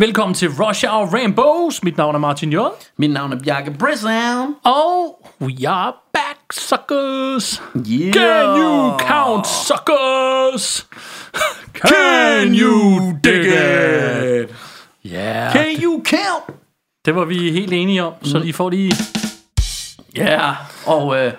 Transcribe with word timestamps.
Velkommen 0.00 0.34
til 0.34 0.48
Rush 0.48 0.84
Hour 0.88 1.06
Rainbows. 1.14 1.82
Mit 1.82 1.96
navn 1.96 2.14
er 2.14 2.18
Martin 2.18 2.52
J. 2.52 2.56
Mit 2.96 3.10
navn 3.10 3.32
er 3.32 3.38
Bjarke 3.38 3.70
Brissown. 3.70 4.54
Og 4.64 5.28
we 5.40 5.68
are 5.68 5.92
back, 6.12 6.52
suckers. 6.52 7.62
Yeah. 7.76 8.12
Can 8.12 8.60
you 8.60 8.98
count, 8.98 9.46
suckers? 9.46 10.86
Can 11.82 12.54
you 12.54 13.12
dig 13.24 13.44
it? 13.44 14.54
Yeah. 15.04 15.52
Can 15.52 15.82
you 15.82 16.02
count? 16.04 16.56
Det 17.04 17.14
var 17.14 17.24
vi 17.24 17.52
helt 17.52 17.72
enige 17.72 18.04
om, 18.04 18.14
så 18.22 18.38
I 18.38 18.52
får 18.52 18.70
lige... 18.70 18.92
Ja, 20.16 20.24
yeah. 20.24 20.56
og 20.86 21.06
uh, 21.06 21.32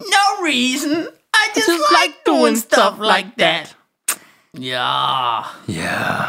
no 0.00 0.24
reason. 0.46 1.06
I 1.34 1.44
just, 1.56 1.68
like 1.68 2.14
doing 2.26 2.58
stuff 2.58 2.98
like 3.00 3.28
that. 3.38 3.76
Ja. 4.60 5.38
Yeah. 5.70 6.24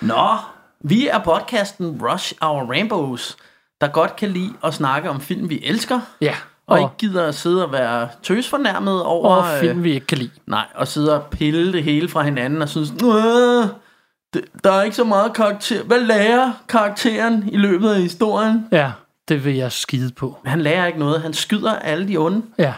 Nå, 0.00 0.38
vi 0.84 1.08
er 1.08 1.18
podcasten 1.18 2.00
Rush 2.02 2.32
Our 2.40 2.62
Rainbows, 2.70 3.36
der 3.80 3.88
godt 3.88 4.16
kan 4.16 4.28
lide 4.28 4.52
at 4.64 4.74
snakke 4.74 5.10
om 5.10 5.20
film, 5.20 5.48
vi 5.50 5.60
elsker. 5.64 6.00
Ja. 6.20 6.34
Og 6.66 6.72
Og, 6.78 6.78
ikke 6.80 6.92
gider 6.98 7.26
at 7.28 7.34
sidde 7.34 7.64
og 7.66 7.72
være 7.72 8.08
tøsfornærmet 8.22 9.02
over... 9.02 9.36
og 9.36 9.54
øh, 9.54 9.60
film, 9.60 9.84
vi 9.84 9.92
ikke 9.92 10.06
kan 10.06 10.18
lide. 10.18 10.30
Nej, 10.46 10.66
og 10.74 10.88
sidde 10.88 11.16
og 11.22 11.26
pille 11.30 11.72
det 11.72 11.84
hele 11.84 12.08
fra 12.08 12.22
hinanden 12.22 12.62
og 12.62 12.68
synes, 12.68 12.92
"Nå, 13.00 13.12
det, 14.34 14.44
der 14.64 14.72
er 14.72 14.82
ikke 14.82 14.96
så 14.96 15.04
meget 15.04 15.34
karakter. 15.34 15.82
Hvad 15.84 16.00
lærer 16.00 16.52
karakteren 16.68 17.48
i 17.52 17.56
løbet 17.56 17.90
af 17.90 18.00
historien? 18.00 18.68
Ja, 18.72 18.92
det 19.28 19.44
vil 19.44 19.54
jeg 19.56 19.72
skide 19.72 20.12
på. 20.12 20.38
Han 20.44 20.60
lærer 20.60 20.86
ikke 20.86 20.98
noget. 20.98 21.22
Han 21.22 21.32
skyder 21.32 21.72
alle 21.78 22.08
de 22.08 22.16
onde. 22.16 22.42
Ja. 22.58 22.74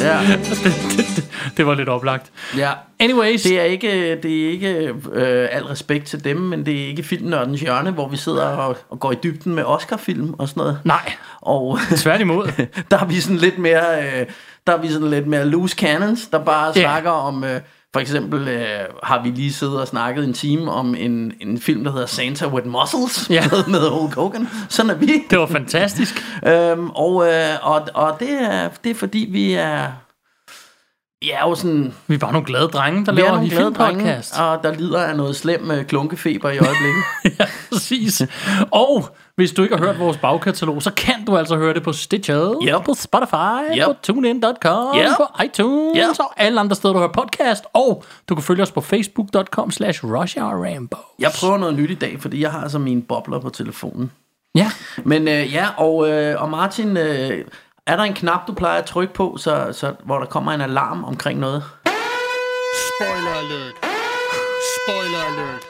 Ja, 0.00 0.20
Det 1.56 1.66
var 1.66 1.74
lidt 1.74 1.88
oplagt. 1.88 2.30
ja. 2.56 2.70
Anyways. 3.00 3.42
Det 3.42 3.60
er 3.60 3.64
ikke, 3.64 4.16
det 4.22 4.44
er 4.46 4.50
ikke 4.50 4.94
øh, 5.12 5.48
al 5.52 5.62
respekt 5.64 6.06
til 6.06 6.24
dem, 6.24 6.36
men 6.36 6.66
det 6.66 6.82
er 6.82 6.86
ikke 6.86 7.02
filmnørdens 7.02 7.60
hjørne, 7.60 7.90
hvor 7.90 8.08
vi 8.08 8.16
sidder 8.16 8.44
og, 8.44 8.76
og 8.90 9.00
går 9.00 9.12
i 9.12 9.16
dybden 9.22 9.54
med 9.54 9.64
Oscar-film 9.64 10.34
og 10.38 10.48
sådan 10.48 10.60
noget. 10.60 10.78
Nej, 10.84 11.12
Og 11.40 11.78
tværtimod. 11.96 12.66
der 12.90 12.98
er 12.98 13.04
vi 13.04 13.20
sådan 13.20 13.36
lidt 13.36 13.58
mere, 13.58 14.02
øh, 14.02 14.26
der 14.66 14.72
er 14.72 14.76
vi 14.80 14.88
sådan 14.88 15.10
lidt 15.10 15.26
mere 15.26 15.44
loose 15.46 15.76
cannons, 15.76 16.26
der 16.26 16.38
bare 16.44 16.72
Ja. 16.76 16.80
snakker 16.82 17.10
om, 17.10 17.44
øh, 17.44 17.60
for 17.92 18.00
eksempel 18.00 18.48
øh, 18.48 18.80
har 19.02 19.22
vi 19.22 19.30
lige 19.30 19.52
siddet 19.52 19.80
og 19.80 19.88
snakket 19.88 20.24
en 20.24 20.32
time 20.32 20.72
om 20.72 20.94
en, 20.94 21.32
en 21.40 21.60
film, 21.60 21.84
der 21.84 21.92
hedder 21.92 22.06
Santa 22.06 22.46
with 22.48 22.66
Muscles, 22.66 23.30
Ja. 23.30 23.44
med, 23.52 23.66
med 23.66 23.88
Hulk 23.90 24.14
Hogan. 24.14 24.48
Sådan 24.68 24.90
er 24.90 24.94
vi. 24.94 25.12
Det 25.30 25.38
var 25.38 25.46
fantastisk. 25.46 26.24
Øhm, 26.46 26.90
og, 26.90 27.26
øh, 27.26 27.48
og, 27.62 27.88
og 27.94 28.16
det, 28.20 28.30
er, 28.42 28.68
det 28.84 28.90
er 28.90 28.94
fordi, 28.94 29.28
vi 29.32 29.52
er, 29.52 29.86
vi 31.24 31.30
er 31.30 31.40
jo 31.48 31.54
sådan, 31.54 31.94
Vi 32.06 32.14
er 32.14 32.18
bare 32.18 32.32
nogle 32.32 32.46
glade 32.46 32.68
drenge, 32.68 33.06
der 33.06 33.12
er 33.12 33.16
laver 33.16 33.38
en 33.38 33.48
glade 33.48 33.74
drenge, 33.74 34.00
filmpodcast. 34.00 34.38
og 34.40 34.62
der 34.62 34.74
lider 34.74 35.00
af 35.04 35.16
noget 35.16 35.36
slem 35.36 35.70
øh, 35.70 35.84
klunkefeber 35.86 36.50
i 36.50 36.58
øjeblikket. 36.58 37.02
Ja, 37.40 37.44
præcis. 37.72 38.22
Og 38.70 39.16
hvis 39.40 39.52
du 39.52 39.62
ikke 39.62 39.76
har 39.76 39.84
hørt 39.86 39.98
vores 39.98 40.16
bagkatalog, 40.16 40.82
så 40.82 40.90
kan 40.90 41.24
du 41.26 41.36
altså 41.36 41.56
høre 41.56 41.74
det 41.74 41.82
på 41.82 41.92
Stitcher, 41.92 42.54
Yep. 42.62 42.84
på 42.84 42.94
Spotify, 42.94 43.78
Yep. 43.78 43.84
på 43.86 43.92
TuneIn.com, 44.02 44.96
Yep. 44.98 45.06
på 45.16 45.42
iTunes 45.44 45.96
Yep. 45.98 46.20
og 46.20 46.32
alle 46.36 46.60
andre 46.60 46.76
steder, 46.76 46.92
du 46.94 46.98
hører 46.98 47.12
podcast. 47.12 47.64
Og 47.72 48.04
du 48.28 48.34
kan 48.34 48.42
følge 48.42 48.62
os 48.62 48.70
på 48.72 48.80
Facebook.com 48.80 49.70
slash 49.70 50.00
Rambo. 50.04 50.96
Jeg 51.18 51.30
prøver 51.40 51.58
noget 51.58 51.74
nyt 51.74 51.90
i 51.90 51.94
dag, 51.94 52.16
fordi 52.20 52.42
jeg 52.42 52.50
har 52.52 52.62
altså 52.62 52.78
mine 52.78 53.02
bobler 53.02 53.38
på 53.40 53.50
telefonen. 53.50 54.10
Ja, 54.54 54.70
Men 55.04 55.28
øh, 55.28 55.52
ja, 55.54 55.66
og, 55.76 56.08
øh, 56.10 56.42
og 56.42 56.50
Martin, 56.50 56.96
øh, 56.96 57.44
er 57.86 57.96
der 57.96 58.02
en 58.02 58.14
knap, 58.14 58.46
du 58.46 58.52
plejer 58.52 58.78
at 58.78 58.84
trykke 58.86 59.14
på, 59.14 59.36
så, 59.38 59.68
så, 59.72 59.92
hvor 60.04 60.18
der 60.18 60.26
kommer 60.26 60.52
en 60.52 60.60
alarm 60.60 61.04
omkring 61.04 61.38
noget? 61.40 61.62
Spoiler 62.90 63.34
alert. 63.42 63.74
Spoiler 64.76 65.22
alert. 65.32 65.62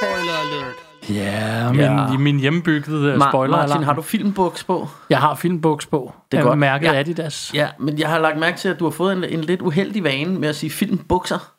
Spoiler 0.00 0.36
alert. 0.44 0.83
Ja 1.08 1.70
min, 1.72 1.80
Ja. 1.80 2.18
min 2.18 2.38
hjemmebyggede 2.40 3.14
Ma- 3.14 3.30
spoiler 3.30 3.56
Martin, 3.56 3.82
har 3.82 3.92
du 3.92 4.02
filmbuks 4.02 4.64
på? 4.64 4.88
Jeg 5.10 5.18
har 5.18 5.34
filmbuks 5.34 5.86
på. 5.86 6.12
Det 6.32 6.36
er 6.36 6.40
Jeg 6.40 6.46
godt. 6.46 6.58
mærket 6.58 6.86
Ja. 6.86 6.98
Adidas. 6.98 7.50
Ja, 7.54 7.68
men 7.78 7.98
jeg 7.98 8.08
har 8.08 8.18
lagt 8.18 8.38
mærke 8.38 8.58
til, 8.58 8.68
at 8.68 8.78
du 8.78 8.84
har 8.84 8.90
fået 8.90 9.12
en, 9.12 9.24
en 9.24 9.40
lidt 9.40 9.62
uheldig 9.62 10.04
vane 10.04 10.38
med 10.38 10.48
at 10.48 10.56
sige 10.56 10.70
filmbukser. 10.70 11.50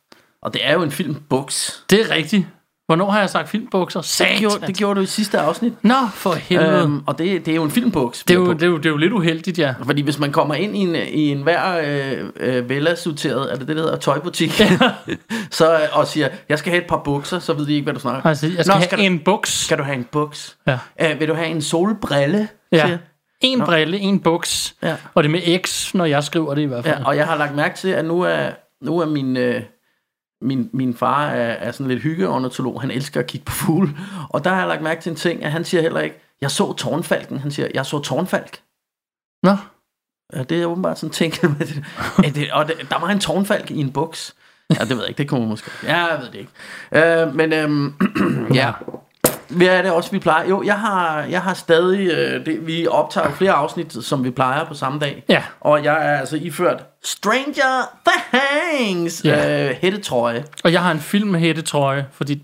Og 0.42 0.54
det 0.54 0.62
er 0.68 0.74
jo 0.74 0.82
en 0.84 0.92
filmbuks. 0.92 1.84
Det 1.90 2.02
er 2.02 2.16
rigtigt. 2.16 2.46
Hvornår 2.88 3.12
har 3.12 3.20
jeg 3.20 3.30
sagt 3.30 3.50
filmbukser? 3.50 4.00
Det 4.00 4.10
Satan. 4.10 4.40
gjorde, 4.40 4.68
det 4.68 4.78
gjorde 4.78 4.96
du 5.00 5.04
i 5.04 5.06
sidste 5.06 5.40
afsnit. 5.40 5.74
Nå, 5.84 5.94
for 6.14 6.34
helvede. 6.34 6.82
Øhm, 6.84 7.04
og 7.08 7.18
det, 7.18 7.46
det 7.46 7.52
er 7.52 7.56
jo 7.56 7.64
en 7.64 7.72
filmbuks. 7.72 8.24
det, 8.24 8.34
er 8.34 8.38
jo, 8.40 8.54
det, 8.54 8.64
er 8.64 8.68
jo, 8.68 8.78
det 8.78 8.86
er 8.86 8.90
jo 8.90 8.98
lidt 8.98 9.14
uheldigt, 9.14 9.60
ja. 9.60 9.74
Fordi 9.84 10.02
hvis 10.02 10.20
man 10.20 10.32
kommer 10.32 10.56
ind 10.56 10.78
i 10.78 10.80
en, 10.80 10.96
i 10.96 11.32
en 11.32 11.42
hver 11.42 11.82
øh, 11.84 12.30
øh, 12.40 12.70
velassorteret, 12.70 13.52
er 13.52 13.56
det 13.56 13.68
det, 13.68 13.76
der 13.76 13.82
hedder 13.82 13.98
tøjbutik, 13.98 14.52
så, 15.52 15.74
øh, 15.74 15.80
og 15.92 16.08
siger, 16.08 16.30
jeg 16.50 16.60
skal 16.60 16.72
have 16.72 16.82
et 16.84 16.88
par 16.90 17.02
bukser, 17.06 17.40
så 17.40 17.54
ved 17.54 17.66
de 17.66 17.74
ikke, 17.74 17.84
hvad 17.84 17.94
du 17.94 18.00
snakker 18.00 18.26
Altså, 18.30 18.46
jeg 18.48 18.54
skal, 18.56 18.68
Nå, 18.68 18.74
have 18.74 18.84
skal, 18.84 18.98
du, 18.98 19.04
en 19.04 19.20
buks. 19.20 19.64
skal 19.66 19.78
du 19.78 19.84
have 19.84 19.96
en 19.98 20.06
buks? 20.12 20.58
Ja. 20.68 20.78
Øh, 21.02 21.20
vil 21.20 21.28
du 21.28 21.34
have 21.34 21.48
en 21.48 21.62
solbrille? 21.62 22.48
Ja. 22.72 22.86
siger- 22.86 22.98
En 23.42 23.62
brille, 23.62 23.98
en 24.00 24.20
buks. 24.20 24.76
Ja. 24.84 24.96
Og 25.14 25.24
det 25.24 25.30
er 25.30 25.32
med 25.32 25.60
X, 25.66 25.94
når 25.94 26.06
jeg 26.06 26.24
skriver 26.24 26.56
det 26.56 26.62
i 26.62 26.66
hvert 26.66 26.86
fald. 26.86 26.98
Ja, 27.00 27.06
og 27.08 27.18
jeg 27.18 27.26
har 27.26 27.38
lagt 27.38 27.56
mærke 27.56 27.78
til, 27.78 27.90
at 27.90 28.06
nu 28.06 28.22
er, 28.22 28.50
nu 28.82 29.00
er 29.00 29.06
min, 29.06 29.38
øh, 29.38 29.62
min, 30.42 30.70
min 30.74 30.94
far 30.94 31.28
er, 31.28 31.54
er 31.54 31.72
sådan 31.72 31.88
lidt 31.88 32.04
hyggeornitolog. 32.04 32.82
Han 32.82 32.92
elsker 32.92 33.20
at 33.20 33.28
kigge 33.28 33.46
på 33.46 33.52
fugle. 33.52 33.90
Og 34.30 34.44
der 34.44 34.50
har 34.50 34.58
jeg 34.58 34.68
lagt 34.68 34.82
mærke 34.82 35.02
til 35.02 35.10
en 35.10 35.16
ting, 35.16 35.44
at 35.44 35.52
han 35.52 35.66
siger 35.66 35.82
heller 35.82 36.00
ikke, 36.00 36.20
jeg 36.42 36.52
så 36.52 36.74
tårnfalken. 36.74 37.38
Han 37.38 37.52
siger, 37.52 37.68
jeg 37.74 37.86
så 37.86 38.00
tårnfalk. 38.00 38.62
Nå, 39.44 39.58
Ja, 40.34 40.44
det 40.44 40.62
er 40.62 40.66
åbenbart 40.66 41.00
sådan 41.00 41.14
ting. 41.14 41.34
med 41.60 41.68
det. 41.68 41.84
Ja, 42.24 42.30
det, 42.30 42.52
og 42.52 42.68
det, 42.68 42.76
der 42.90 43.00
var 43.00 43.10
en 43.10 43.20
tårnfalk 43.20 43.72
i 43.72 43.80
en 43.80 43.92
buks. 43.92 44.36
Ja, 44.70 44.84
det 44.84 44.90
ved 44.90 45.00
jeg 45.00 45.08
ikke. 45.10 45.18
Det 45.18 45.30
kunne 45.30 45.40
man 45.40 45.50
måske. 45.50 45.72
Ja, 45.84 46.06
jeg 46.06 46.20
ved 46.20 46.28
det 46.32 46.36
ikke. 46.36 47.22
Øh, 47.22 47.36
men 47.36 47.54
øhm, 47.54 47.94
ja. 48.54 48.72
Er 49.62 49.82
det 49.82 49.92
også, 49.92 50.12
vi 50.12 50.20
plejer? 50.20 50.50
Jo, 50.50 50.64
jeg 50.64 50.80
har, 50.80 51.20
jeg 51.22 51.42
har 51.42 51.54
stadig... 51.54 52.08
Øh, 52.12 52.46
det, 52.46 52.68
vi 52.68 52.88
optager 52.88 53.32
flere 53.32 53.52
afsnit, 53.52 53.94
som 54.06 54.24
vi 54.24 54.32
plejer 54.32 54.66
på 54.66 54.74
samme 54.74 55.00
dag. 55.00 55.24
Ja. 55.30 55.44
Og 55.62 55.84
jeg 55.84 55.94
er 55.96 56.18
altså 56.20 56.36
iført 56.42 56.84
Stranger 57.04 57.90
Things 58.34 59.22
Ja. 59.26 59.70
øh, 59.70 59.76
hættetrøje. 59.82 60.44
og 60.64 60.72
jeg 60.74 60.82
har 60.84 60.92
en 60.92 61.00
filmhættetrøje, 61.00 62.06
fordi 62.12 62.44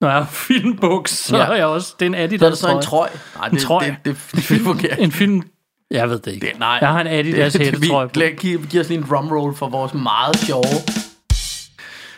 når 0.00 0.08
jeg 0.08 0.16
har 0.18 0.24
filmbuks, 0.48 1.10
så 1.12 1.36
Ja. 1.36 1.40
ja. 1.42 1.46
har 1.46 1.54
jeg 1.54 1.66
også, 1.66 1.94
det 2.00 2.06
er 2.06 2.08
en 2.10 2.14
Så 2.14 2.18
er 2.20 2.24
Adidas 2.24 2.50
det 2.50 2.58
så 2.58 2.76
en 2.76 2.82
trøje. 2.82 3.10
Nej, 3.38 3.48
det, 3.48 3.60
trøje. 3.60 3.96
Det, 4.04 4.16
det, 4.32 4.48
det, 4.48 4.48
det 4.48 4.84
ikke. 4.84 4.96
En 5.00 5.12
film, 5.12 5.42
jeg 5.90 6.10
ved 6.10 6.18
det 6.18 6.32
ikke. 6.32 6.46
Det- 6.46 6.58
nej. 6.58 6.78
jeg 6.80 6.88
har 6.88 7.00
en 7.00 7.06
Adidas 7.06 7.52
det, 7.52 7.60
det, 7.60 7.66
hættetrøje 7.70 8.08
på. 8.08 8.12
vi, 8.14 8.20
lad- 8.20 8.36
giv, 8.36 8.66
giv 8.66 8.80
os 8.80 8.88
lige 8.88 8.98
en 8.98 9.06
drumroll 9.10 9.54
for 9.56 9.68
vores 9.68 9.94
meget 9.94 10.36
sjove 10.36 10.64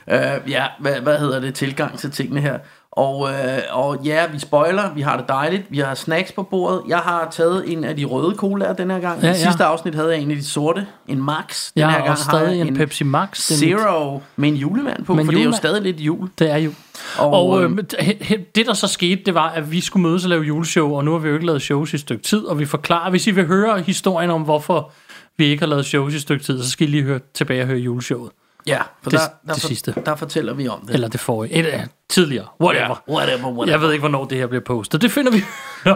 uh, 0.06 0.50
ja, 0.50 0.66
hvad, 0.80 1.00
hvad 1.00 1.18
hedder 1.18 1.40
det, 1.40 1.54
tilgang 1.54 1.98
til 1.98 2.10
tingene 2.10 2.40
her. 2.40 2.58
Og, 2.96 3.18
uh, 3.20 3.28
og 3.70 3.98
ja, 4.04 4.26
vi 4.32 4.38
spoiler, 4.38 4.94
vi 4.94 5.00
har 5.00 5.16
det 5.16 5.28
dejligt, 5.28 5.62
vi 5.70 5.78
har 5.78 5.94
snacks 5.94 6.32
på 6.32 6.42
bordet. 6.42 6.82
Jeg 6.88 6.98
har 6.98 7.28
taget 7.32 7.72
en 7.72 7.84
af 7.84 7.96
de 7.96 8.04
røde 8.04 8.34
colaer 8.36 8.72
den 8.72 8.90
her 8.90 8.98
gang. 9.00 9.20
Ja, 9.22 9.26
I 9.26 9.30
ja. 9.30 9.34
sidste 9.44 9.64
afsnit 9.64 9.94
havde 9.94 10.10
jeg 10.10 10.20
en 10.20 10.30
af 10.30 10.36
de 10.36 10.44
sorte, 10.44 10.86
en 11.08 11.22
Max. 11.22 11.72
Den 11.72 11.80
Jeg 11.80 11.90
her 11.90 11.98
har 11.98 12.06
gang 12.06 12.18
stadig 12.18 12.58
jeg 12.58 12.66
en 12.68 12.76
Pepsi 12.76 13.04
Max. 13.04 13.50
Mit- 13.50 13.54
Zero 13.58 14.22
med 14.36 14.48
en 14.48 14.54
julemand 14.56 15.04
på, 15.04 15.14
Med 15.14 15.20
en 15.22 15.26
for 15.26 15.30
det 15.32 15.38
er 15.38 15.42
jo 15.42 15.44
julemand. 15.44 15.58
stadig 15.58 15.82
lidt 15.82 16.00
jul. 16.00 16.28
Det 16.38 16.50
er 16.50 16.56
jo. 16.56 16.70
Og, 17.18 17.32
Og, 17.32 17.62
øh, 17.62 17.70
he- 18.00 18.52
det, 18.54 18.66
der 18.66 18.74
så 18.74 18.86
skete, 18.86 19.22
det 19.26 19.34
var, 19.34 19.48
at 19.48 19.72
vi 19.72 19.80
skulle 19.80 20.02
mødes 20.08 20.24
og 20.24 20.30
lave 20.30 20.42
juleshow, 20.42 20.92
og 20.94 21.04
nu 21.04 21.12
har 21.12 21.18
vi 21.18 21.28
jo 21.28 21.34
ikke 21.34 21.46
lavet 21.46 21.62
shows 21.62 21.92
i 21.92 21.96
et 21.96 22.00
stykke 22.00 22.22
tid, 22.24 22.44
og 22.44 22.58
vi 22.58 22.64
forklarer, 22.64 23.10
hvis 23.10 23.26
I 23.26 23.30
vil 23.30 23.46
høre 23.46 23.80
historien 23.80 24.30
om, 24.30 24.42
hvorfor 24.42 24.90
vi 25.36 25.44
ikke 25.44 25.60
har 25.62 25.68
lavet 25.68 25.86
shows 25.86 26.12
i 26.12 26.16
et 26.16 26.22
stykke 26.22 26.44
tid, 26.44 26.62
så 26.62 26.70
skal 26.70 26.88
I 26.88 26.90
lige 26.90 27.02
høre, 27.02 27.20
tilbage 27.34 27.62
og 27.62 27.66
høre 27.66 27.78
juleshowet. 27.78 28.30
Ja, 28.66 28.78
for 29.02 29.10
Det- 29.10 29.18
der, 29.20 29.26
der, 29.46 29.52
det 29.52 29.62
for, 29.62 29.68
sidste. 29.68 29.94
der 30.06 30.16
fortæller 30.16 30.54
vi 30.54 30.68
om 30.68 30.80
det. 30.86 30.94
Eller 30.94 31.08
det 31.08 31.20
forrige. 31.20 31.54
Et, 31.74 31.74
uh, 31.74 31.80
tidligere. 32.10 32.46
Whatever. 32.60 33.02
Ja, 33.08 33.14
whatever, 33.14 33.48
whatever. 33.48 33.66
Jeg 33.70 33.80
ved 33.80 33.92
ikke, 33.92 34.00
hvornår 34.00 34.24
det 34.24 34.38
her 34.38 34.46
bliver 34.46 34.62
postet. 34.66 35.02
Det 35.02 35.10
finder 35.12 35.32
vi 35.32 35.36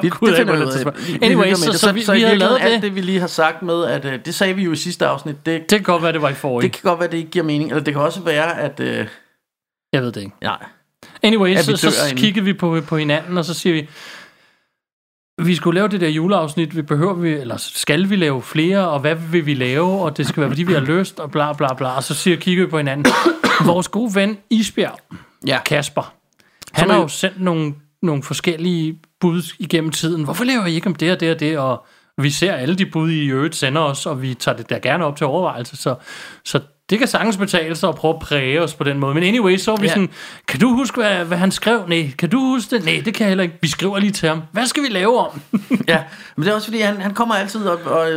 Vi, 0.02 0.08
det 0.08 0.36
finder 0.36 0.56
vi 0.56 0.64
ud 0.64 0.72
af. 0.72 1.26
Anyway, 1.26 1.54
så, 1.54 1.70
det. 1.72 1.80
så, 1.80 1.92
vi, 1.92 2.02
så 2.02 2.12
vi 2.12 2.20
havde 2.22 2.36
lavet 2.38 2.58
alt 2.60 2.72
det. 2.74 2.82
det, 2.82 2.94
vi 2.94 3.00
lige 3.00 3.20
har 3.20 3.26
sagt 3.26 3.62
med, 3.62 3.84
at 3.84 4.04
øh, 4.04 4.18
det 4.24 4.34
sagde 4.34 4.54
vi 4.54 4.62
jo 4.62 4.72
i 4.72 4.76
sidste 4.76 5.06
afsnit, 5.06 5.36
det, 5.46 5.60
Det 5.60 5.68
kan 5.70 5.82
godt 5.82 6.02
være, 6.02 6.12
det 6.12 6.22
var 6.22 6.28
i 6.28 6.34
forrige. 6.34 6.62
det 6.68 6.72
kan 6.72 6.82
godt 6.90 7.00
være, 7.00 7.10
det 7.10 7.16
ikke 7.18 7.30
giver 7.30 7.44
mening. 7.44 7.70
Eller 7.70 7.84
det 7.84 7.94
kan 7.94 8.02
også 8.02 8.20
være, 8.20 8.60
at... 8.60 8.80
Øh, 8.80 9.06
Jeg 9.92 10.02
ved 10.02 10.12
det 10.12 10.20
ikke. 10.20 10.32
nej, 10.42 10.64
Anyway, 11.22 11.56
så, 11.56 11.76
så, 11.76 11.90
så 11.90 12.14
kigger 12.16 12.42
vi 12.42 12.52
på, 12.52 12.80
på 12.86 12.96
hinanden, 12.96 13.38
og 13.38 13.44
så 13.44 13.54
siger 13.54 13.72
vi, 13.72 13.88
vi 15.44 15.54
skulle 15.54 15.74
lave 15.78 15.88
det 15.88 16.00
der 16.00 16.08
juleafsnit, 16.08 16.76
vi 16.76 16.82
behøver 16.82 17.14
vi, 17.14 17.28
eller 17.30 17.56
skal 17.56 18.10
vi 18.10 18.16
lave 18.16 18.42
flere, 18.42 18.88
og 18.88 19.00
hvad 19.00 19.14
vil 19.14 19.46
vi 19.46 19.54
lave, 19.54 20.02
og 20.02 20.16
det 20.16 20.26
skal 20.26 20.40
være, 20.40 20.50
fordi 20.50 20.62
vi 20.62 20.72
har 20.72 20.80
lyst, 20.80 21.20
og 21.20 21.30
bla 21.30 21.52
bla 21.52 21.74
bla. 21.74 21.96
Og 21.96 22.02
så 22.04 22.14
siger, 22.14 22.36
kigger 22.36 22.64
vi 22.64 22.70
på 22.70 22.76
hinanden. 22.76 23.12
Vores 23.64 23.88
gode 23.88 24.14
ven 24.14 24.38
Isbjerg, 24.50 24.98
Ja. 25.46 25.58
Kasper, 25.66 26.14
han 26.72 26.82
Som 26.86 26.90
har 26.94 27.00
jo- 27.02 27.08
sendt 27.08 27.40
nogle, 27.40 27.74
nogle 28.02 28.22
forskellige 28.22 28.98
bud 29.20 29.42
igennem 29.58 29.90
tiden. 29.90 30.24
Hvorfor 30.24 30.44
laver 30.44 30.66
I 30.66 30.74
ikke 30.74 30.86
om 30.86 30.94
det 30.94 31.12
og 31.12 31.20
det 31.20 31.30
og 31.34 31.40
det? 31.40 31.58
Og 31.58 31.86
vi 32.22 32.30
ser 32.30 32.52
alle 32.52 32.74
de 32.74 32.86
bud, 32.86 33.10
I 33.10 33.22
i 33.22 33.26
øvrigt 33.28 33.56
sender 33.56 33.80
os, 33.82 34.06
og 34.06 34.22
vi 34.22 34.34
tager 34.34 34.56
det 34.56 34.70
der 34.70 34.78
gerne 34.78 35.04
op 35.04 35.16
til 35.16 35.26
overvejelse. 35.26 35.76
Så, 35.76 35.94
så 36.44 36.60
det 36.90 36.98
kan 36.98 37.08
sagtens 37.08 37.36
betale 37.36 37.76
sig 37.76 37.88
at 37.88 37.94
prøve 37.94 38.14
at 38.14 38.20
præge 38.20 38.62
os 38.62 38.74
på 38.74 38.84
den 38.84 38.98
måde. 38.98 39.14
Men 39.14 39.22
anyway, 39.22 39.56
så 39.56 39.70
var 39.70 39.78
vi 39.78 39.86
Ja. 39.86 39.92
sådan, 39.92 40.08
kan 40.48 40.60
du 40.60 40.68
huske, 40.74 41.00
hvad, 41.00 41.24
hvad 41.24 41.38
han 41.38 41.50
skrev? 41.50 41.84
Nej, 41.88 42.10
kan 42.18 42.30
du 42.30 42.38
huske 42.40 42.76
det? 42.76 42.84
Nej, 42.84 43.02
det 43.04 43.14
kan 43.14 43.24
jeg 43.24 43.28
heller 43.30 43.44
ikke. 43.44 43.58
Vi 43.62 43.68
skriver 43.68 43.98
lige 43.98 44.12
til 44.12 44.28
ham. 44.28 44.42
Hvad 44.52 44.66
skal 44.66 44.82
vi 44.82 44.88
lave 44.88 45.18
om? 45.18 45.40
Ja, 45.88 45.98
men 46.36 46.44
det 46.44 46.50
er 46.50 46.54
også 46.54 46.66
fordi, 46.66 46.80
han, 46.80 46.96
han 47.00 47.14
kommer 47.14 47.34
altid 47.34 47.66
op, 47.68 47.86
og 47.86 48.08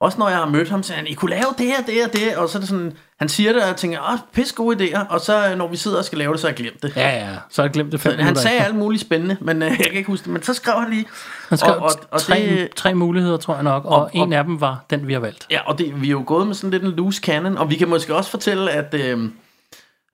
også 0.00 0.18
når 0.18 0.28
jeg 0.28 0.38
har 0.38 0.46
mødt 0.46 0.68
ham, 0.70 0.82
så 0.82 0.92
han, 0.92 1.06
I 1.06 1.12
kunne 1.14 1.30
lave 1.30 1.44
det 1.58 1.72
og 1.80 1.86
det 1.86 2.04
og 2.06 2.12
det, 2.12 2.36
og 2.36 2.48
så 2.48 2.58
er 2.58 2.60
det 2.60 2.68
sådan, 2.68 2.92
han 3.18 3.28
siger 3.28 3.52
det, 3.52 3.62
og 3.62 3.68
jeg 3.68 3.76
tænker, 3.76 4.12
åh, 4.12 4.18
pisse 4.32 4.54
gode 4.54 4.76
idéer, 4.88 5.06
og 5.10 5.20
så 5.20 5.48
øh, 5.50 5.58
når 5.58 5.68
vi 5.68 5.76
sidder 5.76 5.98
og 5.98 6.04
skal 6.04 6.18
lave 6.18 6.32
det, 6.32 6.40
så 6.40 6.46
har 6.46 6.50
jeg 6.50 6.56
glemt 6.56 6.82
det. 6.82 6.92
ja, 6.96 7.08
ja, 7.08 7.36
så 7.50 7.62
har 7.62 7.66
jeg 7.66 7.72
glemt 7.72 7.92
det 7.92 8.00
fem 8.00 8.18
Han 8.18 8.36
sagde 8.36 8.58
alt 8.60 8.74
muligt 8.74 9.00
spændende, 9.02 9.36
men 9.40 9.62
øh, 9.62 9.68
jeg 9.68 9.76
kan 9.78 9.92
ikke 9.94 10.06
huske 10.06 10.24
det, 10.24 10.32
men 10.32 10.42
så 10.42 10.54
skrev 10.54 10.74
han 10.80 10.90
lige, 10.90 11.06
Han 11.48 11.58
skrev 11.58 11.74
og- 11.74 11.80
og- 11.82 11.90
og 12.10 12.20
tre, 12.20 12.36
det- 12.36 12.74
tre 12.76 12.94
muligheder, 12.94 13.36
tror 13.36 13.54
jeg 13.54 13.62
nok, 13.62 13.84
og, 13.84 13.90
Og- 13.90 14.00
og 14.02 14.10
en 14.14 14.32
af 14.32 14.44
dem 14.44 14.60
var 14.60 14.84
den, 14.90 15.08
vi 15.08 15.12
har 15.12 15.20
valgt. 15.20 15.46
ja, 15.50 15.60
og 15.66 15.78
det, 15.78 16.00
vi 16.02 16.06
er 16.06 16.10
jo 16.10 16.22
gået 16.26 16.46
med 16.46 16.54
sådan 16.54 16.70
lidt 16.70 16.82
en 16.82 16.90
loose 16.90 17.20
cannon, 17.20 17.58
og 17.58 17.70
vi 17.70 17.74
kan 17.74 17.88
måske 17.88 18.14
også 18.14 18.30
fortælle, 18.30 18.70
at, 18.70 18.94
øh, 18.94 19.28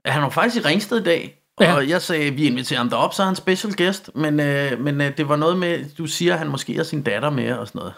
at 0.05 0.13
han 0.13 0.23
var 0.23 0.29
faktisk 0.31 0.65
i 0.65 0.69
Ringsted 0.69 1.01
i 1.01 1.05
dag, 1.05 1.39
Ja. 1.61 1.75
og 1.75 1.89
jeg 1.89 2.03
sagde, 2.03 2.31
vi 2.31 2.45
inviterer 2.47 2.79
ham 2.79 2.91
derop, 2.91 3.15
så 3.15 3.23
er 3.23 3.27
han 3.27 3.37
special 3.37 3.75
guest, 3.77 4.11
men, 4.15 4.41
øh, 4.41 4.81
men 4.81 5.01
øh, 5.01 5.17
det 5.17 5.29
var 5.29 5.37
noget 5.37 5.59
med, 5.59 5.85
du 5.99 6.07
siger, 6.07 6.33
at 6.33 6.39
han 6.39 6.49
måske 6.49 6.75
har 6.77 6.83
sin 6.85 7.03
datter 7.03 7.31
med 7.31 7.53
og 7.53 7.67
sådan 7.67 7.79
noget. 7.79 7.93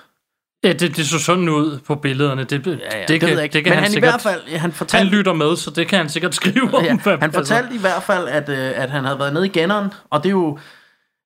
Ja, 0.64 0.72
det, 0.72 0.96
det 0.96 1.06
så 1.06 1.18
sådan 1.18 1.48
ud 1.48 1.78
på 1.86 1.94
billederne. 1.94 2.44
Det, 2.44 2.64
det, 2.64 2.80
Ja, 2.92 2.98
ja, 2.98 3.04
det, 3.08 3.20
kan, 3.20 3.28
ved 3.28 3.34
jeg 3.34 3.42
ikke. 3.44 3.52
det 3.52 3.64
kan 3.64 3.70
men 3.70 3.74
han, 3.74 3.82
han, 3.82 3.90
i 3.90 3.92
sikkert, 3.92 4.12
hvert 4.12 4.20
fald, 4.20 4.40
han 4.50 4.60
Han 4.60 4.72
fortalte, 4.72 5.16
lytter 5.16 5.32
med, 5.32 5.56
så 5.56 5.70
det 5.70 5.88
kan 5.88 5.98
han 5.98 6.08
sikkert 6.08 6.34
skrive 6.34 6.74
om. 6.74 6.84
Ja, 6.84 6.96
hvad- 6.96 7.18
han 7.20 7.32
fortalte 7.32 7.74
i 7.74 7.78
hvert 7.78 8.02
fald, 8.02 8.28
at, 8.28 8.48
øh, 8.48 8.70
at 8.82 8.90
han 8.90 9.04
havde 9.04 9.18
været 9.18 9.32
nede 9.34 9.46
i 9.46 9.48
Genneren, 9.48 9.88
og 10.10 10.22
det 10.22 10.28
er 10.28 10.32
jo 10.32 10.58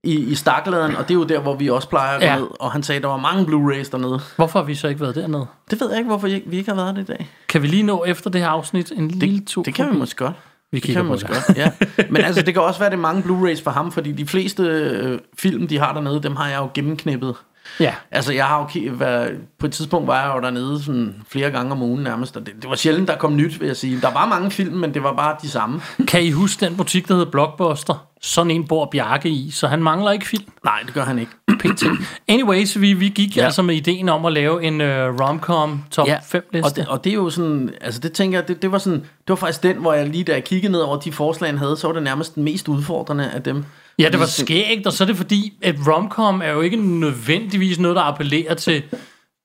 i, 0.04 0.14
i 0.18 0.34
Stakkeladeren, 0.34 0.96
og 0.96 1.02
det 1.08 1.14
er 1.14 1.18
jo 1.18 1.24
der, 1.24 1.40
hvor 1.40 1.54
vi 1.54 1.68
også 1.70 1.88
plejer 1.88 2.14
at 2.14 2.20
gå 2.20 2.26
Ja. 2.26 2.36
ned. 2.36 2.46
Og 2.60 2.72
han 2.72 2.82
sagde, 2.82 2.96
at 2.96 3.02
der 3.02 3.08
var 3.08 3.16
mange 3.16 3.44
Blu-rays 3.44 3.90
dernede. 3.90 4.20
Hvorfor 4.36 4.58
har 4.58 4.66
vi 4.66 4.74
så 4.74 4.88
ikke 4.88 5.00
været 5.00 5.14
dernede? 5.14 5.46
Det 5.70 5.80
ved 5.80 5.88
jeg 5.90 5.98
ikke, 5.98 6.08
hvorfor 6.08 6.26
I- 6.26 6.42
vi 6.46 6.56
ikke 6.56 6.70
har 6.70 6.76
været 6.76 6.96
det 6.96 7.02
i 7.02 7.06
dag. 7.06 7.30
Kan 7.48 7.62
vi 7.62 7.66
lige 7.66 7.82
nå 7.82 8.04
efter 8.04 8.30
det 8.30 8.40
her 8.40 8.48
afsnit 8.48 8.92
en 8.96 9.08
lille 9.08 9.40
tur? 9.44 9.62
Det 9.62 9.74
kan 9.74 9.92
vi 9.92 9.96
måske 9.98 10.24
godt. 10.24 10.36
Vi 10.72 10.76
Det 10.76 10.82
kigger 10.84 11.02
kan 11.02 11.04
vi 11.04 11.08
på 11.08 11.12
måske 11.12 11.28
det. 11.34 11.44
godt, 11.46 11.56
ja. 11.58 11.70
Men 12.10 12.22
altså, 12.22 12.42
det 12.42 12.54
kan 12.54 12.62
også 12.62 12.78
være, 12.80 12.86
at 12.86 12.92
det 12.92 12.98
er 12.98 13.02
mange 13.02 13.22
Blu-rays 13.22 13.62
for 13.64 13.70
ham, 13.70 13.92
fordi 13.92 14.12
de 14.12 14.26
fleste 14.26 14.62
øh, 14.62 15.18
film, 15.38 15.68
de 15.68 15.78
har 15.78 15.92
dernede, 15.92 16.22
dem 16.22 16.36
har 16.36 16.48
jeg 16.48 16.58
jo 16.58 16.68
gennemknippet. 16.74 17.34
Ja, 17.80 17.94
Altså, 18.10 18.32
jeg 18.32 18.44
har 18.44 18.70
jo 18.74 18.92
været, 18.92 19.30
på 19.58 19.66
et 19.66 19.72
tidspunkt 19.72 20.06
var 20.06 20.22
jeg 20.22 20.36
jo 20.36 20.40
dernede 20.40 20.82
sådan 20.82 21.14
flere 21.28 21.50
gange 21.50 21.72
om 21.72 21.82
ugen 21.82 22.02
nærmest, 22.02 22.36
og 22.36 22.46
det, 22.46 22.54
det 22.62 22.70
var 22.70 22.76
sjældent, 22.76 23.08
der 23.08 23.16
kom 23.16 23.36
nyt, 23.36 23.60
vil 23.60 23.66
jeg 23.66 23.76
sige. 23.76 24.00
Der 24.00 24.12
var 24.12 24.26
mange 24.26 24.50
film, 24.50 24.74
men 24.76 24.94
det 24.94 25.02
var 25.02 25.12
bare 25.12 25.36
de 25.42 25.48
samme. 25.48 25.80
kan 26.08 26.22
I 26.22 26.30
huske 26.30 26.64
den 26.66 26.76
butik, 26.76 27.08
der 27.08 27.14
hedder 27.14 27.30
Blockbuster? 27.30 28.04
Sådan 28.22 28.50
en 28.50 28.66
bor 28.66 28.88
Bjarke 28.92 29.28
i, 29.28 29.50
så 29.50 29.66
han 29.66 29.82
mangler 29.82 30.10
ikke 30.10 30.26
film. 30.26 30.44
Nej, 30.64 30.80
det 30.86 30.94
gør 30.94 31.04
han 31.04 31.18
ikke. 31.18 31.32
PT. 31.60 31.84
Anyways, 32.28 32.80
vi, 32.80 32.92
vi 32.92 33.08
gik 33.08 33.36
Ja. 33.36 33.40
ja. 33.40 33.44
altså 33.44 33.62
med 33.62 33.74
ideen 33.74 34.08
om 34.08 34.24
at 34.24 34.32
lave 34.32 34.62
en 34.64 34.80
uh, 34.80 34.86
romcom 35.20 35.84
top 35.90 36.08
5 36.24 36.48
liste. 36.52 36.66
og 36.66 36.76
det, 36.76 36.86
og 36.88 37.04
det 37.04 37.10
er 37.10 37.14
jo 37.14 37.30
sådan, 37.30 37.70
altså 37.80 38.00
det 38.00 38.12
tænker 38.12 38.38
jeg, 38.38 38.48
det, 38.48 38.62
det 38.62 38.72
var 38.72 38.78
sådan, 38.78 38.98
det 39.00 39.28
var 39.28 39.34
faktisk 39.36 39.62
den, 39.62 39.76
hvor 39.76 39.92
jeg 39.92 40.06
lige 40.08 40.24
da 40.24 40.32
jeg 40.32 40.44
kiggede 40.44 40.72
ned 40.72 40.80
over 40.80 40.96
de 40.96 41.12
forslag, 41.12 41.50
han 41.50 41.58
havde, 41.58 41.76
så 41.76 41.86
var 41.86 41.94
det 41.94 42.02
nærmest 42.02 42.34
den 42.34 42.42
mest 42.44 42.68
udfordrende 42.68 43.30
af 43.30 43.42
dem. 43.42 43.64
Ja, 43.98 44.08
det 44.08 44.20
var 44.20 44.26
Fordi- 44.26 44.42
skægt, 44.46 44.86
og 44.86 44.92
så 44.92 45.04
er 45.04 45.06
det 45.06 45.16
fordi, 45.16 45.52
at 45.62 45.74
romcom 45.86 46.42
er 46.42 46.50
jo 46.50 46.60
ikke 46.60 46.76
nødvendigvis 46.76 47.78
noget, 47.78 47.96
der 47.96 48.02
appellerer 48.02 48.54
til, 48.54 48.82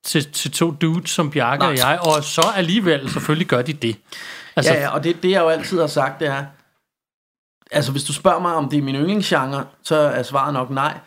til, 0.06 0.32
til 0.32 0.52
to 0.52 0.72
dudes 0.72 1.10
som 1.10 1.32
Bjarke 1.32 1.60
Nej. 1.60 1.70
og 1.72 1.78
jeg, 1.78 2.00
og 2.02 2.24
så 2.24 2.42
alligevel 2.56 3.10
selvfølgelig 3.12 3.48
gør 3.48 3.62
de 3.62 3.74
det. 3.74 3.96
Altså, 4.56 4.74
Ja, 4.74 4.80
ja, 4.82 4.90
og 4.90 5.04
det, 5.04 5.24
det 5.24 5.32
jeg 5.32 5.42
jo 5.42 5.48
altid 5.50 5.80
har 5.80 5.88
sagt, 5.88 6.20
det 6.20 6.28
er, 6.28 6.46
altså 7.72 7.92
hvis 7.92 8.04
du 8.04 8.14
spørger 8.14 8.40
mig, 8.40 8.54
om 8.54 8.70
det 8.70 8.78
er 8.80 8.84
min 8.84 8.96
yndlingsgenre, 8.96 9.66
så 9.84 9.96
er 9.96 10.24
svaret 10.24 10.54
nok 10.54 10.70
nej. 10.70 10.98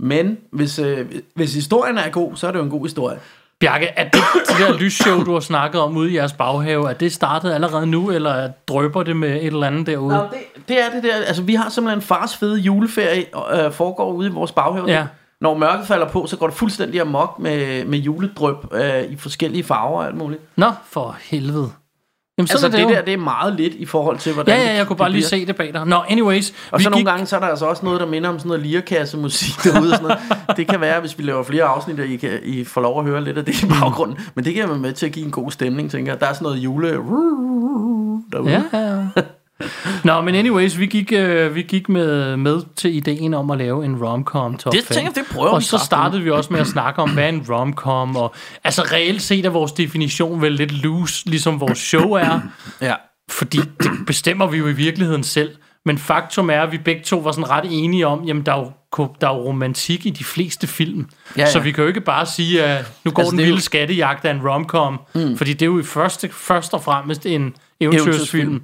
Men 0.00 0.38
hvis, 0.52 0.78
øh, 0.78 1.06
hvis 1.34 1.54
historien 1.54 1.98
er 1.98 2.10
god, 2.10 2.36
så 2.36 2.46
er 2.46 2.50
det 2.52 2.58
jo 2.58 2.64
en 2.64 2.70
god 2.70 2.84
historie. 2.86 3.18
Bjarke, 3.60 3.86
er 3.86 4.04
det 4.04 4.22
det 4.48 4.56
der 4.58 4.78
lysshow, 4.78 5.24
du 5.24 5.32
har 5.32 5.40
snakket 5.40 5.80
om 5.80 5.96
ude 5.96 6.10
i 6.10 6.14
jeres 6.14 6.32
baghave, 6.32 6.90
er 6.90 6.94
det 6.94 7.12
startet 7.12 7.52
allerede 7.52 7.86
nu, 7.86 8.10
eller 8.10 8.50
drøber 8.68 9.02
det 9.02 9.16
med 9.16 9.36
et 9.36 9.46
eller 9.46 9.66
andet 9.66 9.86
derude? 9.86 10.16
Nå, 10.16 10.22
det, 10.22 10.68
det 10.68 10.84
er 10.84 10.90
det 10.90 11.02
der, 11.02 11.14
altså 11.14 11.42
vi 11.42 11.54
har 11.54 11.68
simpelthen 11.68 12.02
fars 12.02 12.36
fede 12.36 12.58
juleferie, 12.58 13.24
øh, 13.52 13.72
foregår 13.72 14.12
ude 14.12 14.28
i 14.28 14.32
vores 14.32 14.52
baghave. 14.52 14.90
Ja. 14.90 15.06
Når 15.40 15.58
mørket 15.58 15.86
falder 15.86 16.08
på, 16.08 16.26
så 16.26 16.36
går 16.36 16.46
det 16.46 16.56
fuldstændig 16.56 17.00
amok 17.00 17.38
med, 17.38 17.84
med 17.84 17.98
juledrøb 17.98 18.56
øh, 18.72 19.02
i 19.02 19.16
forskellige 19.16 19.64
farver 19.64 19.98
og 19.98 20.06
alt 20.06 20.16
muligt. 20.16 20.40
Nå, 20.56 20.72
for 20.90 21.16
helvede. 21.20 21.70
Jamen, 22.38 22.48
Altså 22.50 22.68
det, 22.68 22.78
det 22.78 22.88
der, 22.88 23.02
det 23.02 23.12
er 23.12 23.18
meget 23.18 23.54
lidt 23.54 23.74
i 23.74 23.86
forhold 23.86 24.18
til, 24.18 24.32
hvordan 24.32 24.58
Ja, 24.58 24.70
ja, 24.70 24.76
jeg 24.76 24.86
kunne 24.86 24.96
bare 24.96 25.10
lige 25.10 25.24
se 25.24 25.46
det 25.46 25.56
bag 25.56 25.72
dig. 25.72 25.86
Nå, 25.86 25.96
anyways. 26.08 26.52
Og 26.70 26.80
så 26.80 26.88
gik, 26.88 26.90
nogle 26.90 27.10
gange, 27.10 27.26
så 27.26 27.36
er 27.36 27.40
der 27.40 27.46
altså 27.46 27.66
også 27.66 27.84
noget, 27.84 28.00
der 28.00 28.06
minder 28.06 28.28
om 28.28 28.38
sådan 28.38 28.48
noget 28.48 28.62
lirakasse-musik 28.62 29.54
derude. 29.64 29.90
Og 29.90 29.96
sådan 29.96 30.02
noget. 30.02 30.56
Det 30.56 30.68
kan 30.68 30.80
være, 30.80 31.00
hvis 31.00 31.18
vi 31.18 31.22
laver 31.22 31.42
flere 31.42 31.64
afsnit, 31.64 32.00
at 32.00 32.08
I, 32.08 32.16
kan, 32.16 32.30
I 32.42 32.64
får 32.64 32.80
lov 32.80 32.98
at 32.98 33.04
høre 33.06 33.24
lidt 33.24 33.38
af 33.38 33.44
det 33.44 33.62
i 33.62 33.66
baggrunden. 33.66 34.18
Men 34.34 34.44
det 34.44 34.54
kan 34.54 34.68
være 34.68 34.78
med 34.78 34.92
til 34.92 35.06
at 35.06 35.12
give 35.12 35.24
en 35.24 35.30
god 35.30 35.50
stemning, 35.50 35.90
tænker 35.90 36.12
jeg. 36.12 36.20
Der 36.20 36.26
er 36.26 36.32
sådan 36.32 36.44
noget 36.44 36.58
jule... 36.58 36.92
Derude. 38.32 38.62
Ja, 38.72 38.78
ja. 39.16 39.22
Nå, 40.04 40.20
men 40.20 40.34
anyways, 40.34 40.78
vi 40.78 40.86
gik, 40.86 41.12
øh, 41.12 41.54
vi 41.54 41.62
gik 41.62 41.88
med, 41.88 42.36
med 42.36 42.60
til 42.76 42.96
ideen 42.96 43.34
om 43.34 43.50
at 43.50 43.58
lave 43.58 43.84
en 43.84 44.04
romcom 44.04 44.56
top 44.56 44.72
Det 44.72 44.84
5. 44.84 44.94
tænker 44.94 45.12
det 45.12 45.22
prøver 45.32 45.48
Og 45.50 45.62
så 45.62 45.78
startede 45.78 46.22
vi 46.22 46.30
også 46.30 46.52
med 46.52 46.60
at 46.60 46.66
snakke 46.66 47.02
om, 47.02 47.10
hvad 47.10 47.24
er 47.24 47.28
en 47.28 47.46
romcom, 47.50 48.16
og 48.16 48.34
altså 48.64 48.82
reelt 48.82 49.22
set 49.22 49.46
er 49.46 49.50
vores 49.50 49.72
definition 49.72 50.42
vel 50.42 50.52
lidt 50.52 50.82
loose, 50.82 51.26
ligesom 51.30 51.60
vores 51.60 51.78
show 51.78 52.12
er, 52.12 52.40
Ja. 52.82 52.94
fordi 53.30 53.58
det 53.82 53.90
bestemmer 54.06 54.46
vi 54.46 54.58
jo 54.58 54.66
i 54.66 54.72
virkeligheden 54.72 55.22
selv. 55.22 55.50
Men 55.84 55.98
faktum 55.98 56.50
er, 56.50 56.60
at 56.60 56.72
vi 56.72 56.78
begge 56.78 57.02
to 57.04 57.18
var 57.18 57.32
sådan 57.32 57.50
ret 57.50 57.64
enige 57.70 58.06
om, 58.06 58.24
jamen 58.24 58.46
der 58.46 58.52
er 58.54 58.58
jo, 58.58 59.08
der 59.20 59.28
er 59.28 59.34
jo 59.34 59.42
romantik 59.44 60.06
i 60.06 60.10
de 60.10 60.24
fleste 60.24 60.66
film. 60.66 61.06
Ja, 61.36 61.40
ja. 61.42 61.50
Så 61.50 61.60
vi 61.60 61.72
kan 61.72 61.82
jo 61.82 61.88
ikke 61.88 62.00
bare 62.00 62.26
sige, 62.26 62.62
at 62.64 62.84
nu 63.04 63.10
går 63.10 63.22
Altså, 63.22 63.30
den 63.30 63.40
er 63.40 63.44
jo- 63.44 63.46
vilde 63.48 63.60
skattejagt 63.62 64.24
af 64.24 64.30
en 64.30 64.40
romcom, 64.48 65.00
mm. 65.14 65.36
fordi 65.36 65.52
det 65.52 65.62
er 65.62 65.66
jo 65.66 65.78
i 65.78 65.82
første, 65.82 66.28
først 66.32 66.74
og 66.74 66.82
fremmest 66.84 67.26
en 67.26 67.54
Eventyrsfilm. 67.80 68.62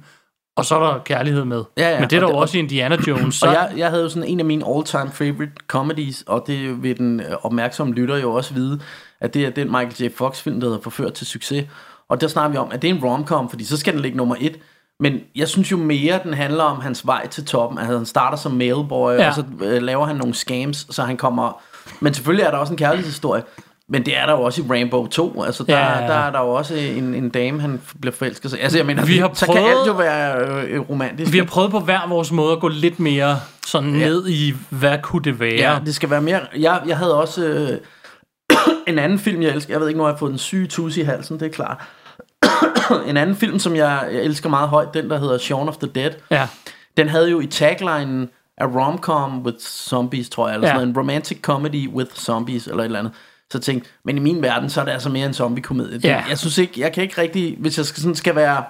Og 0.55 0.65
så 0.65 0.75
er 0.79 0.93
der 0.93 0.99
kærlighed 1.03 1.45
med. 1.45 1.63
Ja, 1.77 1.89
ja, 1.89 1.99
Men 1.99 2.09
det 2.09 2.15
er 2.15 2.19
der 2.19 2.25
og 2.27 2.31
jo 2.31 2.35
det- 2.35 2.41
også 2.41 2.57
i 2.57 2.59
Indiana 2.59 2.97
Jones. 3.07 3.35
Så, 3.39 3.45
Og 3.47 3.53
jeg, 3.53 3.71
jeg 3.77 3.89
havde 3.89 4.03
jo 4.03 4.09
sådan 4.09 4.29
en 4.29 4.39
af 4.39 4.45
mine 4.45 4.65
all-time 4.75 5.11
favorite 5.11 5.51
comedies, 5.67 6.23
og 6.27 6.43
det 6.47 6.83
vil 6.83 6.97
den 6.97 7.19
øh, 7.19 7.25
opmærksomme 7.41 7.93
lytter 7.93 8.17
jo 8.17 8.33
også 8.33 8.53
vide, 8.53 8.79
at 9.21 9.33
det 9.33 9.45
er 9.45 9.49
den 9.49 9.67
Michael 9.71 9.93
J. 10.11 10.15
Fox-film, 10.17 10.59
der 10.59 10.67
hedder 10.67 10.81
Forført 10.81 11.13
til 11.13 11.27
succes. 11.27 11.65
Og 12.09 12.21
der 12.21 12.27
snakker 12.27 12.51
vi 12.51 12.57
om, 12.57 12.67
at 12.71 12.81
det 12.81 12.89
er 12.89 12.93
en 12.93 13.03
romcom, 13.03 13.49
fordi 13.49 13.63
så 13.65 13.77
skal 13.77 13.93
den 13.93 14.01
ligge 14.01 14.17
nummer 14.17 14.35
et. 14.39 14.59
Men 14.99 15.19
jeg 15.35 15.47
synes 15.47 15.71
jo 15.71 15.77
mere, 15.77 16.19
den 16.23 16.33
handler 16.33 16.63
om 16.63 16.81
hans 16.81 17.05
vej 17.07 17.27
til 17.27 17.45
toppen. 17.45 17.79
Altså 17.79 17.97
han 17.97 18.05
starter 18.05 18.37
som 18.37 18.51
mailboy. 18.51 19.11
Ja. 19.13 19.27
og 19.27 19.33
så 19.33 19.43
øh, 19.63 19.81
laver 19.81 20.05
han 20.05 20.15
nogle 20.15 20.33
scams, 20.33 20.87
så 20.89 21.03
han 21.03 21.17
kommer... 21.17 21.61
Men 21.99 22.13
selvfølgelig 22.13 22.43
er 22.43 22.51
der 22.51 22.57
også 22.57 22.73
en 22.73 22.77
kærlighedshistorie. 22.77 23.43
Men 23.89 24.05
det 24.05 24.17
er 24.17 24.25
der 24.25 24.33
jo 24.33 24.41
også 24.41 24.61
i 24.61 24.65
Rainbow 24.69 25.07
2. 25.07 25.43
Altså 25.43 25.63
der, 25.63 25.77
Ja, 25.77 25.85
ja, 25.91 26.01
ja. 26.01 26.07
der 26.07 26.13
er 26.13 26.31
der 26.31 26.39
jo 26.41 26.49
også 26.49 26.75
en, 26.75 27.13
en 27.15 27.29
dame, 27.29 27.61
han 27.61 27.81
bliver 28.01 28.13
forelsket 28.15 28.51
sig. 28.51 28.61
Altså 28.61 28.77
jeg 28.77 28.85
mener, 28.85 29.05
Vi 29.05 29.17
har 29.17 29.29
så 29.33 29.45
kan 29.45 29.55
prøvet- 29.55 29.69
alt 29.69 29.87
jo 29.87 29.93
være 29.93 30.37
øh, 30.67 30.89
romantisk. 30.89 31.31
vi 31.33 31.37
har 31.37 31.45
prøvet 31.45 31.71
på 31.71 31.79
hver 31.79 32.07
vores 32.09 32.31
måde 32.31 32.53
at 32.53 32.59
gå 32.59 32.67
lidt 32.67 32.99
mere 32.99 33.39
sådan 33.67 33.89
ned 33.89 34.27
i, 34.27 34.53
hvad 34.69 34.97
kunne 35.03 35.23
det 35.23 35.39
være? 35.39 35.53
Ja, 35.73 35.79
det 35.85 35.95
skal 35.95 36.09
være 36.09 36.21
mere... 36.21 36.39
Jeg, 36.57 36.81
jeg 36.87 36.97
havde 36.97 37.17
også 37.21 37.45
øh, 37.45 37.77
en 38.93 38.99
anden 38.99 39.19
film, 39.19 39.41
jeg 39.41 39.51
elsker. 39.51 39.73
Jeg 39.73 39.81
ved 39.81 39.87
ikke, 39.87 39.97
nu 39.97 40.03
har 40.03 40.11
jeg 40.11 40.19
fået 40.19 40.31
en 40.31 40.37
syg 40.37 40.67
tus 40.69 40.97
i 40.97 41.01
halsen, 41.01 41.39
det 41.39 41.45
er 41.45 41.51
klart. 41.51 41.77
en 43.09 43.17
anden 43.17 43.35
film, 43.35 43.59
som 43.59 43.75
jeg, 43.75 44.07
jeg 44.13 44.21
elsker 44.21 44.49
meget 44.49 44.69
højt, 44.69 44.93
den 44.93 45.09
der 45.09 45.19
hedder 45.19 45.37
Shaun 45.37 45.69
of 45.69 45.77
the 45.77 45.87
Dead. 45.95 46.11
ja. 46.31 46.47
Den 46.97 47.09
havde 47.09 47.29
jo 47.31 47.39
i 47.39 47.47
taglinen 47.47 48.29
A 48.57 48.65
rom-com 48.65 49.41
with 49.45 49.57
zombies, 49.59 50.29
tror 50.29 50.47
jeg, 50.47 50.55
eller 50.55 50.67
Ja. 50.67 50.73
sådan 50.73 50.89
en 50.89 50.97
romantic 50.97 51.41
comedy 51.41 51.89
with 51.89 52.11
zombies, 52.15 52.67
eller 52.67 52.79
et 52.79 52.85
eller 52.85 52.99
andet. 52.99 53.13
Så 53.51 53.59
tænkte, 53.59 53.89
men 54.05 54.17
i 54.17 54.19
min 54.19 54.41
verden, 54.41 54.69
så 54.69 54.81
er 54.81 54.85
det 54.85 54.91
altså 54.91 55.09
mere 55.09 55.25
en 55.25 55.33
zombie-komedie. 55.33 55.99
Ja. 56.03 56.23
Jeg 56.29 56.37
synes 56.37 56.57
ikke, 56.57 56.81
jeg 56.81 56.93
kan 56.93 57.03
ikke 57.03 57.21
rigtig, 57.21 57.55
hvis 57.59 57.77
jeg 57.77 57.85
skal, 57.85 58.01
sådan 58.01 58.15
skal 58.15 58.35
være 58.35 58.63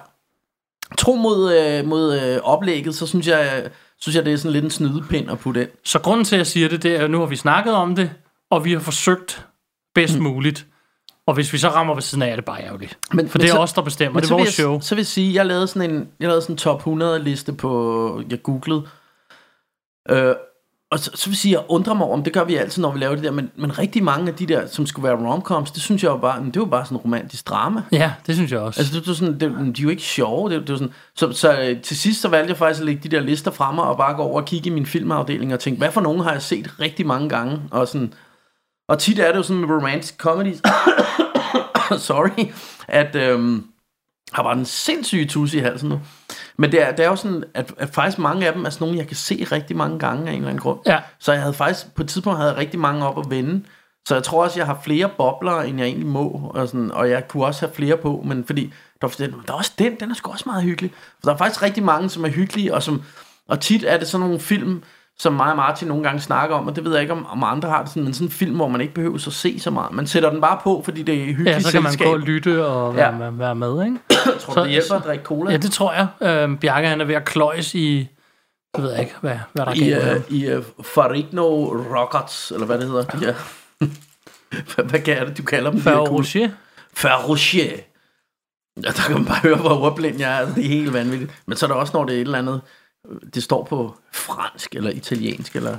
tro 0.98 1.14
mod, 1.14 1.54
øh, 1.54 1.84
mod 1.86 2.20
øh, 2.20 2.38
oplægget, 2.42 2.94
så 2.94 3.06
synes 3.06 3.26
jeg, 3.28 3.70
synes 4.00 4.16
jeg, 4.16 4.24
det 4.24 4.32
er 4.32 4.36
sådan 4.36 4.52
lidt 4.52 4.64
en 4.64 4.70
snydepind 4.70 5.30
at 5.30 5.38
putte 5.38 5.60
ind. 5.62 5.70
Så 5.84 5.98
grunden 5.98 6.24
til, 6.24 6.36
at 6.36 6.38
jeg 6.38 6.46
siger 6.46 6.68
det, 6.68 6.82
det 6.82 6.96
er, 6.96 7.04
at 7.04 7.10
nu 7.10 7.18
har 7.18 7.26
vi 7.26 7.36
snakket 7.36 7.74
om 7.74 7.94
det, 7.96 8.10
og 8.50 8.64
vi 8.64 8.72
har 8.72 8.80
forsøgt 8.80 9.46
bedst 9.94 10.16
mm. 10.18 10.22
muligt. 10.22 10.66
Og 11.26 11.34
hvis 11.34 11.52
vi 11.52 11.58
så 11.58 11.68
rammer 11.68 11.94
ved 11.94 12.02
siden 12.02 12.22
af, 12.22 12.30
er 12.32 12.36
det 12.36 12.44
bare 12.44 12.62
ærgerligt. 12.62 12.98
Men- 13.12 13.28
For 13.28 13.38
men 13.38 13.42
det 13.42 13.50
er 13.50 13.54
så- 13.54 13.60
os, 13.60 13.72
der 13.72 13.82
bestemmer. 13.82 14.20
Det 14.20 14.30
er 14.30 14.34
vores 14.34 14.46
jeg, 14.46 14.52
show. 14.52 14.80
så 14.80 14.94
vil 14.94 15.00
jeg 15.02 15.06
sige, 15.06 15.34
jeg 15.34 15.46
lavede 15.46 15.66
sådan 15.66 15.90
en, 15.90 16.08
jeg 16.20 16.28
lavede 16.28 16.42
sådan 16.42 16.52
en 16.54 16.58
top 16.58 16.78
100 16.78 17.18
liste 17.22 17.52
på, 17.52 18.22
jeg 18.30 18.42
googlede. 18.42 18.82
Øh, 20.10 20.34
og 20.90 20.98
så, 20.98 21.10
så 21.14 21.26
vil 21.26 21.32
jeg 21.32 21.36
sige, 21.36 21.52
jeg 21.52 21.64
undrer 21.68 21.94
mig 21.94 22.06
om, 22.06 22.24
det 22.24 22.32
gør 22.32 22.44
vi 22.44 22.56
altid, 22.56 22.82
når 22.82 22.92
vi 22.92 22.98
laver 22.98 23.14
det 23.14 23.24
der, 23.24 23.30
men, 23.30 23.50
men 23.56 23.78
rigtig 23.78 24.04
mange 24.04 24.28
af 24.28 24.34
de 24.34 24.46
der, 24.46 24.66
som 24.66 24.86
skulle 24.86 25.08
være 25.08 25.30
romcoms, 25.30 25.70
det 25.70 25.82
synes 25.82 26.02
jeg 26.02 26.08
jo 26.08 26.16
bare, 26.16 26.44
det 26.44 26.60
var 26.60 26.66
bare 26.66 26.84
sådan 26.84 26.96
en 26.96 27.00
romantisk 27.00 27.48
drama. 27.48 27.82
Ja, 27.92 28.12
det 28.26 28.34
synes 28.34 28.52
jeg 28.52 28.60
også. 28.60 28.80
Altså, 28.80 28.94
det, 28.94 29.04
det, 29.04 29.10
er 29.10 29.14
sådan, 29.14 29.40
det, 29.40 29.76
de 29.76 29.82
er 29.82 29.84
jo 29.84 29.88
ikke 29.88 30.02
sjove. 30.02 30.50
Det, 30.50 30.60
det 30.60 30.70
er 30.70 30.76
sådan, 30.76 30.92
så, 31.14 31.32
så 31.32 31.60
øh, 31.60 31.82
til 31.82 31.96
sidst 31.96 32.20
så 32.20 32.28
valgte 32.28 32.50
jeg 32.50 32.56
faktisk 32.56 32.80
at 32.80 32.86
lægge 32.86 33.08
de 33.08 33.16
der 33.16 33.22
lister 33.22 33.50
fremme 33.50 33.82
og 33.82 33.96
bare 33.96 34.16
gå 34.16 34.22
over 34.22 34.40
og 34.40 34.46
kigge 34.46 34.70
i 34.70 34.72
min 34.72 34.86
filmafdeling 34.86 35.52
og 35.52 35.60
tænke, 35.60 35.78
hvad 35.78 35.92
for 35.92 36.00
nogen 36.00 36.20
har 36.20 36.32
jeg 36.32 36.42
set 36.42 36.80
rigtig 36.80 37.06
mange 37.06 37.28
gange? 37.28 37.60
Og, 37.70 37.88
sådan, 37.88 38.12
og 38.88 38.98
tit 38.98 39.18
er 39.18 39.28
det 39.28 39.38
jo 39.38 39.42
sådan 39.42 39.60
med 39.60 39.76
romantic 39.76 40.16
comedies, 40.16 40.62
sorry, 42.06 42.50
at 42.88 43.16
øhm, 43.16 43.64
har 44.32 44.42
bare 44.42 44.58
en 44.58 44.64
sindssyge 44.64 45.26
tus 45.26 45.54
i 45.54 45.58
halsen 45.58 45.88
nu. 45.88 46.00
Men 46.58 46.72
det 46.72 46.82
er, 46.82 46.90
det 46.90 47.04
er 47.04 47.08
jo 47.08 47.16
sådan, 47.16 47.44
at, 47.54 47.74
at 47.78 47.88
faktisk 47.88 48.18
mange 48.18 48.46
af 48.46 48.52
dem 48.52 48.64
er 48.64 48.70
sådan 48.70 48.84
nogle, 48.84 48.98
jeg 48.98 49.06
kan 49.06 49.16
se 49.16 49.46
rigtig 49.52 49.76
mange 49.76 49.98
gange 49.98 50.28
af 50.28 50.32
en 50.32 50.36
eller 50.36 50.48
anden 50.48 50.62
grund. 50.62 50.78
Ja. 50.86 50.98
Så 51.18 51.32
jeg 51.32 51.40
havde 51.40 51.54
faktisk, 51.54 51.94
på 51.94 52.02
et 52.02 52.08
tidspunkt 52.08 52.38
havde 52.38 52.50
jeg 52.50 52.58
rigtig 52.58 52.80
mange 52.80 53.06
op 53.06 53.18
at 53.18 53.30
vende. 53.30 53.64
Så 54.08 54.14
jeg 54.14 54.22
tror 54.22 54.44
også, 54.44 54.60
jeg 54.60 54.66
har 54.66 54.80
flere 54.84 55.08
bobler, 55.18 55.60
end 55.60 55.78
jeg 55.78 55.86
egentlig 55.86 56.08
må. 56.08 56.50
Og, 56.54 56.68
sådan, 56.68 56.90
og 56.90 57.10
jeg 57.10 57.28
kunne 57.28 57.44
også 57.44 57.66
have 57.66 57.74
flere 57.74 57.96
på, 57.96 58.22
men 58.24 58.44
fordi, 58.44 58.72
der, 59.00 59.08
der 59.08 59.28
er 59.48 59.52
også 59.52 59.72
den, 59.78 60.00
den 60.00 60.10
er 60.10 60.14
sgu 60.14 60.30
også 60.30 60.44
meget 60.46 60.62
hyggelig. 60.62 60.92
For 60.94 61.20
der 61.24 61.32
er 61.32 61.36
faktisk 61.36 61.62
rigtig 61.62 61.82
mange, 61.82 62.10
som 62.10 62.24
er 62.24 62.28
hyggelige, 62.28 62.74
og, 62.74 62.82
som, 62.82 63.02
og 63.48 63.60
tit 63.60 63.84
er 63.86 63.98
det 63.98 64.08
sådan 64.08 64.26
nogle 64.26 64.40
film, 64.40 64.82
som 65.18 65.32
mig 65.32 65.50
og 65.50 65.56
Martin 65.56 65.88
nogle 65.88 66.02
gange 66.04 66.20
snakker 66.20 66.56
om, 66.56 66.66
og 66.66 66.76
det 66.76 66.84
ved 66.84 66.92
jeg 66.92 67.00
ikke, 67.02 67.12
om, 67.12 67.26
om 67.26 67.44
andre 67.44 67.68
har 67.68 67.80
det 67.82 67.88
sådan, 67.90 68.04
men 68.04 68.14
sådan 68.14 68.26
en 68.26 68.30
film, 68.32 68.56
hvor 68.56 68.68
man 68.68 68.80
ikke 68.80 68.94
behøver 68.94 69.14
at 69.14 69.20
se 69.32 69.60
så 69.60 69.70
meget. 69.70 69.92
Man 69.92 70.06
sætter 70.06 70.30
den 70.30 70.40
bare 70.40 70.58
på, 70.62 70.82
fordi 70.84 71.02
det 71.02 71.14
er 71.14 71.24
hyggeligt 71.24 71.48
Ja, 71.54 71.60
så 71.60 71.72
kan 71.72 71.82
man 71.82 71.92
selskab. 71.92 72.06
gå 72.06 72.12
og 72.12 72.20
lytte 72.20 72.66
og 72.66 72.96
være, 72.96 73.16
Ja. 73.16 73.24
ja. 73.24 73.30
være 73.30 73.54
med, 73.54 73.84
ikke? 73.84 73.98
Tror 74.40 74.54
du, 74.54 74.60
det 74.62 74.70
hjælper 74.70 74.94
at 74.94 75.04
drikke 75.04 75.24
cola? 75.24 75.50
Ja, 75.50 75.56
det 75.56 75.72
tror 75.72 75.92
jeg. 75.92 76.06
Øhm, 76.42 76.56
Bjarke, 76.58 76.88
han 76.88 77.00
er 77.00 77.04
ved 77.04 77.14
at 77.14 77.24
kløjes 77.24 77.74
i... 77.74 78.08
Jeg 78.76 78.84
ved 78.84 78.98
ikke, 78.98 79.14
hvad, 79.20 79.38
hvad 79.52 79.66
der 79.66 79.72
er 79.72 80.10
I, 80.12 80.16
uh, 80.16 80.32
i 80.32 80.54
uh, 80.56 80.64
Farigno 80.84 81.64
Rockets, 81.96 82.50
eller 82.50 82.66
hvad 82.66 82.78
det 82.78 82.86
hedder. 82.86 83.02
De 83.02 83.18
her. 83.18 83.34
hvad, 84.74 84.84
hvad 84.84 85.08
er 85.08 85.24
det, 85.24 85.38
du 85.38 85.42
kalder 85.42 85.70
dem? 85.70 85.80
Rocher. 85.86 86.48
Ferrocher. 86.94 87.70
Ja, 88.76 88.88
der 88.88 89.02
kan 89.06 89.14
man 89.14 89.24
bare 89.24 89.38
høre, 89.42 89.56
hvor 89.56 89.80
ordblind 89.84 90.18
jeg 90.20 90.42
er. 90.42 90.54
Det 90.54 90.64
er 90.64 90.68
helt 90.68 90.92
vanvittigt. 90.92 91.32
Men 91.46 91.56
så 91.56 91.66
er 91.66 91.68
der 91.68 91.74
også, 91.74 91.92
når 91.96 92.04
det 92.04 92.12
er 92.12 92.16
et 92.16 92.20
eller 92.24 92.38
andet, 92.38 92.60
det 93.34 93.42
står 93.42 93.64
på 93.64 93.96
fransk 94.12 94.74
eller 94.74 94.90
italiensk, 94.90 95.56
eller 95.56 95.78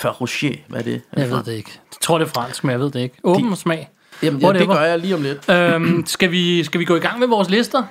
Ferrocher, 0.00 0.56
hvad 0.68 0.78
er 0.80 0.84
det? 0.84 0.94
Er 0.94 1.20
Jeg 1.20 1.28
det 1.28 1.36
ved 1.36 1.44
det 1.44 1.52
ikke. 1.52 1.70
Jeg 1.92 1.98
tror, 2.00 2.18
det 2.18 2.24
er 2.26 2.30
fransk, 2.30 2.64
men 2.64 2.70
jeg 2.70 2.80
ved 2.80 2.90
det 2.90 3.00
ikke. 3.00 3.16
Åben 3.24 3.50
De- 3.50 3.56
smag. 3.56 3.90
Jamen, 4.22 4.40
ja, 4.40 4.52
det 4.52 4.66
gør 4.68 4.80
jeg 4.80 4.98
lige 4.98 5.14
om 5.14 5.22
lidt. 5.22 5.48
øhm, 5.48 6.06
skal, 6.06 6.30
vi, 6.30 6.64
skal 6.64 6.80
vi 6.80 6.84
gå 6.84 6.96
i 6.96 7.00
gang 7.00 7.18
med 7.18 7.26
vores 7.28 7.50
lister? 7.50 7.82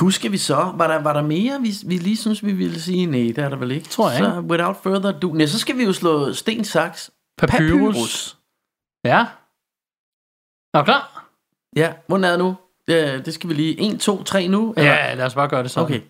Husker 0.00 0.30
vi 0.30 0.38
så, 0.38 0.72
var 0.74 0.86
der, 0.86 1.02
var 1.02 1.12
der 1.12 1.22
mere, 1.22 1.60
vi, 1.60 1.72
vi 1.86 1.98
lige 1.98 2.16
synes, 2.16 2.44
vi 2.44 2.52
ville 2.52 2.80
sige? 2.80 3.06
Nej, 3.06 3.20
det 3.20 3.38
er 3.38 3.48
der 3.48 3.56
vel 3.56 3.70
ikke. 3.70 3.88
Tror 3.88 4.10
jeg 4.10 4.18
Så 4.18 4.40
without 4.40 4.76
further 4.82 5.08
ado. 5.16 5.32
Nej, 5.32 5.46
så 5.46 5.58
skal 5.58 5.78
vi 5.78 5.84
jo 5.84 5.92
slå 5.92 6.32
sten, 6.32 6.64
saks, 6.64 7.10
Papyrus. 7.38 8.36
Ja. 9.04 9.26
Er 10.74 10.78
du 10.78 10.84
klar? 10.84 11.28
Ja, 11.76 11.92
hvordan 12.06 12.24
er 12.24 12.30
det 12.30 12.38
nu? 12.38 12.56
Ja, 12.88 13.18
det 13.18 13.34
skal 13.34 13.48
vi 13.50 13.54
lige. 13.54 13.92
1, 13.94 14.00
2, 14.00 14.22
3 14.22 14.48
nu? 14.48 14.74
eller? 14.76 14.90
Ja, 14.92 15.14
lad 15.14 15.24
os 15.26 15.34
bare 15.34 15.48
gøre 15.48 15.62
det 15.62 15.70
sådan. 15.70 15.84
Okay. 15.96 16.00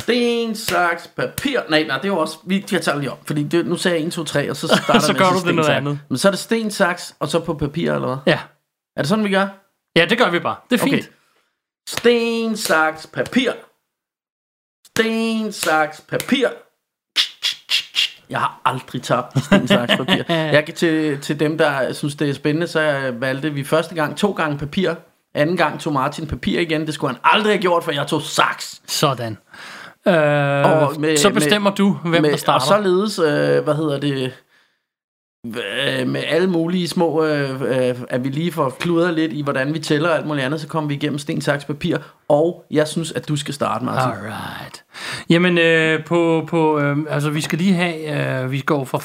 Sten, 0.00 0.54
saks, 0.56 1.06
papir. 1.16 1.60
Nej, 1.70 1.82
nej, 1.82 1.96
det 1.96 2.04
er 2.04 2.08
jo 2.08 2.18
også... 2.18 2.38
Vi 2.46 2.60
kan 2.60 2.82
tage 2.82 2.94
det 2.94 3.00
lige 3.02 3.12
op. 3.12 3.20
Fordi 3.26 3.42
det, 3.42 3.66
nu 3.66 3.76
sagde 3.76 3.98
jeg 3.98 4.06
1, 4.06 4.12
2, 4.12 4.24
3, 4.24 4.50
og 4.50 4.56
så 4.56 4.66
starter 4.84 5.00
Så 5.00 5.14
gør 5.14 5.30
du 5.30 5.38
det 5.46 5.54
noget 5.54 5.66
saks. 5.66 5.76
andet. 5.76 6.00
Men 6.08 6.18
så 6.18 6.28
er 6.28 6.32
det 6.32 6.38
sten, 6.38 6.70
saks, 6.70 7.14
og 7.20 7.28
så 7.28 7.40
på 7.40 7.54
papir, 7.54 7.92
eller 7.92 8.06
hvad? 8.06 8.16
Ja. 8.26 8.40
Er 8.96 9.02
det 9.02 9.08
sådan, 9.08 9.24
vi 9.24 9.30
gør? 9.30 9.46
ja, 9.96 10.04
det 10.04 10.18
gør 10.18 10.30
vi 10.30 10.38
bare. 10.38 10.56
Det 10.70 10.80
er 10.80 10.84
fint. 10.84 10.94
Okay. 10.94 11.06
Sten, 11.88 12.56
saks, 12.56 13.06
papir. 13.06 13.50
Sten, 14.86 15.52
saks, 15.52 16.00
papir. 16.00 16.48
Jeg 18.30 18.38
har 18.40 18.60
aldrig 18.64 19.02
tabt 19.02 19.44
sten, 19.44 19.68
saks, 19.68 19.96
papir. 19.96 20.22
Jeg 20.56 20.64
kan 20.66 20.74
til, 20.74 21.20
til 21.20 21.40
dem, 21.40 21.58
der 21.58 21.92
synes, 21.92 22.14
det 22.14 22.30
er 22.30 22.34
spændende, 22.34 22.66
så 22.66 22.80
jeg 22.80 23.20
valgte 23.20 23.50
vi 23.52 23.64
første 23.64 23.94
gang 23.94 24.16
to 24.16 24.32
gange 24.32 24.58
papir. 24.58 24.94
Anden 25.34 25.56
gang 25.56 25.80
tog 25.80 25.92
Martin 25.92 26.26
papir 26.26 26.60
igen. 26.60 26.86
Det 26.86 26.94
skulle 26.94 27.12
han 27.14 27.20
aldrig 27.24 27.52
have 27.52 27.60
gjort, 27.62 27.84
for 27.84 27.92
jeg 27.92 28.06
tog 28.06 28.22
saks. 28.22 28.82
Sådan. 28.86 29.38
Øh, 30.08 30.12
Og 30.14 31.00
med- 31.00 31.16
så 31.16 31.30
bestemmer 31.30 31.70
du, 31.70 31.96
hvem 32.04 32.22
med, 32.22 32.30
der 32.30 32.36
starter. 32.36 32.60
Og 32.76 32.82
således, 32.84 33.18
øh, 33.18 33.64
hvad 33.64 33.74
hedder 33.74 33.98
det, 34.00 34.32
med 36.06 36.22
alle 36.28 36.46
mulige 36.50 36.88
små, 36.88 37.24
øh, 37.24 37.62
øh, 37.62 37.94
at 38.08 38.24
vi 38.24 38.28
lige 38.28 38.52
får 38.52 38.70
kludret 38.80 39.14
lidt 39.14 39.32
i, 39.32 39.42
hvordan 39.42 39.74
vi 39.74 39.78
tæller 39.78 40.08
og 40.08 40.16
alt 40.16 40.26
muligt 40.26 40.46
andet, 40.46 40.60
så 40.60 40.66
kommer 40.68 40.88
vi 40.88 40.94
igennem 40.94 41.18
sten, 41.18 41.40
saks, 41.40 41.64
papir. 41.64 41.96
Og 42.28 42.64
jeg 42.70 42.88
synes, 42.88 43.12
at 43.12 43.28
du 43.28 43.36
skal 43.36 43.54
starte, 43.54 43.84
Martin. 43.84 44.10
Alright. 44.12 44.82
Jamen, 45.30 45.58
øh, 45.58 46.04
på, 46.04 46.46
på, 46.48 46.78
øh, 46.80 46.96
altså, 47.10 47.30
vi 47.30 47.40
skal 47.40 47.58
lige 47.58 47.74
have, 47.74 48.42
øh, 48.44 48.50
vi 48.50 48.60
går 48.60 48.84
fra, 48.84 49.00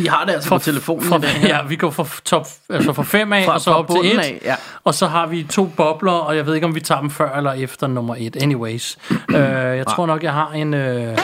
Vi 0.00 0.06
har 0.06 0.24
det 0.24 0.32
altså 0.32 0.48
fra 0.48 0.56
på 0.58 0.62
telefonen 0.64 1.04
fra, 1.04 1.16
i 1.16 1.20
dag. 1.20 1.30
her. 1.40 1.48
Ja, 1.48 1.58
vi 1.68 1.76
går 1.76 1.90
fra 1.90 2.06
top, 2.24 2.46
altså 2.70 2.92
fra 2.92 3.02
fem 3.02 3.32
af, 3.32 3.44
Fra- 3.44 3.54
og 3.54 3.60
så 3.60 3.70
op 3.70 3.90
til 3.90 4.12
et. 4.14 4.18
af, 4.18 4.40
ja. 4.44 4.54
Og 4.84 4.94
så 4.94 5.06
har 5.06 5.26
vi 5.26 5.46
to 5.50 5.64
bobler, 5.76 6.12
og 6.12 6.36
jeg 6.36 6.46
ved 6.46 6.54
ikke, 6.54 6.66
om 6.66 6.74
vi 6.74 6.80
tager 6.80 7.00
dem 7.00 7.10
før 7.10 7.36
eller 7.36 7.52
efter 7.52 7.86
nummer 7.86 8.14
et. 8.18 8.36
Anyways. 8.42 8.98
øh, 9.30 9.36
jeg 9.76 9.86
tror 9.86 10.06
nok, 10.06 10.22
jeg 10.22 10.32
har 10.32 10.50
en... 10.52 10.74
Øh... 10.74 11.18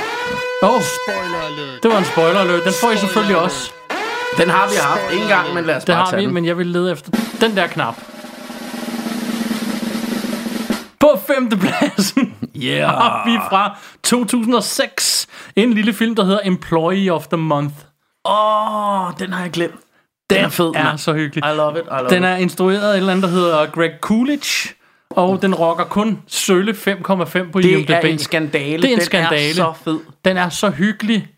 Oh, 0.62 0.80
Spoiler 0.82 1.38
alert. 1.46 1.82
det 1.82 1.90
var 1.90 1.98
en 1.98 2.04
spoiler 2.04 2.40
alert. 2.40 2.64
Den 2.64 2.72
får 2.80 2.90
I 2.90 2.96
selvfølgelig 2.96 3.36
også. 3.36 3.72
Den 4.38 4.48
har 4.50 4.68
vi 4.68 4.74
haft 4.80 5.22
en 5.22 5.28
gang, 5.28 5.54
men 5.54 5.64
lad 5.64 5.76
os 5.76 5.84
Det 5.84 5.92
bare 5.92 6.04
har 6.04 6.10
tage 6.10 6.20
vi, 6.20 6.24
den. 6.26 6.34
men 6.34 6.44
jeg 6.44 6.58
vil 6.58 6.66
lede 6.66 6.92
efter 6.92 7.12
den 7.40 7.56
der 7.56 7.66
knap. 7.66 7.94
På 11.00 11.20
femtepladsen 11.26 12.32
Yeah. 12.64 12.88
har 13.02 13.30
vi 13.30 13.38
fra 13.50 13.78
2006 14.04 15.26
en 15.56 15.72
lille 15.72 15.92
film, 15.92 16.14
der 16.14 16.24
hedder 16.24 16.40
Employee 16.44 17.12
of 17.12 17.26
the 17.26 17.36
Month. 17.36 17.74
Åh, 18.24 19.06
oh, 19.06 19.12
den 19.18 19.32
har 19.32 19.42
jeg 19.42 19.50
glemt. 19.50 19.74
Den, 20.30 20.38
er 20.44 20.48
fed, 20.48 20.66
er 20.74 20.84
mand. 20.84 20.98
så 20.98 21.12
hyggelig. 21.12 21.44
I 21.52 21.56
love 21.56 21.78
it, 21.78 21.84
I 21.84 21.88
love 21.90 22.08
Den 22.10 22.22
it. 22.22 22.28
er 22.28 22.36
instrueret 22.36 22.80
af 22.82 22.90
et 22.92 22.96
eller 22.96 23.12
andet, 23.12 23.22
der 23.22 23.28
hedder 23.28 23.66
Greg 23.66 23.90
Coolidge, 24.00 24.74
og 25.10 25.42
den 25.42 25.54
rocker 25.54 25.84
kun 25.84 26.22
sølle 26.26 26.72
5,5 26.72 27.50
på 27.52 27.60
Det 27.60 27.64
IMDb. 27.64 27.90
er 27.90 28.00
en 28.00 28.18
skandale. 28.18 28.82
Det 28.82 28.88
er 28.88 28.92
en 28.92 28.98
den 28.98 29.04
skandale. 29.06 29.50
er 29.50 29.54
så 29.54 29.72
fed. 29.84 29.98
Den 30.24 30.36
er 30.36 30.48
så 30.48 30.70
hyggelig, 30.70 31.28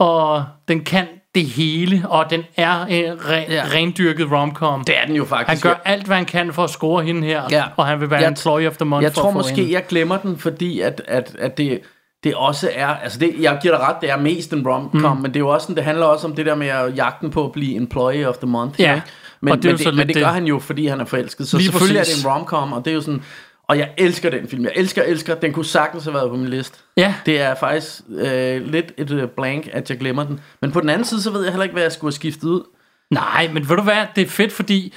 og 0.00 0.44
den 0.68 0.84
kan 0.84 1.06
det 1.40 1.46
hele, 1.48 2.02
og 2.08 2.30
den 2.30 2.44
er 2.56 2.84
en 2.84 3.12
re- 3.12 3.32
Ja. 3.34 3.44
ja. 3.54 3.62
rendyrket 3.74 4.30
romcom. 4.32 4.84
Det 4.84 4.94
er 5.02 5.06
den 5.06 5.14
jo 5.16 5.22
Han 5.22 5.28
faktisk. 5.28 5.62
gør 5.62 5.74
alt, 5.84 6.06
hvad 6.06 6.16
han 6.16 6.24
kan 6.26 6.52
for 6.52 6.64
at 6.64 6.70
score 6.70 7.04
hende 7.04 7.26
her, 7.26 7.42
Ja. 7.50 7.64
og 7.76 7.86
han 7.86 8.00
vil 8.00 8.10
være 8.10 8.20
Jeg- 8.20 8.28
employee 8.28 8.68
of 8.68 8.76
the 8.76 8.84
month 8.84 9.02
Jeg 9.04 9.12
for 9.12 9.20
tror 9.20 9.30
måske, 9.30 9.54
hende. 9.56 9.72
jeg 9.72 9.86
glemmer 9.88 10.16
den, 10.16 10.38
fordi 10.38 10.80
at, 10.80 11.02
at, 11.08 11.36
at 11.38 11.58
det, 11.58 11.80
det 12.24 12.34
også 12.34 12.70
er, 12.74 12.86
altså 12.86 13.18
det, 13.18 13.34
jeg 13.40 13.58
giver 13.62 13.76
dig 13.78 13.86
ret, 13.88 13.96
det 14.00 14.10
er 14.10 14.16
mest 14.16 14.52
en 14.52 14.66
rom-com, 14.68 15.16
mm. 15.16 15.22
men 15.22 15.24
det 15.30 15.36
er 15.36 15.40
jo 15.40 15.48
også 15.48 15.64
sådan, 15.64 15.76
det 15.76 15.84
handler 15.84 16.06
også 16.06 16.26
om 16.26 16.34
det 16.34 16.46
der 16.46 16.54
med 16.54 16.66
at 16.68 16.96
jagten 16.96 17.30
på 17.30 17.44
at 17.44 17.52
blive 17.52 17.76
employee 17.76 18.28
of 18.28 18.36
the 18.36 18.46
month. 18.46 18.80
Ja, 18.80 18.94
ikke? 18.94 19.06
Men, 19.40 19.52
og 19.52 19.62
det 19.62 19.68
er 19.68 19.72
men, 19.72 19.78
det, 19.78 19.94
men 19.94 20.08
det 20.08 20.16
gør 20.16 20.26
han 20.26 20.44
jo, 20.44 20.58
fordi 20.58 20.86
han 20.86 21.00
er 21.00 21.04
forelsket. 21.04 21.48
Så 21.48 21.56
Lige 21.56 21.66
selvfølgelig 21.66 22.00
præcis. 22.00 22.24
er 22.24 22.28
det 22.28 22.36
en 22.36 22.42
rom-com, 22.42 22.72
og 22.72 22.84
det 22.84 22.90
er 22.90 22.94
jo 22.94 23.00
sådan, 23.00 23.22
og 23.68 23.78
jeg 23.78 23.90
elsker 23.98 24.30
den 24.30 24.48
film. 24.48 24.64
Jeg 24.64 24.72
elsker, 24.76 25.02
elsker, 25.02 25.34
den 25.34 25.52
kunne 25.52 25.64
sagtens 25.64 26.04
have 26.04 26.14
været 26.14 26.30
på 26.30 26.36
min 26.36 26.48
liste. 26.48 26.78
Ja, 26.96 27.14
Det 27.26 27.40
er 27.40 27.54
faktisk 27.54 28.00
øh, 28.18 28.66
lidt 28.66 28.92
et 28.96 29.10
øh, 29.10 29.28
blank, 29.28 29.68
at 29.72 29.90
jeg 29.90 29.98
glemmer 29.98 30.24
den. 30.24 30.40
Men 30.60 30.72
på 30.72 30.80
den 30.80 30.88
anden 30.88 31.04
side, 31.04 31.22
så 31.22 31.30
ved 31.30 31.42
jeg 31.42 31.52
heller 31.52 31.62
ikke, 31.64 31.72
hvad 31.72 31.82
jeg 31.82 31.92
skulle 31.92 32.08
have 32.08 32.14
skiftet 32.14 32.48
ud. 32.48 32.62
nej, 33.10 33.48
men 33.52 33.68
ved 33.68 33.76
du 33.76 33.82
hvad, 33.82 34.06
det 34.16 34.22
er 34.22 34.28
fedt, 34.28 34.52
fordi 34.52 34.94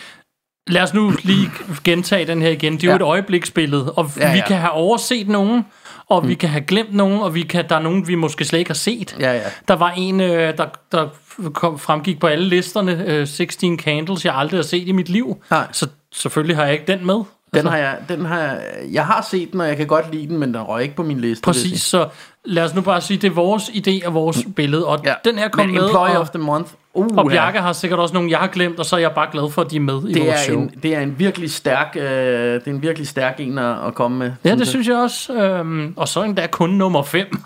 lad 0.67 0.81
os 0.83 0.93
nu 0.93 1.13
lige 1.23 1.51
gentage 1.83 2.27
den 2.27 2.41
her 2.41 2.49
igen. 2.49 2.73
Det 2.73 2.83
er 2.83 2.87
jo 2.87 2.91
Ja. 2.91 2.95
et 2.95 3.01
øjebliksbillede, 3.01 3.91
og 3.91 4.11
Ja, 4.17 4.31
vi 4.31 4.37
ja. 4.37 4.47
kan 4.47 4.57
have 4.57 4.71
overset 4.71 5.27
nogen, 5.27 5.65
og 6.09 6.27
vi 6.27 6.33
kan 6.33 6.49
have 6.49 6.61
glemt 6.63 6.93
nogen, 6.93 7.21
og 7.21 7.35
vi 7.35 7.41
kan, 7.41 7.65
der 7.69 7.75
er 7.75 7.79
nogen, 7.81 8.07
vi 8.07 8.15
måske 8.15 8.45
slet 8.45 8.59
ikke 8.59 8.69
har 8.69 8.75
set. 8.75 9.15
Ja, 9.19 9.33
ja. 9.33 9.41
Der 9.67 9.73
var 9.73 9.91
en, 9.97 10.21
øh, 10.21 10.57
der, 10.57 10.65
der 10.91 11.07
kom, 11.53 11.79
fremgik 11.79 12.19
på 12.19 12.27
alle 12.27 12.45
listerne, 12.45 13.03
øh, 13.07 13.27
16 13.27 13.79
Candles, 13.79 14.25
jeg 14.25 14.35
aldrig 14.35 14.57
har 14.57 14.63
set 14.63 14.87
i 14.87 14.91
mit 14.91 15.09
liv. 15.09 15.43
Nej. 15.51 15.67
Så 15.71 15.87
selvfølgelig 16.13 16.55
har 16.55 16.63
jeg 16.63 16.73
ikke 16.73 16.85
den 16.87 17.05
med. 17.05 17.21
Den 17.53 17.65
har 17.65 17.77
jeg, 17.77 17.97
den 18.09 18.25
har 18.25 18.39
jeg, 18.39 18.61
jeg 18.91 19.05
har 19.05 19.27
set 19.31 19.51
den, 19.51 19.61
og 19.61 19.67
jeg 19.67 19.77
kan 19.77 19.87
godt 19.87 20.11
lide 20.11 20.27
den, 20.27 20.37
men 20.37 20.53
den 20.53 20.61
røg 20.61 20.83
ikke 20.83 20.95
på 20.95 21.03
min 21.03 21.19
liste. 21.19 21.41
Præcis, 21.41 21.81
så 21.81 22.07
lad 22.45 22.63
os 22.63 22.75
nu 22.75 22.81
bare 22.81 23.01
sige, 23.01 23.17
det 23.17 23.27
er 23.27 23.31
vores 23.31 23.63
idé 23.63 24.07
og 24.07 24.13
vores 24.13 24.45
billede, 24.55 24.87
og 24.87 24.99
ja. 25.05 25.13
den 25.25 25.37
her 25.37 25.49
kom 25.49 25.65
men 25.65 25.75
med, 25.75 25.83
Employee 25.83 26.15
og, 26.15 26.21
of 26.21 26.29
the 26.29 26.39
Month. 26.39 26.71
Uh, 26.93 27.07
og 27.17 27.29
Bjarke 27.29 27.59
har 27.59 27.73
sikkert 27.73 27.99
også 27.99 28.13
nogle, 28.13 28.31
jeg 28.31 28.39
har 28.39 28.47
glemt, 28.47 28.79
og 28.79 28.85
så 28.85 28.95
er 28.95 28.99
jeg 28.99 29.11
bare 29.11 29.27
glad 29.31 29.51
for, 29.51 29.61
at 29.61 29.71
de 29.71 29.75
er 29.75 29.79
med 29.79 30.03
i 30.07 30.13
det 30.13 30.21
vores 30.21 30.33
er, 30.33 30.43
show. 30.43 30.61
en, 30.61 30.71
det 30.83 30.95
er 30.95 30.99
en 30.99 31.19
virkelig 31.19 31.51
stærk, 31.51 31.95
øh, 31.95 32.03
det 32.03 32.67
er 32.67 32.71
en 32.71 32.81
virkelig 32.81 33.07
stærk 33.07 33.39
en 33.39 33.57
at, 33.57 33.87
at 33.87 33.95
komme 33.95 34.17
med. 34.17 34.31
Ja, 34.43 34.55
det 34.55 34.67
synes 34.67 34.87
jeg 34.87 34.97
også. 34.97 35.33
Øhm, 35.33 35.93
og 35.95 36.07
så 36.07 36.23
endda 36.23 36.47
kun 36.47 36.69
nummer 36.69 37.03
5. 37.03 37.41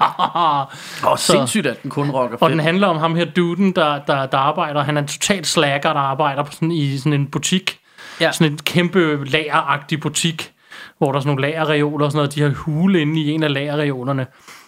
Og 1.03 1.19
sindssygt, 1.33 1.67
at 1.67 1.83
den 1.83 1.91
kun 1.91 2.11
rocker 2.11 2.37
og 2.37 2.39
fedt. 2.39 2.51
den 2.51 2.59
handler 2.59 2.87
om 2.87 2.97
ham 2.97 3.15
her 3.15 3.25
duden, 3.25 3.71
der, 3.71 3.99
der, 4.07 4.25
der 4.25 4.37
arbejder. 4.37 4.83
Han 4.83 4.97
er 4.97 5.01
en 5.01 5.07
total 5.07 5.45
slacker, 5.45 5.93
der 5.93 5.99
arbejder 5.99 6.43
på 6.43 6.51
sådan, 6.51 6.71
i 6.71 6.97
sådan 6.97 7.13
en 7.13 7.27
butik. 7.27 7.79
Ja. 8.21 8.31
Sådan 8.31 8.51
en 8.51 8.57
kæmpe 8.57 9.25
lageragtig 9.25 9.99
butik, 9.99 10.53
hvor 10.97 11.11
der 11.11 11.17
er 11.17 11.21
sådan 11.21 11.35
nogle 11.35 11.41
lagerreoler 11.41 12.05
og 12.05 12.11
sådan 12.11 12.17
noget. 12.17 12.35
De 12.35 12.41
har 12.41 12.49
hule 12.49 13.01
inde 13.01 13.21
i 13.21 13.31
en 13.31 13.43
af 13.43 13.53
lagerreolerne. 13.53 14.27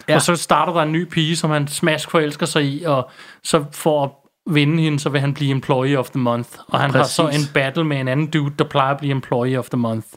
Ja. 0.09 0.15
Og 0.15 0.21
så 0.21 0.35
starter 0.35 0.73
der 0.73 0.81
en 0.81 0.91
ny 0.91 1.03
pige, 1.03 1.35
som 1.35 1.51
han 1.51 1.67
smask 1.67 2.11
forelsker 2.11 2.45
sig 2.45 2.63
i, 2.63 2.83
og 2.83 3.09
så 3.43 3.65
for 3.71 4.03
at 4.03 4.09
vinde 4.53 4.83
hende, 4.83 4.99
så 4.99 5.09
vil 5.09 5.21
han 5.21 5.33
blive 5.33 5.51
employee 5.51 5.99
of 5.99 6.09
the 6.09 6.19
month. 6.19 6.49
Og 6.67 6.79
han 6.79 6.91
Præcis. 6.91 7.17
har 7.17 7.29
så 7.29 7.37
en 7.37 7.53
battle 7.53 7.83
med 7.83 7.99
en 7.99 8.07
anden 8.07 8.27
dude, 8.27 8.53
der 8.59 8.65
plejer 8.65 8.93
at 8.93 8.97
blive 8.99 9.11
employee 9.11 9.59
of 9.59 9.69
the 9.69 9.77
month. 9.77 10.07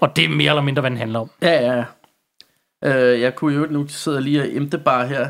Og 0.00 0.16
det 0.16 0.24
er 0.24 0.28
mere 0.28 0.50
eller 0.50 0.62
mindre, 0.62 0.80
hvad 0.80 0.90
den 0.90 0.98
handler 0.98 1.20
om. 1.20 1.30
Ja, 1.42 1.76
ja. 1.76 1.84
Øh, 2.84 3.20
jeg 3.20 3.34
kunne 3.34 3.54
jo 3.54 3.66
nu 3.70 3.86
sidder 3.88 4.18
jeg 4.18 4.24
lige 4.24 4.40
og 4.42 4.48
emte 4.50 4.78
bare 4.78 5.06
her. 5.06 5.28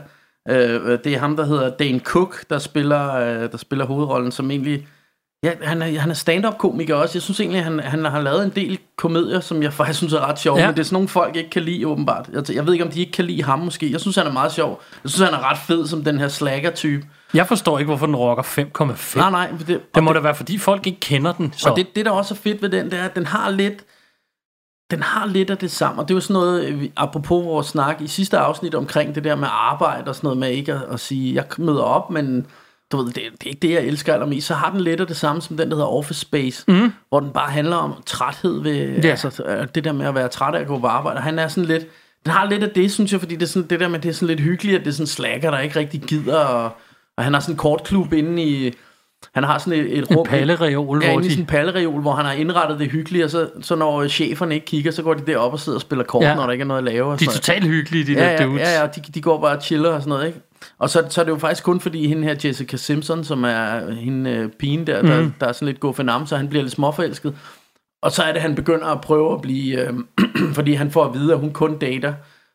Øh, 0.49 0.99
det 1.05 1.07
er 1.07 1.19
ham, 1.19 1.37
der 1.37 1.45
hedder 1.45 1.71
Dane 1.77 2.01
Cook, 2.01 2.45
der 2.51 2.59
spiller, 2.59 3.15
øh, 3.15 3.51
der 3.51 3.57
spiller 3.57 3.87
hovedrollen, 3.87 4.33
som 4.33 4.51
egentlig... 4.51 4.87
Ja, 5.43 5.53
han 5.63 5.83
er, 5.83 6.01
han 6.01 6.11
er 6.11 6.15
stand-up-komiker 6.15 6.95
også. 6.95 7.19
Jeg 7.19 7.23
synes 7.23 7.41
egentlig, 7.41 7.65
han, 7.65 7.81
han 7.81 8.05
har 8.05 8.21
lavet 8.21 8.45
en 8.45 8.51
del 8.51 8.79
komedier, 8.97 9.41
som 9.41 9.63
jeg 9.63 9.73
faktisk 9.73 9.99
synes 9.99 10.13
er 10.13 10.29
ret 10.29 10.39
sjove. 10.39 10.59
Ja. 10.59 10.67
Men 10.67 10.75
det 10.75 10.81
er 10.81 10.85
sådan 10.85 10.95
nogle, 10.95 11.09
folk 11.09 11.37
ikke 11.37 11.51
kan 11.51 11.63
lide, 11.63 11.87
åbenbart. 11.87 12.29
Jeg, 12.33 12.55
jeg 12.55 12.67
ved 12.67 12.73
ikke, 12.73 12.85
om 12.85 12.91
de 12.91 13.01
ikke 13.01 13.13
kan 13.13 13.25
lide 13.25 13.43
ham 13.43 13.59
måske. 13.59 13.93
Jeg 13.93 14.01
synes, 14.01 14.17
han 14.17 14.27
er 14.27 14.33
meget 14.33 14.53
sjov. 14.53 14.83
Jeg 15.05 15.11
synes, 15.11 15.31
han 15.31 15.41
er 15.41 15.51
ret 15.51 15.59
fed 15.59 15.87
som 15.87 16.05
den 16.05 16.19
her 16.19 16.29
slagger-type. 16.29 17.07
Jeg 17.35 17.47
forstår 17.47 17.79
ikke, 17.79 17.89
hvorfor 17.89 18.07
den 18.07 18.17
rocker 18.17 18.43
5,5. 18.43 19.19
Nej, 19.19 19.31
nej. 19.31 19.53
Det, 19.67 19.95
Det 19.95 20.03
må 20.03 20.13
da 20.13 20.21
være, 20.21 20.35
fordi 20.35 20.59
folk 20.59 20.87
ikke 20.87 21.01
kender 21.01 21.33
den. 21.33 21.53
Så. 21.57 21.71
Og 21.71 21.77
det, 21.77 21.97
det, 21.97 22.05
der 22.05 22.11
også 22.11 22.35
er 22.35 22.39
fedt 22.39 22.63
ved 22.63 22.69
den, 22.69 22.91
det 22.91 22.99
er, 22.99 23.05
at 23.05 23.17
den 23.17 23.27
har 23.27 23.51
lidt... 23.51 23.85
Den 24.91 25.03
har 25.03 25.27
lidt 25.27 25.51
af 25.51 25.59
det 25.59 25.71
samme, 25.71 26.03
og 26.03 26.09
det 26.09 26.15
er 26.15 26.17
jo 26.17 26.21
sådan 26.21 26.35
noget, 26.35 26.91
apropos 26.97 27.45
vores 27.45 27.67
snak 27.67 28.01
i 28.01 28.07
sidste 28.07 28.39
afsnit 28.39 28.75
omkring 28.75 29.15
det 29.15 29.25
der 29.25 29.35
med 29.35 29.49
arbejde 29.51 30.09
og 30.09 30.15
sådan 30.15 30.27
noget 30.27 30.39
med 30.39 30.51
ikke 30.51 30.73
at, 30.73 30.83
at 30.93 31.01
sige, 31.01 31.35
jeg 31.35 31.45
møder 31.59 31.83
op, 31.83 32.11
men 32.11 32.47
du 32.93 32.97
ved, 32.97 33.07
det, 33.07 33.15
det 33.15 33.23
er 33.45 33.49
ikke 33.51 33.61
det, 33.69 33.71
jeg 33.71 33.83
elsker 33.83 34.13
allermest. 34.15 34.47
Så 34.47 34.55
har 34.55 34.71
den 34.71 34.81
lidt 34.81 35.01
af 35.01 35.07
det 35.07 35.17
samme 35.17 35.43
som 35.43 35.57
den, 35.57 35.69
der 35.71 35.75
hedder 35.77 35.89
Office 35.89 36.21
Space, 36.21 36.65
mm. 36.69 36.93
hvor 37.09 37.21
den 37.21 37.31
bare 37.31 37.51
handler 37.51 37.77
om 37.77 37.95
træthed 38.07 38.63
ved, 38.63 39.03
Ja. 39.03 39.09
altså 39.09 39.43
øh, 39.47 39.67
det 39.75 39.85
der 39.85 39.93
med 39.93 40.07
at 40.07 40.15
være 40.15 40.29
træt 40.29 40.55
af 40.55 40.61
at 40.61 40.67
gå 40.67 40.79
på 40.79 40.87
arbejde. 40.87 41.21
Han 41.21 41.39
er 41.39 41.49
sådan 41.49 41.65
lidt, 41.69 41.85
den 42.25 42.33
har 42.33 42.47
lidt 42.51 42.63
af 42.63 42.71
det, 42.71 42.93
synes 42.93 43.13
jeg, 43.13 43.21
fordi 43.21 43.35
det 43.35 43.43
er 43.43 43.47
sådan, 43.47 43.69
det 43.71 43.81
der 43.81 43.89
med, 43.89 43.99
det 43.99 44.09
er 44.09 44.13
sådan 44.13 44.29
lidt 44.29 44.41
hyggeligt, 44.41 44.79
at 44.79 44.85
det 44.85 44.91
er 44.91 44.95
sådan 44.95 45.07
slacker, 45.07 45.51
der 45.51 45.59
ikke 45.59 45.79
rigtig 45.79 46.01
gider, 46.01 46.39
og, 46.39 46.71
og 47.17 47.25
han 47.25 47.33
har 47.35 47.41
sådan 47.41 47.53
en 47.55 47.59
kortklub 47.59 48.13
inde 48.13 48.43
i, 48.43 48.73
han 49.35 49.45
har 49.45 49.59
sådan 49.59 49.81
et, 49.81 49.99
et 49.99 50.17
rum, 50.17 50.27
pallereol, 50.27 51.03
Ja, 51.03 51.11
hvor 51.11 51.19
inde 51.21 51.27
i 51.27 51.31
sådan 51.31 51.37
de... 51.37 51.41
en 51.41 51.47
pallereol, 51.47 52.01
hvor 52.01 52.13
han 52.13 52.25
har 52.25 52.33
indrettet 52.33 52.79
det 52.79 52.91
hyggeligt, 52.91 53.25
og 53.25 53.31
så, 53.31 53.49
så 53.63 53.75
når 53.75 54.09
cheferne 54.09 54.55
ikke 54.55 54.67
kigger, 54.67 54.91
så 54.91 55.03
går 55.03 55.15
de 55.15 55.27
derop 55.27 55.53
og 55.53 55.61
sidder 55.61 55.77
og 55.79 55.83
spiller 55.83 56.05
kort, 56.05 56.23
Ja. 56.25 56.35
når 56.35 56.45
der 56.45 56.53
ikke 56.53 56.63
er 56.63 56.67
noget 56.67 56.79
at 56.79 56.85
lave. 56.85 57.13
Og 57.13 57.21
De 57.21 57.25
er 57.25 57.31
totalt 57.31 57.65
hyggelige, 57.65 58.05
de 58.07 58.13
ja, 58.13 58.21
der 58.25 58.31
ja, 58.31 58.45
dudes. 58.47 58.61
ja, 58.61 58.81
ja, 58.81 58.87
de, 58.87 59.01
de 59.15 59.21
går 59.23 59.41
bare 59.41 59.57
og 59.57 59.63
chiller 59.63 59.91
og 59.91 60.01
sådan 60.01 60.09
noget, 60.09 60.27
ikke? 60.27 60.41
Og 60.79 60.91
så, 60.91 61.05
så 61.09 61.21
er 61.21 61.25
det 61.25 61.33
jo 61.33 61.39
faktisk 61.39 61.65
kun 61.65 61.81
fordi 61.81 62.07
hende 62.09 62.23
her 62.23 62.35
Jessica 62.45 62.77
Simpson, 62.77 63.25
som 63.25 63.45
er 63.45 63.91
hende 63.95 64.31
øh, 64.31 64.49
pigen 64.49 64.87
der, 64.87 65.03
der, 65.03 65.21
Mhm. 65.21 65.33
der 65.41 65.47
er 65.47 65.53
sådan 65.53 65.67
lidt 65.69 65.81
god 65.81 65.95
for 65.95 66.25
så 66.27 66.37
han 66.37 66.49
bliver 66.49 66.63
lidt 66.63 66.73
småforelsket. 66.75 67.37
Og 68.03 68.13
så 68.13 68.23
er 68.23 68.33
det, 68.33 68.43
han 68.43 68.55
begynder 68.55 68.87
at 68.87 69.01
prøve 69.01 69.33
at 69.35 69.41
blive, 69.41 69.81
øh, 69.89 69.93
fordi 70.57 70.73
han 70.75 70.91
får 70.91 71.05
at 71.05 71.15
vide, 71.15 71.33
at 71.33 71.39
hun 71.39 71.53
kun 71.53 71.79
dater 71.79 72.13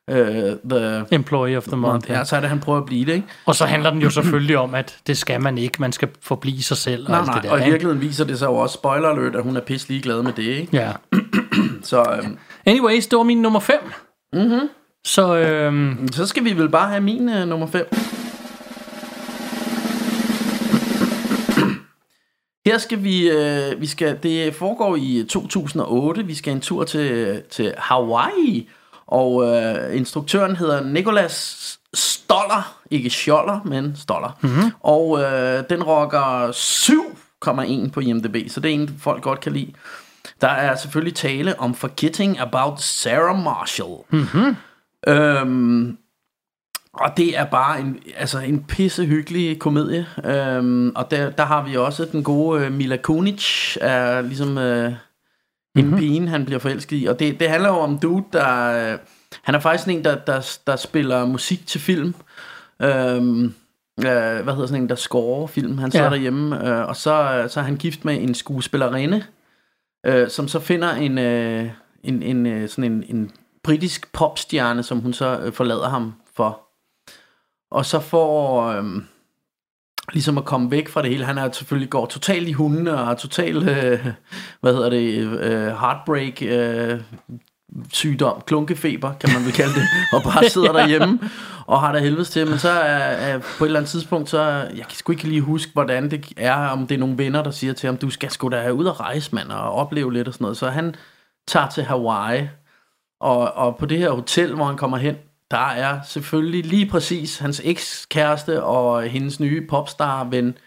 øh, 0.09 0.55
the 0.69 1.05
Employee 1.12 1.57
of 1.57 1.63
the 1.63 1.75
month. 1.77 2.09
Ja, 2.12 2.24
så 2.24 2.35
er 2.35 2.39
det, 2.39 2.50
han 2.50 2.59
prøver 2.59 2.79
at 2.79 2.85
blive 2.85 3.05
det, 3.05 3.13
ikke? 3.13 3.27
Og 3.45 3.55
så 3.55 3.65
handler 3.65 3.89
den 3.89 4.01
jo 4.01 4.09
selvfølgelig 4.09 4.57
om, 4.57 4.75
at 4.75 4.97
det 5.07 5.17
skal 5.17 5.41
man 5.41 5.57
ikke. 5.57 5.81
Man 5.81 5.91
skal 5.91 6.07
forblive 6.21 6.62
sig 6.63 6.77
selv 6.77 7.03
og 7.05 7.09
Nej, 7.12 7.19
alt 7.19 7.27
nej, 7.27 7.35
det 7.35 7.43
der. 7.43 7.51
og 7.51 7.57
i 7.57 7.62
ikke? 7.62 7.71
virkeligheden 7.71 8.01
viser 8.01 8.25
det 8.25 8.39
sig 8.39 8.45
jo 8.45 8.55
også, 8.55 8.74
spoiler 8.74 9.09
alert, 9.09 9.35
at 9.35 9.43
hun 9.43 9.55
er 9.57 9.62
pisse 9.62 9.89
ligeglad 9.89 10.24
med 10.24 10.31
det, 10.33 10.43
ikke? 10.43 10.77
Ja. 10.77 10.91
Så, 11.83 12.01
øh, 12.01 12.27
Anyways, 12.65 13.07
det 13.07 13.17
var 13.17 13.24
min 13.24 13.41
nummer 13.41 13.59
5. 13.59 13.75
Mm-hmm. 14.33 14.69
Så 15.05 15.35
øhm, 15.35 16.07
Så 16.12 16.25
skal 16.25 16.43
vi 16.43 16.53
vel 16.57 16.69
bare 16.69 16.89
have 16.89 17.01
min 17.01 17.29
uh, 17.29 17.47
nummer 17.47 17.67
5. 17.67 17.88
Her 22.65 22.77
skal 22.77 23.03
vi, 23.03 23.29
øh, 23.29 23.81
vi 23.81 23.88
skal, 23.88 24.19
det 24.24 24.55
foregår 24.55 24.95
i 24.95 25.25
2008, 25.29 26.25
vi 26.25 26.35
skal 26.35 26.53
en 26.53 26.62
tur 26.62 26.83
til, 26.83 27.41
til 27.51 27.74
Hawaii, 27.77 28.69
og 29.07 29.43
øh, 29.43 29.97
instruktøren 29.97 30.55
hedder 30.55 30.83
Nicholas 30.83 31.79
Stoller, 31.93 32.77
ikke 32.91 33.09
Scholler, 33.09 33.59
men 33.65 33.95
Stoller. 33.95 34.38
Mm-hmm. 34.41 34.71
Og 34.79 35.21
øh, 35.21 35.63
den 35.69 35.83
rocker 35.83 36.51
7,1 37.85 37.91
på 37.91 38.00
IMDb, 38.00 38.51
så 38.51 38.59
det 38.59 38.69
er 38.69 38.74
en, 38.74 38.95
folk 39.00 39.24
godt 39.24 39.39
kan 39.39 39.51
lide. 39.51 39.71
Der 40.41 40.47
er 40.47 40.75
selvfølgelig 40.75 41.15
tale 41.15 41.59
om 41.59 41.75
Forgetting 41.75 42.39
About 42.39 42.81
Sarah 42.81 43.43
Marshall. 43.43 43.95
Mm-hmm. 44.09 44.55
Øhm, 45.07 45.97
og 46.93 47.17
det 47.17 47.38
er 47.38 47.45
bare 47.45 47.79
en, 47.79 48.00
altså 48.17 48.39
en 48.39 48.63
pisse 48.63 49.05
hyggelig 49.05 49.59
komedie. 49.59 50.07
Øhm, 50.25 50.91
og 50.95 51.12
der, 51.12 51.29
der 51.29 51.45
har 51.45 51.63
vi 51.67 51.77
også 51.77 52.05
den 52.12 52.24
gode 52.24 52.65
uh, 52.65 52.74
Mila 52.74 52.97
Kunis, 52.97 53.77
er 53.81 54.21
ligesom 54.21 54.57
uh, 54.57 54.63
en 54.63 54.95
mm-hmm. 55.75 55.97
pigen, 55.97 56.27
han 56.27 56.46
bliver 56.46 56.59
forelsket 56.59 57.01
i. 57.01 57.05
Og 57.05 57.20
det, 57.20 57.39
det 57.39 57.50
handler 57.50 57.70
jo 57.70 57.75
om 57.75 58.00
dude, 58.00 58.24
der... 58.33 58.94
Uh, 58.94 59.00
han 59.41 59.55
er 59.55 59.59
faktisk 59.59 59.89
en, 59.89 60.03
der, 60.03 60.15
der, 60.15 60.57
der 60.68 60.75
spiller 60.75 61.25
musik 61.25 61.68
til 61.68 61.81
film. 61.81 62.15
Øhm, 62.81 63.44
uh, 63.98 64.03
hvad 64.03 64.53
hedder 64.53 64.65
sådan 64.68 64.83
en, 64.83 64.89
der 64.89 64.96
scorer 64.96 65.48
film. 65.48 65.77
Han 65.77 65.91
sidder 65.91 66.05
Ja. 66.05 66.11
derhjemme, 66.11 66.55
uh, 66.55 66.89
og 66.89 66.96
så, 66.96 67.41
uh, 67.44 67.50
så 67.50 67.59
er 67.59 67.63
han 67.63 67.77
gift 67.77 68.05
med 68.05 68.22
en 68.22 68.33
skuespillerinde, 68.33 69.24
uh, 70.09 70.27
som 70.27 70.48
så 70.48 70.59
finder 70.59 70.91
en, 70.91 71.18
uh, 71.18 71.72
en, 72.03 72.24
en, 72.24 72.46
uh, 72.46 72.70
sådan 72.70 72.91
en, 72.91 73.03
en 73.07 73.31
britisk 73.65 74.13
popstjerne, 74.13 74.83
som 74.83 74.99
hun 74.99 75.13
så 75.13 75.39
uh, 75.47 75.53
forlader 75.53 75.89
ham 75.89 76.13
for. 76.35 76.61
Og 77.71 77.85
så 77.85 77.99
får 77.99 78.63
øhm, 78.63 79.05
ligesom 80.13 80.37
at 80.37 80.45
komme 80.45 80.71
væk 80.71 80.89
fra 80.89 81.01
det 81.01 81.09
hele. 81.09 81.25
Han 81.25 81.37
er 81.37 81.51
selvfølgelig 81.51 81.89
går 81.89 82.05
totalt 82.05 82.47
i 82.47 82.51
hundene 82.51 82.91
og 82.91 83.05
har 83.05 83.15
total, 83.15 83.69
øh, 83.69 84.05
hvad 84.61 84.73
hedder 84.73 84.89
det, 84.89 85.39
øh, 85.39 85.67
heartbreak, 85.67 86.41
øh, 86.41 87.01
sygdom, 87.93 88.41
klunkefeber, 88.45 89.13
kan 89.19 89.29
man 89.33 89.45
vel 89.45 89.53
kalde 89.53 89.73
det, 89.73 89.87
og 90.13 90.23
bare 90.23 90.49
sidder 90.49 90.71
derhjemme 90.71 91.19
og 91.65 91.81
har 91.81 91.91
det 91.91 92.01
helvedes 92.01 92.29
til. 92.29 92.47
Men 92.47 92.59
så 92.59 92.69
er, 92.69 92.97
er 92.97 93.39
på 93.57 93.63
et 93.63 93.67
eller 93.67 93.79
andet 93.79 93.91
tidspunkt, 93.91 94.29
så, 94.29 94.41
jeg 94.75 94.85
kan 94.87 94.97
sgu 94.97 95.11
ikke 95.11 95.27
lige 95.27 95.41
huske, 95.41 95.73
hvordan 95.73 96.11
det 96.11 96.33
er, 96.37 96.55
om 96.55 96.87
det 96.87 96.95
er 96.95 96.99
nogle 96.99 97.17
venner, 97.17 97.43
der 97.43 97.51
siger 97.51 97.73
til 97.73 97.87
ham, 97.87 97.97
du 97.97 98.09
skal 98.09 98.31
sgu 98.31 98.49
da 98.49 98.69
ud 98.69 98.85
og 98.85 98.99
rejse, 98.99 99.35
mand, 99.35 99.49
og 99.51 99.71
opleve 99.71 100.13
lidt 100.13 100.27
og 100.27 100.33
sådan 100.33 100.43
noget. 100.43 100.57
Så 100.57 100.69
han 100.69 100.95
tager 101.47 101.69
til 101.69 101.83
Hawaii, 101.83 102.47
og, 103.19 103.53
og 103.53 103.77
på 103.77 103.85
det 103.85 103.97
her 103.97 104.11
hotel, 104.11 104.55
hvor 104.55 104.65
han 104.65 104.77
kommer 104.77 104.97
hen, 104.97 105.15
der 105.51 105.67
er 105.67 105.99
selvfølgelig 106.07 106.65
lige 106.65 106.85
præcis 106.85 107.37
hans 107.37 107.61
ekskæreste 107.63 108.63
og 108.63 109.03
hendes 109.03 109.39
nye 109.39 109.67
popstar-ven 109.67 110.57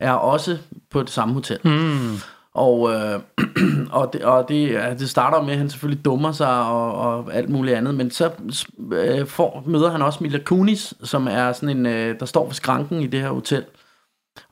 er 0.00 0.12
også 0.12 0.58
på 0.90 1.00
det 1.00 1.10
samme 1.10 1.34
hotel. 1.34 1.58
mm, 1.64 2.16
Og, 2.54 2.92
øh, 2.92 3.20
og, 3.98 4.12
det, 4.12 4.22
og 4.24 4.48
det, 4.48 4.70
ja, 4.72 4.94
det 4.94 5.10
starter 5.10 5.42
med, 5.42 5.52
at 5.52 5.58
han 5.58 5.70
selvfølgelig 5.70 6.04
dummer 6.04 6.32
sig 6.32 6.66
og, 6.66 6.94
og 6.94 7.34
alt 7.34 7.48
muligt 7.48 7.76
andet, 7.76 7.94
men 7.94 8.10
så 8.10 8.30
øh, 8.92 9.26
får, 9.26 9.62
møder 9.66 9.90
han 9.90 10.02
også 10.02 10.18
Mila 10.22 10.38
Kunis, 10.38 10.94
som 11.02 11.28
er 11.28 11.52
sådan 11.52 11.76
en, 11.76 11.86
øh, 11.86 12.20
der 12.20 12.26
står 12.26 12.46
ved 12.46 12.54
skranken 12.54 13.00
i 13.00 13.06
det 13.06 13.20
her 13.20 13.30
hotel. 13.30 13.64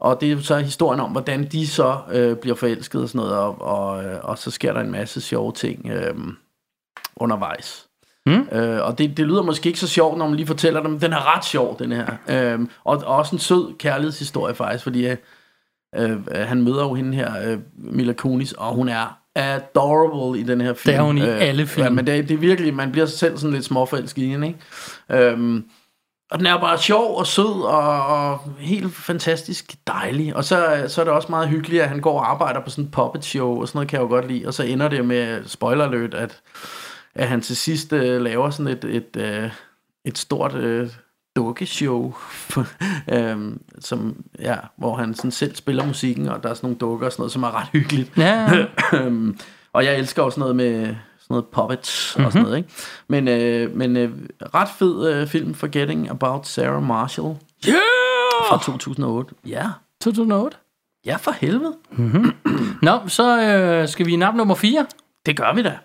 Og 0.00 0.20
det 0.20 0.32
er 0.32 0.40
så 0.40 0.58
historien 0.58 1.00
om, 1.00 1.10
hvordan 1.10 1.44
de 1.44 1.66
så 1.66 1.98
øh, 2.12 2.36
bliver 2.36 2.56
forelsket 2.56 3.02
og 3.02 3.08
sådan 3.08 3.18
noget, 3.18 3.34
og, 3.34 3.62
og, 3.62 4.04
øh, 4.04 4.18
og 4.22 4.38
så 4.38 4.50
sker 4.50 4.72
der 4.72 4.80
en 4.80 4.92
masse 4.92 5.20
sjove 5.20 5.52
ting 5.52 5.86
øh, 5.86 6.14
undervejs. 7.20 7.86
Mm. 8.26 8.48
Øh, 8.52 8.84
og 8.86 8.98
det, 8.98 9.16
det 9.16 9.26
lyder 9.26 9.42
måske 9.42 9.66
ikke 9.66 9.78
så 9.78 9.88
sjovt, 9.88 10.18
når 10.18 10.26
man 10.26 10.36
lige 10.36 10.46
fortæller 10.46 10.80
det, 10.82 10.90
men 10.90 11.00
den 11.00 11.12
er 11.12 11.36
ret 11.36 11.44
sjov, 11.44 11.78
den 11.78 11.92
her. 11.92 12.06
Øh, 12.28 12.60
og, 12.84 13.02
og 13.06 13.16
også 13.16 13.36
en 13.36 13.40
sød 13.40 13.78
kærlighedshistorie 13.78 14.54
faktisk, 14.54 14.82
fordi 14.84 15.06
øh, 15.06 15.16
øh, 15.96 16.18
han 16.34 16.62
møder 16.62 16.82
jo 16.82 16.94
hende 16.94 17.16
her, 17.16 17.32
øh, 17.50 17.58
Mila 17.78 18.12
Kunis, 18.12 18.52
og 18.52 18.74
hun 18.74 18.88
er 18.88 19.16
adorable 19.34 20.40
i 20.40 20.42
den 20.42 20.60
her 20.60 20.74
film. 20.74 20.92
Det 20.92 20.98
er 20.98 21.02
hun 21.02 21.18
i 21.18 21.20
alle 21.20 21.66
film. 21.66 21.84
Ja, 21.84 21.90
men 21.90 22.06
det, 22.06 22.18
er- 22.18 22.22
det 22.22 22.30
er 22.30 22.38
virkelig, 22.38 22.74
man 22.74 22.92
bliver 22.92 23.06
selv 23.06 23.38
sådan 23.38 23.54
lidt 23.54 23.64
småforelsket 23.64 24.22
i 24.22 24.26
hende, 24.28 24.46
ikke? 24.46 25.28
Øhm, 25.30 25.64
og 26.30 26.38
den 26.38 26.46
er 26.46 26.60
bare 26.60 26.78
sjov 26.78 27.16
og 27.18 27.26
sød 27.26 27.62
og, 27.64 28.06
og 28.06 28.38
helt 28.58 28.94
fantastisk 28.94 29.74
dejlig. 29.86 30.36
Og 30.36 30.44
så, 30.44 30.84
så 30.88 31.00
er 31.00 31.04
det 31.04 31.14
også 31.14 31.28
meget 31.30 31.48
hyggeligt, 31.48 31.82
at 31.82 31.88
han 31.88 32.00
går 32.00 32.20
og 32.20 32.30
arbejder 32.30 32.60
på 32.60 32.70
sådan 32.70 32.84
et 32.84 32.90
puppet 32.90 33.24
show, 33.24 33.60
og 33.60 33.68
sådan 33.68 33.76
noget 33.78 33.88
kan 33.88 33.96
jeg 33.96 34.02
jo 34.04 34.08
godt 34.08 34.28
lide. 34.28 34.46
Og 34.46 34.54
så 34.54 34.62
ender 34.62 34.88
det 34.88 35.04
med, 35.04 35.40
spoiler 35.46 35.84
alert, 35.84 36.14
at, 36.14 36.40
at 37.20 37.28
han 37.28 37.40
til 37.40 37.56
sidst 37.56 37.92
øh, 37.92 38.22
laver 38.22 38.50
sådan 38.50 38.72
et, 38.72 38.84
et, 38.84 39.16
øh, 39.16 39.50
et 40.04 40.18
stort 40.18 40.54
øh, 40.54 40.90
dukkeshow, 41.36 42.14
øhm, 43.14 43.60
som, 43.78 44.24
ja, 44.38 44.56
hvor 44.76 44.96
han 44.96 45.14
sådan 45.14 45.30
selv 45.30 45.56
spiller 45.56 45.86
musikken, 45.86 46.28
og 46.28 46.42
der 46.42 46.48
er 46.48 46.54
sådan 46.54 46.66
nogle 46.66 46.78
dukker 46.78 47.06
og 47.06 47.12
sådan 47.12 47.20
noget, 47.20 47.32
som 47.32 47.42
er 47.42 47.60
ret 47.60 47.68
hyggeligt. 47.72 48.12
ja, 48.16 48.66
Øhm, 48.92 49.38
og 49.72 49.84
jeg 49.84 49.98
elsker 49.98 50.22
også 50.22 50.40
noget 50.40 50.56
med 50.56 50.80
sådan 50.82 50.96
noget 51.28 51.46
puppets 51.46 52.14
mm-hmm. 52.16 52.26
og 52.26 52.32
sådan 52.32 52.44
noget, 52.44 52.56
ikke? 52.56 52.68
Men, 53.08 53.28
øh, 53.28 53.76
men 53.76 53.96
øh, 53.96 54.10
ret 54.54 54.68
fed 54.78 55.14
øh, 55.14 55.26
film, 55.26 55.54
Forgetting 55.54 56.10
About 56.10 56.46
Sarah 56.46 56.82
Marshall 56.82 57.36
yeah! 57.68 57.78
fra 58.48 58.58
2008. 58.58 59.34
Ja, 59.46 59.66
2008. 60.00 60.56
ja 61.06 61.16
for 61.16 61.30
helvede. 61.30 61.76
Nå, 62.82 63.00
så 63.08 63.40
øh, 63.40 63.88
skal 63.88 64.06
vi 64.06 64.12
i 64.12 64.16
nap 64.16 64.34
nummer 64.34 64.54
4. 64.54 64.86
Det 65.26 65.36
gør 65.36 65.54
vi 65.54 65.62
da. 65.62 65.78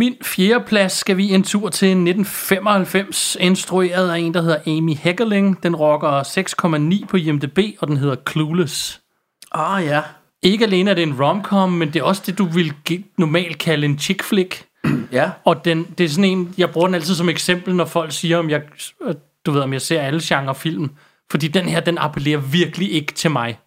Min 0.00 0.16
fjerde 0.22 0.64
plads 0.64 0.92
skal 0.92 1.16
vi 1.16 1.34
en 1.34 1.42
tur 1.42 1.68
til 1.68 1.88
1995, 1.88 3.36
instrueret 3.40 4.10
af 4.10 4.18
en, 4.18 4.34
der 4.34 4.42
hedder 4.42 4.58
Amy 4.66 4.96
Heckerling. 4.96 5.62
Den 5.62 5.76
rocker 5.76 6.22
6,9 7.02 7.06
på 7.06 7.16
IMDb, 7.16 7.58
og 7.80 7.88
den 7.88 7.96
hedder 7.96 8.16
Clueless. 8.30 9.00
Ah 9.52 9.84
ja, 9.84 10.02
Ikke 10.42 10.64
alene 10.64 10.90
er 10.90 10.94
det 10.94 11.02
en 11.02 11.22
romcom, 11.22 11.72
men 11.72 11.92
det 11.92 12.00
er 12.00 12.02
også 12.02 12.22
det, 12.26 12.38
du 12.38 12.44
vil 12.44 12.74
normalt 13.18 13.58
kalde 13.58 13.84
en 13.84 13.98
chick 13.98 14.22
flick. 14.22 14.66
ja. 15.12 15.30
Og 15.44 15.64
den, 15.64 15.84
det 15.98 16.04
er 16.04 16.08
sådan 16.08 16.24
en, 16.24 16.54
jeg 16.58 16.70
bruger 16.70 16.86
den 16.86 16.94
altid 16.94 17.14
som 17.14 17.28
eksempel, 17.28 17.74
når 17.74 17.84
folk 17.84 18.12
siger, 18.12 18.38
om 18.38 18.50
jeg, 18.50 18.62
du 19.46 19.50
ved, 19.50 19.60
om 19.60 19.72
jeg 19.72 19.80
ser 19.80 20.00
alle 20.00 20.20
genre 20.22 20.54
film. 20.54 20.90
Fordi 21.30 21.48
den 21.48 21.68
her, 21.68 21.80
den 21.80 21.98
appellerer 21.98 22.38
virkelig 22.38 22.92
ikke 22.92 23.12
til 23.12 23.30
mig. 23.30 23.58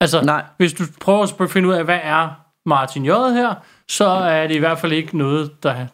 Altså, 0.00 0.20
Nej. 0.20 0.44
hvis 0.56 0.72
du 0.72 0.84
prøver 1.00 1.42
at 1.42 1.50
finde 1.50 1.68
ud 1.68 1.74
af, 1.74 1.84
hvad 1.84 2.00
er 2.02 2.28
Martin 2.66 3.04
J. 3.04 3.08
her, 3.08 3.54
så 3.92 4.06
er 4.08 4.46
det 4.46 4.54
i 4.54 4.58
hvert 4.58 4.78
fald 4.78 4.92
ikke 4.92 5.18
noget, 5.18 5.62
der 5.62 5.86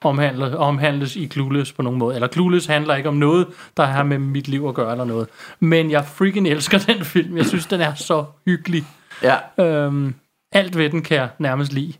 omhandler, 0.00 0.56
omhandles 0.56 1.16
i 1.16 1.28
Clueless 1.28 1.72
på 1.72 1.82
nogen 1.82 1.98
måde. 1.98 2.14
Eller 2.14 2.28
Clueless 2.28 2.66
handler 2.66 2.94
ikke 2.94 3.08
om 3.08 3.14
noget, 3.14 3.46
der 3.76 3.84
har 3.84 4.02
med 4.02 4.18
mit 4.18 4.48
liv 4.48 4.66
at 4.68 4.74
gøre 4.74 4.90
eller 4.90 5.04
noget. 5.04 5.28
Men 5.60 5.90
jeg 5.90 6.04
freaking 6.04 6.48
elsker 6.48 6.78
den 6.92 7.04
film. 7.04 7.36
Jeg 7.36 7.46
synes, 7.46 7.66
den 7.66 7.80
er 7.80 7.94
så 7.94 8.24
hyggelig. 8.46 8.84
Ja, 9.22 9.64
Øhm, 9.64 10.14
alt 10.52 10.76
ved 10.76 10.90
den 10.90 11.02
kan 11.02 11.16
jeg 11.16 11.28
nærmest 11.38 11.72
lide. 11.72 11.92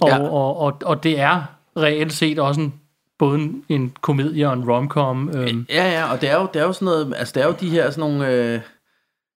Og, 0.00 0.08
ja. 0.08 0.18
og, 0.18 0.58
og, 0.58 0.78
og 0.84 1.02
det 1.02 1.20
er 1.20 1.42
reelt 1.76 2.12
set 2.12 2.38
også 2.38 2.60
en, 2.60 2.74
både 3.18 3.38
en, 3.38 3.64
en 3.68 3.92
komedie 4.00 4.48
og 4.48 4.52
en 4.54 4.70
romcom. 4.70 5.30
Øhm, 5.34 5.66
ja, 5.70 5.90
ja, 5.90 6.12
og 6.12 6.20
det 6.20 6.30
er 6.30 6.34
jo, 6.34 6.48
det 6.54 6.60
er 6.60 6.64
jo 6.66 6.72
sådan 6.72 6.86
noget, 6.86 7.14
altså 7.16 7.32
det 7.34 7.42
er 7.42 7.46
jo 7.46 7.54
de 7.60 7.70
her 7.70 7.90
sådan 7.90 8.10
nogle, 8.10 8.32
øh, 8.32 8.60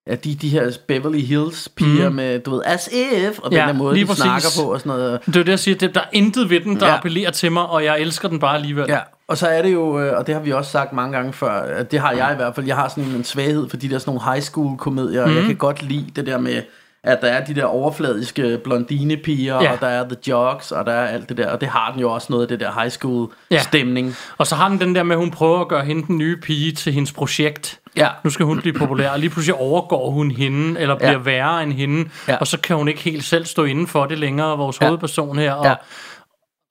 ja, 0.07 0.15
de, 0.15 0.35
de 0.35 0.49
her 0.49 0.73
Beverly 0.88 1.21
Hills 1.21 1.69
piger 1.77 2.09
mm. 2.09 2.15
med, 2.15 2.38
du 2.38 2.51
ved, 2.51 2.62
as 2.65 2.88
if, 2.93 3.38
og 3.38 3.51
den 3.51 3.59
Ja, 3.59 3.67
der 3.67 3.73
måde, 3.73 3.97
de 4.01 4.07
præcis. 4.07 4.23
snakker 4.23 4.49
på 4.61 4.73
og 4.73 4.79
sådan 4.81 4.91
noget. 4.91 5.21
det 5.27 5.37
er 5.37 5.43
det, 5.43 5.49
jeg 5.49 5.59
siger. 5.59 5.75
Det, 5.79 5.95
der 5.95 6.01
er 6.01 6.05
intet 6.12 6.51
ved 6.51 6.61
den, 6.61 6.81
der 6.81 6.87
Ja. 6.87 6.97
appellerer 6.97 7.31
til 7.31 7.53
mig, 7.53 7.67
og 7.67 7.85
jeg 7.85 8.01
elsker 8.01 8.29
den 8.29 8.38
bare 8.38 8.55
alligevel. 8.55 8.85
Ja, 8.88 8.99
og 9.29 9.38
så 9.38 9.47
er 9.49 9.62
det 9.62 9.73
jo, 9.73 10.01
øh, 10.01 10.19
og 10.19 10.27
det 10.27 10.35
har 10.35 10.43
vi 10.43 10.53
også 10.53 10.71
sagt 10.71 10.93
mange 10.93 11.17
gange 11.17 11.33
før, 11.33 11.51
at 11.51 11.91
det 11.93 12.01
har 12.01 12.12
jeg 12.12 12.31
i 12.33 12.37
hvert 12.37 12.55
fald, 12.55 12.67
jeg 12.67 12.77
har 12.77 12.88
sådan 12.88 13.05
en, 13.05 13.25
svaghed 13.25 13.69
for 13.69 13.77
de 13.77 13.91
der 13.91 13.99
sådan 13.99 14.15
nogle 14.15 14.33
high 14.33 14.43
school 14.43 14.79
komedier, 14.79 15.27
mm. 15.27 15.37
jeg 15.37 15.45
kan 15.45 15.57
godt 15.57 15.83
lide 15.83 16.07
det 16.17 16.27
der 16.27 16.38
med, 16.38 16.62
at 17.05 17.19
der 17.23 17.29
er 17.29 17.45
de 17.45 17.55
der 17.55 17.65
overfladiske 17.65 18.61
blondinepiger, 18.65 19.62
Ja. 19.62 19.73
og 19.73 19.81
der 19.81 19.87
er 19.87 20.05
The 20.09 20.17
Jocks, 20.29 20.73
og 20.73 20.87
der 20.87 20.93
er 20.93 21.07
alt 21.09 21.29
det 21.29 21.37
der, 21.37 21.51
og 21.51 21.61
det 21.61 21.69
har 21.69 21.91
den 21.93 22.01
jo 22.01 22.12
også 22.12 22.27
noget 22.31 22.43
af 22.43 22.49
det 22.49 22.61
der 22.61 22.73
high 22.81 22.91
school 22.91 23.29
Ja. 23.51 23.59
stemning. 23.59 24.15
Og 24.38 24.47
så 24.47 24.55
har 24.55 24.69
den 24.69 24.81
den 24.81 24.95
der 24.95 25.03
med, 25.03 25.17
at 25.17 25.21
hun 25.21 25.31
prøver 25.31 25.61
at 25.61 25.69
gøre 25.69 25.85
hende 25.85 26.07
den 26.07 26.19
nye 26.19 26.37
pige 26.37 26.73
til 26.73 26.93
hendes 26.93 27.12
projekt. 27.12 27.79
Ja. 27.97 28.09
Nu 28.25 28.31
skal 28.31 28.47
hun 28.47 28.61
blive 28.61 28.75
populær, 28.75 29.11
og 29.11 29.19
lige 29.19 29.31
pludselig 29.31 29.55
overgår 29.55 30.11
hun 30.11 30.31
hende, 30.31 30.81
eller 30.81 30.95
bliver 30.97 31.11
Ja. 31.12 31.19
værre 31.19 31.62
end 31.62 31.73
hende, 31.73 32.11
Ja. 32.29 32.37
og 32.37 32.47
så 32.47 32.61
kan 32.61 32.77
hun 32.77 32.88
ikke 32.88 33.01
helt 33.01 33.25
selv 33.25 33.45
stå 33.45 33.65
inden 33.65 33.87
for 33.87 34.07
det 34.07 34.19
længere, 34.19 34.59
vores 34.59 34.81
ja. 34.81 34.87
hovedperson 34.87 35.38
her. 35.38 35.53
Og, 35.53 35.67
Ja. 35.67 35.75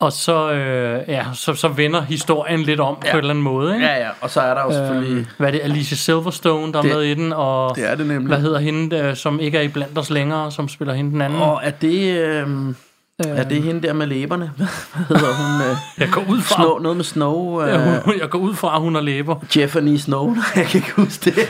Og 0.02 0.12
så, 0.12 0.52
øh, 0.52 1.02
ja, 1.08 1.26
så, 1.34 1.54
så 1.54 1.68
vender 1.68 2.02
historien 2.02 2.64
lidt 2.64 2.80
om 2.80 2.98
ja. 3.06 3.12
På 3.12 3.18
en 3.18 3.20
eller 3.24 3.30
anden 3.30 3.44
måde. 3.44 3.74
Ikke? 3.74 3.86
Ja, 3.88 3.98
ja, 4.00 4.10
og 4.22 4.30
så 4.30 4.42
er 4.42 4.54
der 4.54 4.62
jo 4.64 4.72
selvfølgelig... 4.72 5.18
Øhm, 5.18 5.26
hvad 5.38 5.48
er 5.48 5.52
det? 5.52 5.62
Alicia 5.64 5.98
Silverstone, 5.98 6.74
der 6.74 6.80
er 6.80 6.84
Det- 6.84 6.92
med 6.92 7.02
i 7.02 7.14
den, 7.14 7.34
og 7.34 7.76
det 7.76 7.90
er 7.92 7.96
det 7.96 8.06
nemlig. 8.08 8.28
hvad 8.28 8.40
hedder 8.40 8.60
hende, 8.60 8.96
der, 8.96 9.14
som 9.14 9.40
ikke 9.40 9.58
er 9.58 9.62
i 9.62 9.68
blandt 9.68 9.98
os 9.98 10.10
længere, 10.10 10.52
som 10.52 10.68
spiller 10.70 10.94
hende 10.94 11.12
den 11.12 11.22
anden? 11.22 11.40
Og 11.42 11.60
er 11.64 11.72
det, 11.72 12.18
øh, 12.18 12.48
er 13.28 13.44
det 13.44 13.64
hende 13.64 13.88
der 13.88 13.94
med 13.94 14.08
læberne? 14.08 14.52
Hvad 14.58 14.68
hedder 15.18 15.34
hun? 15.34 15.70
Øh, 15.72 15.78
jeg 15.98 16.10
går 16.12 16.24
ud 16.30 16.42
fra, 16.42 16.56
Snow, 16.56 16.78
noget 16.80 16.98
med 16.98 17.06
Snow? 17.06 17.62
Øh, 17.62 17.70
ja, 17.70 18.00
hun, 18.06 18.14
jeg 18.20 18.30
går 18.30 18.40
ud 18.40 18.54
fra, 18.56 18.76
at 18.76 18.82
hun 18.82 18.96
har 18.96 19.02
læber. 19.02 19.36
Jeffany 19.58 19.98
Snow? 19.98 20.36
Jeg 20.56 20.66
kan 20.66 20.78
ikke 20.78 20.92
huske 20.96 21.32
det. 21.32 21.48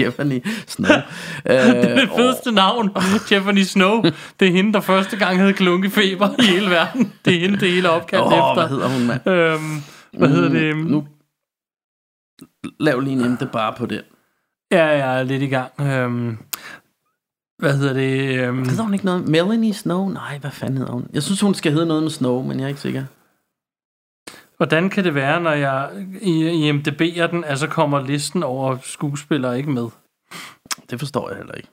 Jeffany 0.00 0.46
Snow. 0.66 0.90
Øh, 1.50 1.56
Det 1.56 2.08
fedeste 2.16 2.52
navn, 2.52 2.90
Tiffany 3.26 3.62
Snow. 3.62 4.02
Det 4.40 4.48
er 4.48 4.52
hende, 4.52 4.72
der 4.72 4.80
første 4.80 5.16
gang 5.16 5.38
havde 5.38 5.52
klunkefeber 5.52 6.28
i 6.38 6.42
hele 6.46 6.70
verden. 6.70 7.12
Det 7.24 7.36
er 7.36 7.40
hende, 7.40 7.60
det 7.60 7.70
hele 7.70 7.88
er 7.88 7.92
opkaldt 7.92 8.24
Åh, 8.24 8.32
efter. 8.32 8.54
hvad 8.54 8.68
hedder 8.68 8.88
hun, 8.88 9.06
mand? 9.06 9.28
Øhm, 9.28 9.82
hvad 10.18 10.28
hedder 10.28 10.48
det? 10.48 10.76
Nu 10.76 11.04
lav 12.80 13.00
lige 13.00 13.12
en 13.16 13.24
emte 13.24 13.46
bare 13.52 13.74
på 13.78 13.86
det. 13.86 14.02
Ja, 14.72 14.84
jeg 14.86 15.18
er 15.18 15.22
lidt 15.22 15.42
i 15.42 15.46
gang. 15.46 15.72
Øhm, 15.80 16.36
hvad 17.58 17.76
hedder 17.78 17.92
det? 17.92 18.38
Øhm, 18.38 18.68
Hedder 18.68 18.82
hun 18.82 18.92
ikke 18.94 19.06
noget? 19.06 19.28
Melanie 19.28 19.74
Snow? 19.74 20.08
Nej, 20.08 20.38
hvad 20.38 20.50
fanden 20.50 20.76
hedder 20.78 20.92
hun? 20.92 21.06
Jeg 21.12 21.22
synes, 21.22 21.40
hun 21.40 21.54
skal 21.54 21.72
hedde 21.72 21.86
noget 21.86 22.02
med 22.02 22.10
Snow, 22.10 22.42
men 22.42 22.58
jeg 22.58 22.64
er 22.64 22.68
ikke 22.68 22.80
sikker. 22.80 23.04
Hvordan 24.58 24.90
kan 24.90 25.04
det 25.04 25.14
være, 25.14 25.40
når 25.40 25.52
jeg 25.52 25.88
i, 26.20 26.46
i 26.46 26.70
MDB'er 26.72 27.26
den, 27.26 27.44
altså 27.44 27.66
kommer 27.66 28.06
listen 28.06 28.42
over 28.42 28.76
skuespillere 28.82 29.58
ikke 29.58 29.70
med? 29.70 29.86
Det 30.90 30.98
forstår 30.98 31.28
jeg 31.28 31.36
heller 31.38 31.54
ikke. 31.54 31.68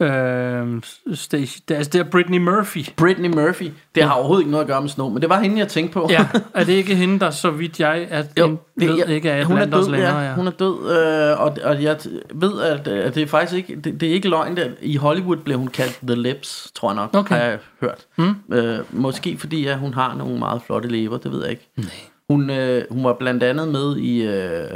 Øhm, 0.00 0.82
Stacey, 1.14 1.60
det 1.68 1.74
altså, 1.74 1.90
det 1.90 2.00
er 2.00 2.04
Britney 2.10 2.38
Murphy. 2.38 2.84
Britney 2.96 3.28
Murphy. 3.34 3.70
Det 3.94 4.02
har 4.02 4.12
overhovedet 4.12 4.42
ikke 4.42 4.50
noget 4.50 4.64
at 4.64 4.68
gøre 4.68 4.80
med 4.80 4.88
Snow, 4.88 5.08
men 5.08 5.22
det 5.22 5.28
var 5.30 5.40
hende, 5.40 5.58
jeg 5.58 5.68
tænkte 5.68 5.92
på. 5.92 6.06
Ja, 6.10 6.26
er 6.54 6.64
det 6.64 6.72
ikke 6.72 6.94
hende, 6.94 7.20
der 7.20 7.30
så 7.30 7.50
vidt 7.50 7.80
jeg 7.80 8.06
at 8.10 8.26
Jo, 8.38 8.46
det, 8.80 8.88
ved 8.88 8.96
jeg- 8.98 9.08
ikke 9.08 9.28
er 9.30 9.44
hun 9.44 9.58
er 9.58 9.64
død, 9.64 9.88
længere? 9.90 10.18
ja, 10.20 10.34
hun 10.34 10.46
er 10.46 10.50
død, 10.50 10.90
øh, 10.90 11.40
og, 11.40 11.56
og 11.64 11.82
jeg 11.82 11.96
ved, 12.34 12.60
at, 12.62 12.88
at 12.88 13.14
det 13.14 13.22
er 13.22 13.26
faktisk 13.26 13.54
ikke, 13.70 13.80
det, 13.80 14.00
det 14.00 14.08
er 14.08 14.12
ikke 14.12 14.28
løgn, 14.28 14.58
at 14.58 14.70
i 14.82 14.96
Hollywood 14.96 15.36
blev 15.36 15.58
hun 15.58 15.68
kaldt 15.68 15.98
The 16.06 16.14
Lips, 16.22 16.70
tror 16.74 16.88
jeg 16.90 16.96
nok, 16.96 17.10
Okay. 17.14 17.34
har 17.36 17.42
jeg 17.44 17.58
hørt. 17.80 18.06
Mm. 18.16 18.34
Øh, 18.54 18.78
måske 18.90 19.38
fordi, 19.38 19.66
at 19.66 19.78
hun 19.78 19.94
har 19.94 20.14
nogle 20.14 20.38
meget 20.38 20.62
flotte 20.62 20.88
læber, 20.88 21.16
det 21.18 21.32
ved 21.32 21.42
jeg 21.42 21.50
ikke. 21.50 21.70
Nej. 21.76 21.86
Hun, 22.30 22.50
øh, 22.50 22.84
hun 22.90 23.04
var 23.04 23.12
blandt 23.12 23.42
andet 23.42 23.68
med 23.68 23.96
i, 23.96 24.22
øh, 24.22 24.70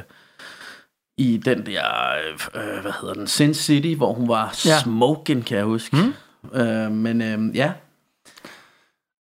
i 1.18 1.36
den 1.36 1.66
der, 1.66 1.84
øh, 2.54 2.82
hvad 2.82 2.92
hedder 3.00 3.14
den, 3.14 3.26
Sin 3.26 3.54
City, 3.54 3.94
hvor 3.96 4.12
hun 4.12 4.28
var 4.28 4.54
Ja. 4.66 4.78
smoking, 4.82 5.44
kan 5.46 5.56
jeg 5.56 5.64
huske. 5.64 5.96
Mm. 5.96 6.58
Øh, 6.60 6.90
men 6.92 7.22
øh, 7.22 7.56
ja, 7.56 7.72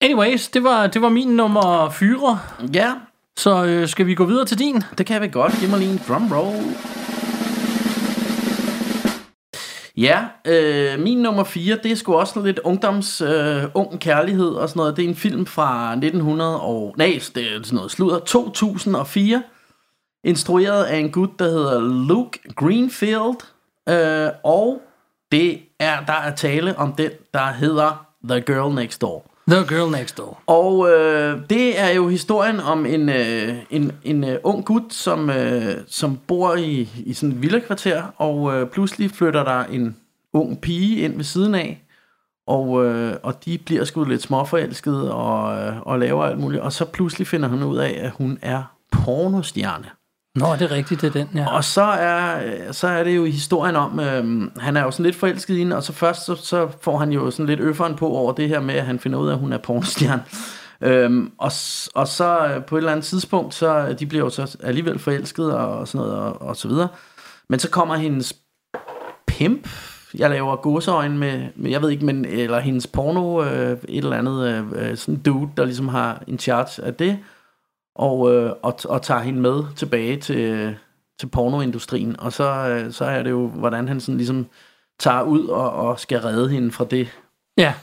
Anyways, 0.01 0.49
det 0.49 0.65
var, 0.65 0.87
det 0.87 1.03
var 1.03 1.09
min 1.09 1.29
nummer 1.29 1.91
4. 1.91 2.39
ja, 2.75 2.93
Så 3.37 3.65
øh, 3.65 3.89
skal 3.89 4.07
vi 4.07 4.15
gå 4.15 4.25
videre 4.25 4.45
til 4.45 4.59
din? 4.59 4.83
Det 4.99 5.07
kan 5.07 5.23
vi 5.23 5.29
godt. 5.29 5.53
Giv 5.61 5.69
mig 5.69 5.79
lige 5.79 5.93
en 5.93 6.01
drum 6.09 6.33
roll. 6.33 6.57
Ja, 9.97 10.25
øh, 10.45 11.01
min 11.01 11.19
nummer 11.19 11.45
4, 11.45 11.79
det 11.83 11.93
er 11.93 11.97
sgu 11.97 12.15
også 12.15 12.43
lidt 12.43 12.59
ungdoms, 12.59 13.21
øh, 13.21 13.65
ung 13.75 14.01
kærlighed 14.01 14.49
og 14.49 14.69
sådan 14.69 14.81
noget. 14.81 14.97
Det 14.97 15.05
er 15.05 15.09
en 15.09 15.15
film 15.15 15.47
fra 15.47 15.93
1900 15.93 16.61
og, 16.61 16.95
nej, 16.99 17.21
det 17.35 17.53
er 17.53 17.63
sådan 17.63 17.77
noget 17.77 17.91
sludder, 17.91 18.19
2004. 18.19 19.43
Instrueret 20.25 20.85
af 20.85 20.97
en 20.99 21.13
gut, 21.13 21.39
der 21.39 21.45
hedder 21.45 21.81
Luke 22.09 22.39
Greenfield. 22.57 23.37
Øh, 23.89 24.31
og 24.45 24.83
det 25.33 25.61
er, 25.81 26.05
der 26.05 26.13
er 26.13 26.35
tale 26.35 26.79
om 26.79 26.93
den, 26.93 27.11
der 27.35 27.53
hedder 27.53 28.07
The 28.29 28.41
Girl 28.41 28.75
Next 28.75 29.01
Door. 29.01 29.36
The 29.49 29.65
Girl 29.69 29.91
Next 29.91 30.19
Door. 30.19 30.43
Og 30.47 30.91
øh, 30.91 31.41
det 31.51 31.81
er 31.81 31.89
jo 31.89 32.09
historien 32.09 32.61
om 32.61 32.87
en, 32.87 33.09
øh, 33.09 33.55
en, 33.71 33.93
en 34.05 34.25
øh, 34.25 34.39
ung 34.45 34.65
gut, 34.65 34.83
som, 34.95 35.31
øh, 35.31 35.77
som 35.87 36.19
bor 36.27 36.55
i, 36.55 36.89
i 36.97 37.13
sådan 37.13 37.33
et 37.33 37.43
villakvarter, 37.43 38.03
og 38.17 38.55
øh, 38.55 38.69
pludselig 38.69 39.11
flytter 39.11 39.45
der 39.45 39.65
en 39.65 39.97
ung 40.33 40.61
pige 40.61 41.01
ind 41.01 41.17
ved 41.17 41.25
siden 41.25 41.55
af, 41.55 41.83
og, 42.47 42.85
øh, 42.85 43.17
og 43.23 43.45
de 43.45 43.59
bliver 43.59 43.85
sgu 43.85 44.05
lidt 44.05 44.23
småforelskede 44.23 45.15
og, 45.15 45.59
øh, 45.59 45.81
og 45.81 45.99
laver 45.99 46.25
alt 46.25 46.39
muligt, 46.39 46.63
og 46.63 46.73
så 46.73 46.85
pludselig 46.85 47.27
finder 47.27 47.49
han 47.49 47.63
ud 47.63 47.77
af, 47.79 48.01
at 48.03 48.11
hun 48.11 48.39
er 48.43 48.63
pornostjerne. 48.93 49.87
Nå, 50.37 50.47
er 50.47 50.57
det 50.57 50.71
rigtigt, 50.71 51.01
det 51.01 51.09
er 51.09 51.13
den, 51.13 51.29
ja. 51.35 51.55
Og 51.55 51.65
så 51.65 51.83
er, 51.83 52.41
så 52.73 52.89
er 52.89 53.05
det 53.05 53.17
jo 53.17 53.25
historien 53.25 53.77
om, 53.77 54.01
øhm, 54.01 54.51
han 54.59 54.77
er 54.77 54.83
jo 54.83 54.91
sådan 54.91 55.05
lidt 55.05 55.17
forelsket 55.17 55.55
i 55.55 55.59
hende, 55.59 55.77
og 55.77 55.83
så 55.83 55.93
først 55.93 56.25
så, 56.25 56.35
så 56.35 56.69
får 56.81 56.99
han 56.99 57.13
jo 57.13 57.31
sådan 57.31 57.47
lidt 57.47 57.61
øfferen 57.61 57.97
på 57.97 58.09
over 58.09 58.33
det 58.33 58.49
her 58.49 58.61
med, 58.61 58.75
at 58.75 58.87
han 58.87 58.99
finder 58.99 59.19
ud 59.19 59.29
af, 59.29 59.33
at 59.33 59.39
hun 59.39 59.53
er 59.53 59.59
pornostjerne. 59.59 60.23
Øhm, 60.81 61.33
og, 61.39 61.53
og 61.95 62.09
så 62.09 62.47
øh, 62.47 62.65
på 62.65 62.77
et 62.77 62.81
eller 62.81 62.93
andet 62.93 63.05
tidspunkt, 63.05 63.55
så 63.55 63.79
øh, 63.79 63.99
de 63.99 64.07
bliver 64.07 64.25
jo 64.25 64.31
så 64.31 64.57
alligevel 64.63 64.99
forelsket 64.99 65.53
og, 65.53 65.79
og 65.79 65.89
sådan 65.89 66.07
noget, 66.07 66.23
og, 66.23 66.43
og 66.43 66.57
så 66.57 66.69
videre. 66.69 66.89
Men 67.49 67.59
så 67.59 67.71
kommer 67.71 67.95
hendes 67.95 68.37
pimp, 69.27 69.69
jeg 70.15 70.31
laver 70.31 70.57
godseøjne 70.57 71.19
med, 71.19 71.49
med, 71.55 71.71
jeg 71.71 71.83
ved 71.83 71.91
ikke, 71.91 72.05
men, 72.05 72.25
eller 72.25 72.61
hendes 72.61 72.87
porno, 72.87 73.45
øh, 73.45 73.79
et 73.89 74.05
eller 74.05 74.17
andet, 74.17 74.49
øh, 74.49 74.91
øh 74.91 74.97
sådan 74.97 75.21
dude, 75.23 75.51
der 75.57 75.65
ligesom 75.65 75.89
har 75.89 76.23
en 76.27 76.39
charge 76.39 76.85
af 76.85 76.95
det, 76.95 77.19
og, 77.99 78.35
øh, 78.35 78.53
og, 78.63 78.79
og 78.85 79.03
tager 79.03 79.21
hende 79.21 79.41
med 79.41 79.63
tilbage 79.77 80.21
til, 80.21 80.77
til 81.21 81.27
pornoindustrien. 81.27 82.21
Og 82.21 82.33
så, 82.33 82.69
øh, 82.69 82.93
så 82.93 83.05
er 83.05 83.23
det 83.23 83.31
jo, 83.31 83.47
hvordan 83.47 83.89
han 83.89 84.01
sådan 84.01 84.17
ligesom 84.17 84.47
tager 85.01 85.23
ud 85.23 85.47
og, 85.47 85.73
og 85.73 86.01
skal 86.01 86.19
redde 86.19 86.49
hende 86.49 86.73
fra 86.73 86.85
det. 86.85 87.09
Ja, 87.57 87.75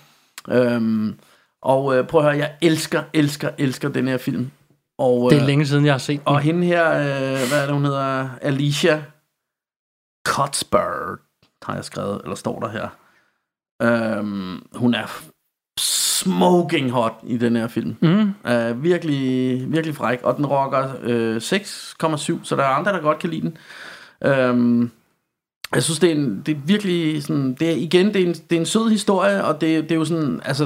Øhm, 0.50 1.20
og 1.62 1.98
øh, 1.98 2.08
prøv 2.08 2.22
at 2.22 2.26
høre, 2.26 2.38
jeg 2.38 2.56
elsker, 2.62 3.04
elsker, 3.14 3.50
elsker 3.58 3.90
den 3.90 4.08
her 4.08 4.18
film. 4.18 4.52
Og, 4.98 5.32
det 5.32 5.38
er 5.38 5.42
øh, 5.42 5.48
længe 5.48 5.66
siden, 5.66 5.86
jeg 5.86 5.94
har 5.94 5.98
set 5.98 6.20
den. 6.20 6.28
og 6.28 6.40
hende 6.40 6.68
her, 6.68 6.90
øh, 6.92 7.48
hvad 7.50 7.62
er 7.62 7.66
det, 7.66 7.74
hun 7.74 7.86
hedder? 7.86 8.30
Alicia 8.42 9.04
Cuthbert, 10.28 11.20
har 11.64 11.76
jeg 11.76 11.86
skrevet, 11.86 12.22
eller 12.24 12.36
står 12.36 12.60
der 12.60 12.70
her. 12.70 12.88
Øhm, 13.82 14.66
hun 14.76 14.94
er 14.94 15.24
smoking 15.80 16.92
hot 16.92 17.14
i 17.24 17.38
den 17.38 17.56
her 17.56 17.68
film. 17.68 17.96
Mm. 18.02 18.34
Uh, 18.52 18.84
virkelig, 18.84 19.72
virkelig 19.72 19.96
fræk. 19.96 20.20
Og 20.24 20.38
den 20.38 20.46
rocker 20.46 20.90
øh, 21.04 21.38
6,7, 21.38 22.40
så 22.44 22.56
der 22.56 22.64
er 22.64 22.68
andre, 22.68 22.92
der 22.92 23.02
godt 23.02 23.20
kan 23.20 23.30
lide 23.30 23.42
den. 23.42 23.58
Um, 24.50 24.92
jeg 25.76 25.84
synes, 25.84 26.00
det 26.00 26.12
er, 26.12 26.16
en, 26.16 26.42
det 26.46 26.52
er 26.52 26.60
virkelig 26.66 27.24
sådan, 27.24 27.54
det 27.54 27.70
er, 27.70 27.76
igen, 27.76 28.08
det 28.14 28.16
er, 28.16 28.26
en, 28.26 28.34
det 28.34 28.56
er 28.56 28.60
en 28.60 28.66
sød 28.66 28.90
historie, 28.90 29.46
og 29.46 29.62
det, 29.62 29.84
det 29.84 29.92
er 29.92 29.96
jo 29.96 30.06
sådan, 30.06 30.42
altså, 30.46 30.64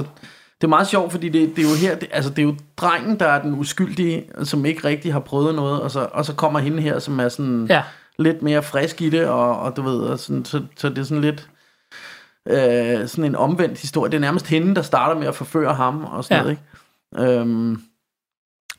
det 0.60 0.64
er 0.64 0.68
meget 0.68 0.88
sjovt, 0.88 1.12
fordi 1.12 1.28
det, 1.28 1.56
det 1.56 1.64
er 1.64 1.68
jo 1.68 1.74
her, 1.74 1.98
det, 1.98 2.08
altså 2.12 2.30
det 2.30 2.38
er 2.38 2.42
jo 2.42 2.54
drengen, 2.76 3.20
der 3.20 3.26
er 3.26 3.42
den 3.42 3.54
uskyldige, 3.54 4.24
som 4.44 4.64
ikke 4.66 4.84
rigtig 4.84 5.12
har 5.12 5.20
prøvet 5.20 5.54
noget, 5.54 5.80
og 5.80 5.90
så, 5.90 6.08
og 6.12 6.24
så 6.24 6.34
kommer 6.34 6.58
hende 6.58 6.82
her, 6.82 6.98
som 6.98 7.20
er 7.20 7.28
sådan 7.28 7.66
Ja, 7.70 7.82
lidt 8.18 8.42
mere 8.42 8.62
frisk 8.62 9.02
i 9.02 9.10
det, 9.10 9.26
og, 9.26 9.58
og 9.60 9.76
du 9.76 9.82
ved, 9.82 9.98
og 9.98 10.18
sådan, 10.18 10.44
så, 10.44 10.62
så 10.76 10.88
det 10.88 10.98
er 10.98 11.02
sådan 11.02 11.22
lidt 11.22 11.48
øh, 12.48 13.08
sådan 13.08 13.24
en 13.24 13.34
omvendt 13.36 13.80
historie. 13.80 14.10
Det 14.10 14.16
er 14.16 14.20
nærmest 14.20 14.46
hende, 14.46 14.74
der 14.74 14.82
starter 14.82 15.20
med 15.20 15.26
at 15.26 15.34
forføre 15.34 15.74
ham 15.74 16.04
og 16.04 16.24
sådan 16.24 16.36
Ja. 16.36 16.42
noget, 16.42 16.58
ikke? 17.16 17.38
Øhm, 17.40 17.82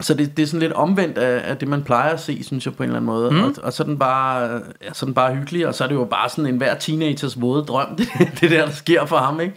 så 0.01 0.13
det, 0.13 0.37
det 0.37 0.43
er 0.43 0.47
sådan 0.47 0.59
lidt 0.59 0.73
omvendt 0.73 1.17
af, 1.17 1.49
af 1.49 1.57
det, 1.57 1.67
man 1.67 1.83
plejer 1.83 2.13
at 2.13 2.19
se, 2.19 2.43
synes 2.43 2.65
jeg 2.65 2.75
på 2.75 2.83
en 2.83 2.89
eller 2.89 2.97
anden 2.99 3.05
måde. 3.05 3.31
Mm. 3.31 3.43
Og, 3.43 3.53
og 3.63 3.73
så 3.73 3.83
er 3.83 3.87
den 3.87 3.99
bare, 3.99 4.61
ja, 4.83 4.93
så 4.93 5.05
den 5.05 5.13
bare 5.13 5.35
hyggelig, 5.35 5.67
og 5.67 5.75
så 5.75 5.83
er 5.83 5.87
det 5.87 5.95
jo 5.95 6.05
bare 6.05 6.29
sådan 6.29 6.45
en 6.45 6.57
hver 6.57 6.75
teenagers 6.75 7.41
våde 7.41 7.63
drøm, 7.65 7.95
det, 7.97 8.07
det 8.41 8.51
der, 8.51 8.65
der 8.65 8.71
sker 8.71 9.05
for 9.05 9.17
ham, 9.17 9.39
ikke? 9.39 9.55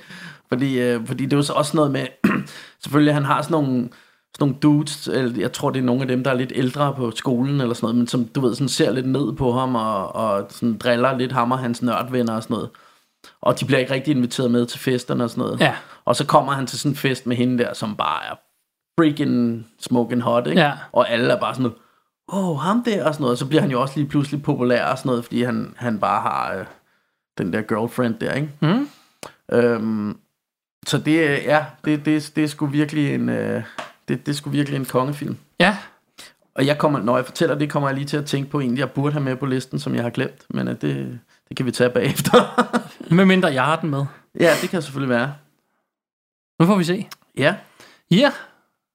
Fordi, 0.48 0.80
øh, 0.80 1.06
fordi 1.06 1.24
det 1.24 1.32
er 1.32 1.36
jo 1.36 1.42
så 1.42 1.52
også 1.52 1.76
noget 1.76 1.90
med, 1.90 2.06
selvfølgelig, 2.82 3.14
han 3.14 3.24
har 3.24 3.42
sådan 3.42 3.52
nogle, 3.52 3.74
sådan 4.34 4.40
nogle 4.40 4.54
dudes, 4.62 5.08
eller 5.08 5.40
jeg 5.40 5.52
tror, 5.52 5.70
det 5.70 5.78
er 5.80 5.84
nogle 5.84 6.02
af 6.02 6.08
dem, 6.08 6.24
der 6.24 6.30
er 6.30 6.34
lidt 6.34 6.52
ældre 6.54 6.94
på 6.96 7.10
skolen, 7.10 7.60
eller 7.60 7.74
sådan 7.74 7.84
noget, 7.84 7.96
men 7.96 8.06
som, 8.06 8.24
du 8.24 8.40
ved, 8.40 8.54
sådan 8.54 8.68
ser 8.68 8.90
lidt 8.92 9.06
ned 9.08 9.32
på 9.32 9.52
ham, 9.52 9.74
og, 9.74 10.14
og 10.14 10.46
sådan 10.50 10.78
driller 10.78 11.18
lidt 11.18 11.32
ham 11.32 11.52
og 11.52 11.58
hans 11.58 11.82
nørdvenner 11.82 12.34
og 12.36 12.42
sådan 12.42 12.54
noget. 12.54 12.70
Og 13.40 13.60
de 13.60 13.64
bliver 13.64 13.78
ikke 13.78 13.94
rigtig 13.94 14.16
inviteret 14.16 14.50
med 14.50 14.66
til 14.66 14.80
festerne 14.80 15.24
og 15.24 15.30
sådan 15.30 15.44
noget. 15.44 15.60
Ja. 15.60 15.76
Og 16.04 16.16
så 16.16 16.26
kommer 16.26 16.52
han 16.52 16.66
til 16.66 16.78
sådan 16.78 16.92
en 16.92 16.96
fest 16.96 17.26
med 17.26 17.36
hende 17.36 17.64
der, 17.64 17.74
som 17.74 17.96
bare 17.96 18.24
er 18.24 18.34
freaking 18.98 19.66
smoking 19.80 20.22
hot, 20.22 20.46
ikke? 20.46 20.60
Ja. 20.60 20.72
Og 20.92 21.10
alle 21.10 21.32
er 21.32 21.40
bare 21.40 21.54
sådan 21.54 21.62
noget, 21.62 21.78
åh, 22.32 22.50
oh, 22.50 22.58
ham 22.58 22.84
der, 22.84 23.04
og 23.04 23.14
sådan 23.14 23.22
noget. 23.22 23.32
Og 23.32 23.38
så 23.38 23.46
bliver 23.46 23.60
han 23.60 23.70
jo 23.70 23.80
også 23.80 23.96
lige 23.96 24.08
pludselig 24.08 24.42
populær 24.42 24.84
og 24.86 24.98
sådan 24.98 25.08
noget, 25.08 25.24
fordi 25.24 25.42
han, 25.42 25.74
han 25.76 25.98
bare 25.98 26.22
har 26.22 26.54
øh, 26.54 26.64
den 27.38 27.52
der 27.52 27.62
girlfriend 27.62 28.14
der, 28.14 28.32
ikke? 28.32 28.50
Mm. 28.60 28.88
Øhm, 29.52 30.16
så 30.86 30.98
det, 30.98 31.28
øh, 31.28 31.38
ja, 31.44 31.64
det, 31.84 32.04
det, 32.04 32.32
det 32.36 32.44
er 32.44 32.48
sgu 32.48 32.66
virkelig 32.66 33.14
en, 33.14 33.28
øh, 33.28 33.62
det, 34.08 34.26
det 34.26 34.32
er 34.32 34.36
sgu 34.36 34.50
virkelig 34.50 34.76
en 34.76 34.84
kongefilm. 34.84 35.36
Ja, 35.60 35.76
Og 36.54 36.66
jeg 36.66 36.78
kommer, 36.78 37.00
når 37.02 37.16
jeg 37.16 37.24
fortæller 37.24 37.54
det, 37.54 37.70
kommer 37.70 37.88
jeg 37.88 37.96
lige 37.96 38.06
til 38.06 38.16
at 38.16 38.26
tænke 38.26 38.50
på 38.50 38.60
en, 38.60 38.78
jeg 38.78 38.90
burde 38.90 39.12
have 39.12 39.24
med 39.24 39.36
på 39.36 39.46
listen, 39.46 39.78
som 39.78 39.94
jeg 39.94 40.02
har 40.02 40.10
glemt. 40.10 40.42
Men 40.50 40.68
øh, 40.68 40.74
det, 40.80 41.18
det 41.48 41.56
kan 41.56 41.66
vi 41.66 41.70
tage 41.70 41.90
bagefter. 41.90 42.66
medmindre 43.14 43.48
jeg 43.52 43.64
har 43.64 43.76
den 43.76 43.90
med. 43.90 44.04
ja, 44.40 44.54
det 44.62 44.70
kan 44.70 44.82
selvfølgelig 44.82 45.14
være. 45.14 45.34
Nu 46.60 46.66
får 46.66 46.76
vi 46.76 46.84
se. 46.84 47.08
Ja, 47.38 47.54
Ja, 48.10 48.30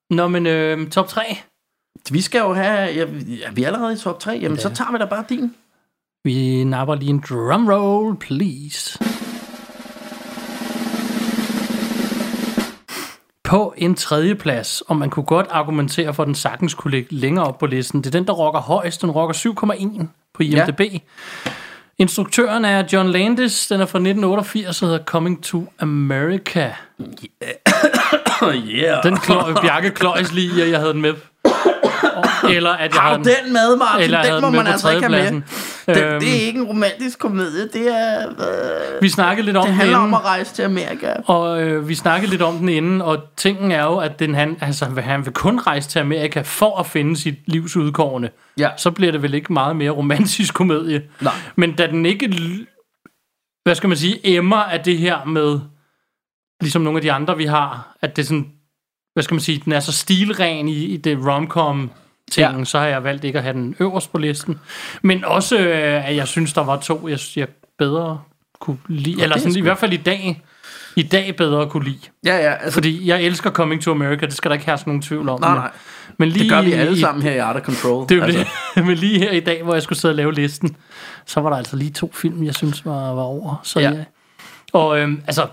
Nå, 0.10 0.28
men 0.28 0.46
øh, 0.48 0.90
top 0.90 1.08
3. 1.08 1.22
vi 2.12 2.22
skal 2.22 2.40
jo 2.40 2.54
have, 2.54 2.78
ja, 2.78 3.06
ja, 3.28 3.52
vi 3.54 3.64
er 3.64 3.68
allerede 3.68 3.94
i 3.94 3.98
top 3.98 4.20
3, 4.20 4.32
jamen 4.42 4.56
Ja. 4.58 4.62
så 4.62 4.70
tager 4.74 4.92
vi 4.92 4.98
da 4.98 5.06
bare 5.06 5.24
din. 5.30 5.56
Vi 6.24 6.64
napper 6.64 6.96
lige 6.96 7.10
en 7.10 7.24
drum 7.30 7.68
roll, 7.70 8.16
please. 8.18 9.00
På 13.44 13.74
en 13.78 13.96
tredje 13.96 14.36
plads, 14.36 14.82
og 14.82 14.96
man 14.98 15.10
kunne 15.10 15.26
godt 15.26 15.48
argumentere 15.50 16.14
for, 16.14 16.24
at 16.24 16.28
den 16.28 16.36
sagtens 16.36 16.74
kunne 16.74 16.92
ligge 16.92 17.16
længere 17.16 17.46
op 17.46 17.58
på 17.58 17.66
listen. 17.66 18.00
Det 18.02 18.08
er 18.08 18.12
den, 18.20 18.28
der 18.28 18.34
rocker 18.34 18.60
højst. 18.60 19.02
Den 19.02 19.12
rocker 19.12 19.36
7,1 19.36 20.06
på 20.34 20.44
IMDb. 20.44 20.80
Ja. 20.80 21.00
Instruktøren 22.00 22.66
er 22.66 22.84
John 22.94 23.10
Landis. 23.10 23.68
Den 23.68 23.82
er 23.82 23.86
fra 23.86 23.98
1988 23.98 24.82
og 24.82 24.88
hedder 24.88 25.04
Coming 25.04 25.44
to 25.44 25.74
America. 25.80 26.76
yeah. 28.54 29.04
Den 29.08 29.18
kløj, 29.18 29.54
Bjarke 29.62 29.92
kløjs 29.92 30.34
lige, 30.34 30.64
at 30.64 30.72
jeg 30.72 30.80
havde 30.80 30.94
den 30.94 31.02
med. 31.02 31.14
Eller 32.56 32.70
at 32.72 32.94
jeg 32.94 33.02
Har 33.02 33.18
du 33.18 33.24
den 33.24 33.54
med, 33.54 33.76
Martin? 33.78 34.04
eller 34.04 34.24
den 34.24 34.32
må 34.34 34.36
den 34.48 34.52
med 34.56 34.64
man 34.64 34.68
altså 34.72 34.90
ikke 34.92 35.08
have 35.08 35.12
med. 35.24 35.32
Den, 35.32 35.44
Øhm, 35.90 36.20
det 36.20 36.30
er 36.30 36.46
ikke 36.46 36.60
en 36.60 36.66
romantisk 36.66 37.20
komedie, 37.20 37.68
det 37.74 37.96
er... 37.98 38.28
Øh, 38.30 39.02
Vi 39.02 39.10
snakkede 39.10 39.46
lidt 39.46 39.58
om 39.58 39.62
det 39.64 39.70
den 39.72 39.78
handler 39.80 39.98
om 39.98 40.04
inden. 40.04 40.16
at 40.16 40.26
rejse 40.26 40.54
til 40.56 40.64
Amerika. 40.64 41.14
Og 41.26 41.62
øh, 41.64 41.90
vi 41.90 41.96
snakkede 41.96 42.32
lidt 42.32 42.42
om 42.42 42.58
den 42.58 42.70
inden, 42.70 43.02
og 43.02 43.18
tingen 43.38 43.72
er 43.72 43.84
jo, 43.84 43.98
at 43.98 44.20
den, 44.20 44.36
han, 44.36 44.58
altså, 44.62 44.86
han 44.86 45.26
vil 45.26 45.34
kun 45.34 45.60
rejse 45.60 45.90
til 45.90 46.00
Amerika 46.00 46.42
for 46.42 46.80
at 46.80 46.86
finde 46.86 47.18
sit 47.18 47.36
livs 47.48 47.76
udkårende. 47.78 48.30
Ja. 48.60 48.70
Så 48.78 48.92
bliver 48.92 49.12
det 49.12 49.22
vel 49.22 49.34
ikke 49.34 49.54
meget 49.54 49.76
mere 49.76 49.92
romantisk 49.92 50.54
komedie. 50.54 51.02
Nej. 51.22 51.34
Men 51.56 51.72
da 51.76 51.88
den 51.88 52.06
ikke, 52.06 52.30
hvad 53.64 53.76
skal 53.76 53.88
man 53.90 53.98
sige, 53.98 54.20
emmer 54.38 54.58
af 54.58 54.80
det 54.80 54.98
her 54.98 55.26
med, 55.26 55.60
ligesom 56.62 56.82
nogle 56.82 56.98
af 56.98 57.02
de 57.02 57.12
andre, 57.12 57.38
vi 57.38 57.46
har, 57.46 57.98
at 58.02 58.16
det 58.16 58.22
er 58.22 58.26
sådan, 58.26 58.48
hvad 59.14 59.24
skal 59.24 59.36
man 59.36 59.42
sige, 59.42 59.62
den 59.66 59.72
er 59.74 59.80
så 59.80 59.92
stilren 59.92 60.68
i, 60.68 60.86
i 60.86 60.98
det 60.98 61.18
romcom 61.28 61.92
tingen, 62.32 62.60
ja. 62.60 62.66
så 62.66 62.80
har 62.80 62.86
jeg 62.88 63.04
valgt 63.04 63.24
ikke 63.24 63.38
at 63.38 63.44
have 63.44 63.54
den 63.54 63.76
øverst 63.80 64.12
på 64.12 64.18
listen. 64.18 64.60
Men 65.02 65.26
også, 65.26 65.58
øh, 65.60 66.10
at 66.10 66.16
jeg 66.16 66.28
synes, 66.28 66.54
der 66.54 66.64
var 66.64 66.78
to, 66.78 67.08
jeg, 67.08 67.20
jeg 67.36 67.48
bedre 67.80 68.20
kunne 68.60 68.78
lide, 68.88 69.22
eller 69.24 69.36
er 69.36 69.40
sådan, 69.40 69.56
i 69.58 69.62
hvert 69.62 69.78
fald 69.78 69.94
i 69.94 69.98
dag, 69.98 70.44
i 70.96 71.04
dag 71.04 71.36
bedre 71.36 71.70
kunne 71.70 71.84
lide. 71.86 72.00
Ja, 72.26 72.36
ja, 72.38 72.54
altså, 72.54 72.72
Fordi 72.74 73.08
jeg 73.08 73.22
elsker 73.22 73.50
Coming 73.52 73.82
to 73.82 73.92
America, 73.92 74.26
det 74.26 74.34
skal 74.34 74.50
der 74.50 74.54
ikke 74.56 74.66
have 74.66 74.80
nogen 74.86 75.02
tvivl 75.02 75.30
om. 75.30 75.40
nej, 75.40 75.50
men- 75.50 75.60
nej. 75.60 75.72
Men 76.20 76.30
lige 76.30 76.44
Det 76.44 76.50
gør 76.52 76.62
vi 76.62 76.74
alle 76.74 76.94
i, 76.98 77.00
sammen 77.00 77.22
her 77.24 77.32
i 77.32 77.38
Art 77.38 77.56
of 77.56 77.62
Control. 77.62 78.06
Det 78.10 78.18
er 78.18 78.24
altså. 78.24 78.46
det. 78.76 78.86
Men 78.88 78.98
lige 78.98 79.20
her 79.20 79.32
i 79.32 79.40
dag, 79.40 79.64
hvor 79.64 79.74
jeg 79.74 79.84
skulle 79.84 80.00
sidde 80.00 80.12
og 80.12 80.16
lave 80.16 80.34
listen, 80.34 80.76
så 81.26 81.40
var 81.42 81.50
der 81.50 81.58
altså 81.58 81.76
lige 81.76 81.92
to 81.92 82.12
film, 82.16 82.44
jeg 82.44 82.56
synes 82.56 82.86
var, 82.86 83.14
var 83.14 83.22
over. 83.22 83.60
Så 83.64 83.80
Ja. 83.80 83.92
ja. 83.92 84.04
Og 84.74 85.00
øhm, 85.00 85.22
altså, 85.28 85.48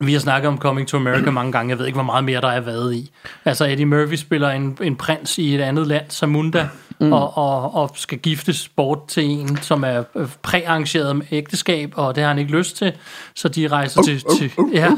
vi 0.00 0.12
har 0.12 0.20
snakket 0.20 0.48
om 0.48 0.58
Coming 0.58 0.88
to 0.88 0.96
America 0.96 1.30
mange 1.30 1.52
gange. 1.52 1.70
Jeg 1.70 1.78
ved 1.78 1.86
ikke, 1.86 1.96
hvor 1.96 2.04
meget 2.04 2.24
mere 2.24 2.40
der 2.40 2.48
er 2.48 2.60
været 2.60 2.94
i. 2.94 3.10
Altså, 3.44 3.64
Eddie 3.64 3.86
Murphy 3.86 4.14
spiller 4.14 4.50
en, 4.50 4.78
en 4.82 4.96
prins 4.96 5.38
i 5.38 5.54
et 5.54 5.60
andet 5.60 5.86
land, 5.86 6.04
Samunda, 6.08 6.68
mm. 7.00 7.12
og, 7.12 7.36
og, 7.38 7.74
og 7.74 7.90
skal 7.94 8.18
giftes 8.18 8.68
bort 8.68 9.06
til 9.08 9.24
en, 9.24 9.56
som 9.56 9.84
er 9.84 10.02
øh, 10.16 10.28
præarrangeret 10.42 11.16
med 11.16 11.26
ægteskab, 11.30 11.92
og 11.96 12.14
det 12.14 12.22
har 12.22 12.28
han 12.28 12.38
ikke 12.38 12.52
lyst 12.52 12.76
til. 12.76 12.92
Så 13.34 13.48
de 13.48 13.68
rejser 13.68 14.02
til, 14.02 14.22
til, 14.38 14.52
ja, 14.72 14.90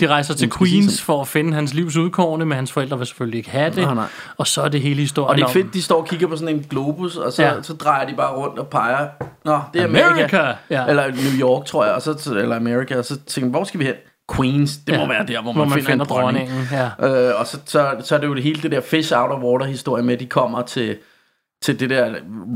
de 0.00 0.06
rejser 0.06 0.34
til 0.34 0.50
Queens 0.58 1.02
for 1.02 1.20
at 1.20 1.28
finde 1.28 1.52
hans 1.52 1.74
livs 1.74 1.96
udkårne, 1.96 2.44
men 2.44 2.56
hans 2.56 2.72
forældre 2.72 2.98
vil 2.98 3.06
selvfølgelig 3.06 3.38
ikke 3.38 3.50
have 3.50 3.70
det. 3.70 3.76
Nej, 3.76 3.94
nej. 3.94 4.06
Og 4.36 4.46
så 4.46 4.62
er 4.62 4.68
det 4.68 4.80
hele 4.80 5.00
historien 5.00 5.30
Og 5.30 5.36
det 5.36 5.42
er 5.42 5.62
fedt, 5.62 5.74
de 5.74 5.82
står 5.82 6.00
og 6.00 6.06
kigger 6.08 6.26
på 6.26 6.36
sådan 6.36 6.54
en 6.56 6.66
globus, 6.70 7.16
og 7.16 7.32
så, 7.32 7.42
Ja. 7.42 7.62
så 7.62 7.72
drejer 7.72 8.06
de 8.06 8.14
bare 8.14 8.34
rundt 8.36 8.58
og 8.58 8.66
peger. 8.66 9.08
Nå, 9.44 9.60
det 9.74 9.80
er 9.80 9.84
Amerika. 9.84 10.06
America! 10.06 10.54
Ja. 10.70 10.86
Eller 10.86 11.06
New 11.06 11.40
York, 11.48 11.66
tror 11.66 11.84
jeg. 11.84 11.94
Og 11.94 12.02
så, 12.02 12.34
eller 12.36 12.56
Amerika. 12.56 12.98
Og 12.98 13.04
så 13.04 13.18
tænker 13.26 13.50
hvor 13.50 13.64
skal 13.64 13.80
vi 13.80 13.84
hen? 13.84 13.94
Queens. 14.36 14.76
Det 14.76 14.92
Ja. 14.92 14.98
må 14.98 15.08
være 15.08 15.26
der, 15.26 15.42
hvor 15.42 15.52
man, 15.52 15.54
hvor 15.54 15.64
man 15.64 15.72
finder, 15.72 15.90
finder 15.90 16.04
en 16.04 16.08
dronning. 16.08 16.48
dronningen. 16.48 16.68
Ja. 17.00 17.28
Øh, 17.30 17.40
og 17.40 17.46
så, 17.46 17.58
så, 17.64 17.90
så 18.04 18.14
er 18.14 18.20
det 18.20 18.26
jo 18.26 18.34
det 18.34 18.42
hele 18.42 18.62
det 18.62 18.70
der 18.70 18.80
fish 18.80 19.12
out 19.16 19.30
of 19.30 19.42
water 19.42 19.66
historie 19.66 20.02
med, 20.02 20.14
at 20.14 20.20
de 20.20 20.26
kommer 20.26 20.62
til, 20.62 20.96
til 21.62 21.80
det 21.80 21.90
der 21.90 22.14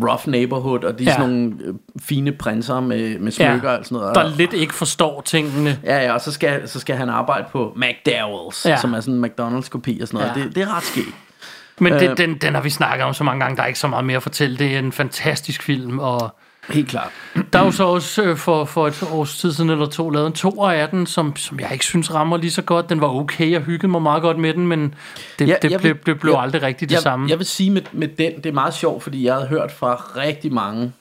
rough 0.08 0.28
neighborhood, 0.28 0.84
og 0.84 0.98
de 0.98 1.04
er 1.04 1.08
Ja. 1.10 1.14
sådan 1.16 1.30
nogle 1.30 1.54
øh, 1.64 1.74
fine 2.02 2.32
prinser 2.32 2.80
med, 2.80 3.18
med 3.18 3.32
smykker 3.32 3.70
og 3.70 3.84
sådan 3.84 3.98
noget. 3.98 4.14
Der 4.14 4.24
Og- 4.24 4.30
lidt 4.30 4.52
ikke 4.52 4.74
forstår 4.74 5.20
tingene. 5.20 5.78
Ja, 5.84 6.04
ja, 6.04 6.12
og 6.12 6.20
så 6.20 6.32
skal, 6.32 6.68
så 6.68 6.80
skal 6.80 6.96
han 6.96 7.08
arbejde 7.08 7.44
på 7.52 7.76
McDowell's, 7.76 8.62
Ja. 8.64 8.70
ja. 8.70 8.76
som 8.80 8.94
er 8.94 9.00
sådan 9.00 9.14
en 9.14 9.24
McDonald's-kopi 9.24 10.02
og 10.02 10.08
sådan 10.08 10.20
noget. 10.20 10.32
Ja. 10.36 10.40
Ja. 10.40 10.44
Det, 10.46 10.54
det 10.54 10.62
er 10.62 10.76
ret 10.76 10.82
skægt. 10.84 11.14
Men 11.78 11.92
Øh. 11.92 12.00
det, 12.00 12.18
den, 12.18 12.34
den 12.34 12.54
har 12.54 12.62
vi 12.62 12.70
snakket 12.70 13.04
om 13.06 13.14
så 13.14 13.24
mange 13.24 13.40
gange, 13.40 13.56
der 13.56 13.62
er 13.62 13.66
ikke 13.66 13.78
så 13.78 13.88
meget 13.88 14.04
mere 14.04 14.16
at 14.16 14.22
fortælle. 14.22 14.58
Det 14.58 14.74
er 14.74 14.78
en 14.78 14.92
fantastisk 14.92 15.62
film, 15.62 15.98
og 15.98 16.36
Helt 16.68 16.88
klart. 16.88 17.12
der 17.52 17.58
er 17.58 17.64
jo 17.64 17.70
så 17.70 17.84
også 17.84 18.22
øh, 18.22 18.36
for, 18.36 18.64
for 18.64 18.86
et 18.86 19.02
års 19.10 19.38
tid 19.38 19.52
siden 19.52 19.70
eller 19.70 19.86
to 19.86 20.10
lavet 20.10 20.26
en 20.26 20.32
to 20.32 20.62
af 20.64 20.88
den, 20.88 21.06
som, 21.06 21.36
som 21.36 21.60
jeg 21.60 21.72
ikke 21.72 21.84
synes 21.84 22.14
rammer 22.14 22.36
lige 22.36 22.50
så 22.50 22.62
godt. 22.62 22.88
Den 22.88 23.00
var 23.00 23.08
okay, 23.08 23.50
jeg 23.50 23.60
hyggede 23.60 23.88
mig 23.88 24.02
meget 24.02 24.22
godt 24.22 24.38
med 24.38 24.54
den, 24.54 24.66
men 24.66 24.94
det, 25.38 25.48
Ja, 25.48 25.56
det, 25.62 25.70
jeg 25.70 25.80
blev, 25.80 25.94
vil- 25.94 26.06
det 26.06 26.20
blev 26.20 26.32
jeg- 26.32 26.42
aldrig 26.42 26.62
rigtigt 26.62 26.88
det 26.88 26.94
jeg, 26.94 27.02
samme. 27.02 27.28
Jeg 27.30 27.38
vil 27.38 27.46
sige 27.46 27.70
med, 27.70 27.82
med 27.92 28.08
den, 28.08 28.36
det 28.36 28.46
er 28.46 28.52
meget 28.52 28.74
sjovt, 28.74 29.02
fordi 29.02 29.24
jeg 29.24 29.34
havde 29.34 29.46
hørt 29.48 29.72
fra 29.72 29.94
rigtig 30.16 30.52
mange, 30.52 30.92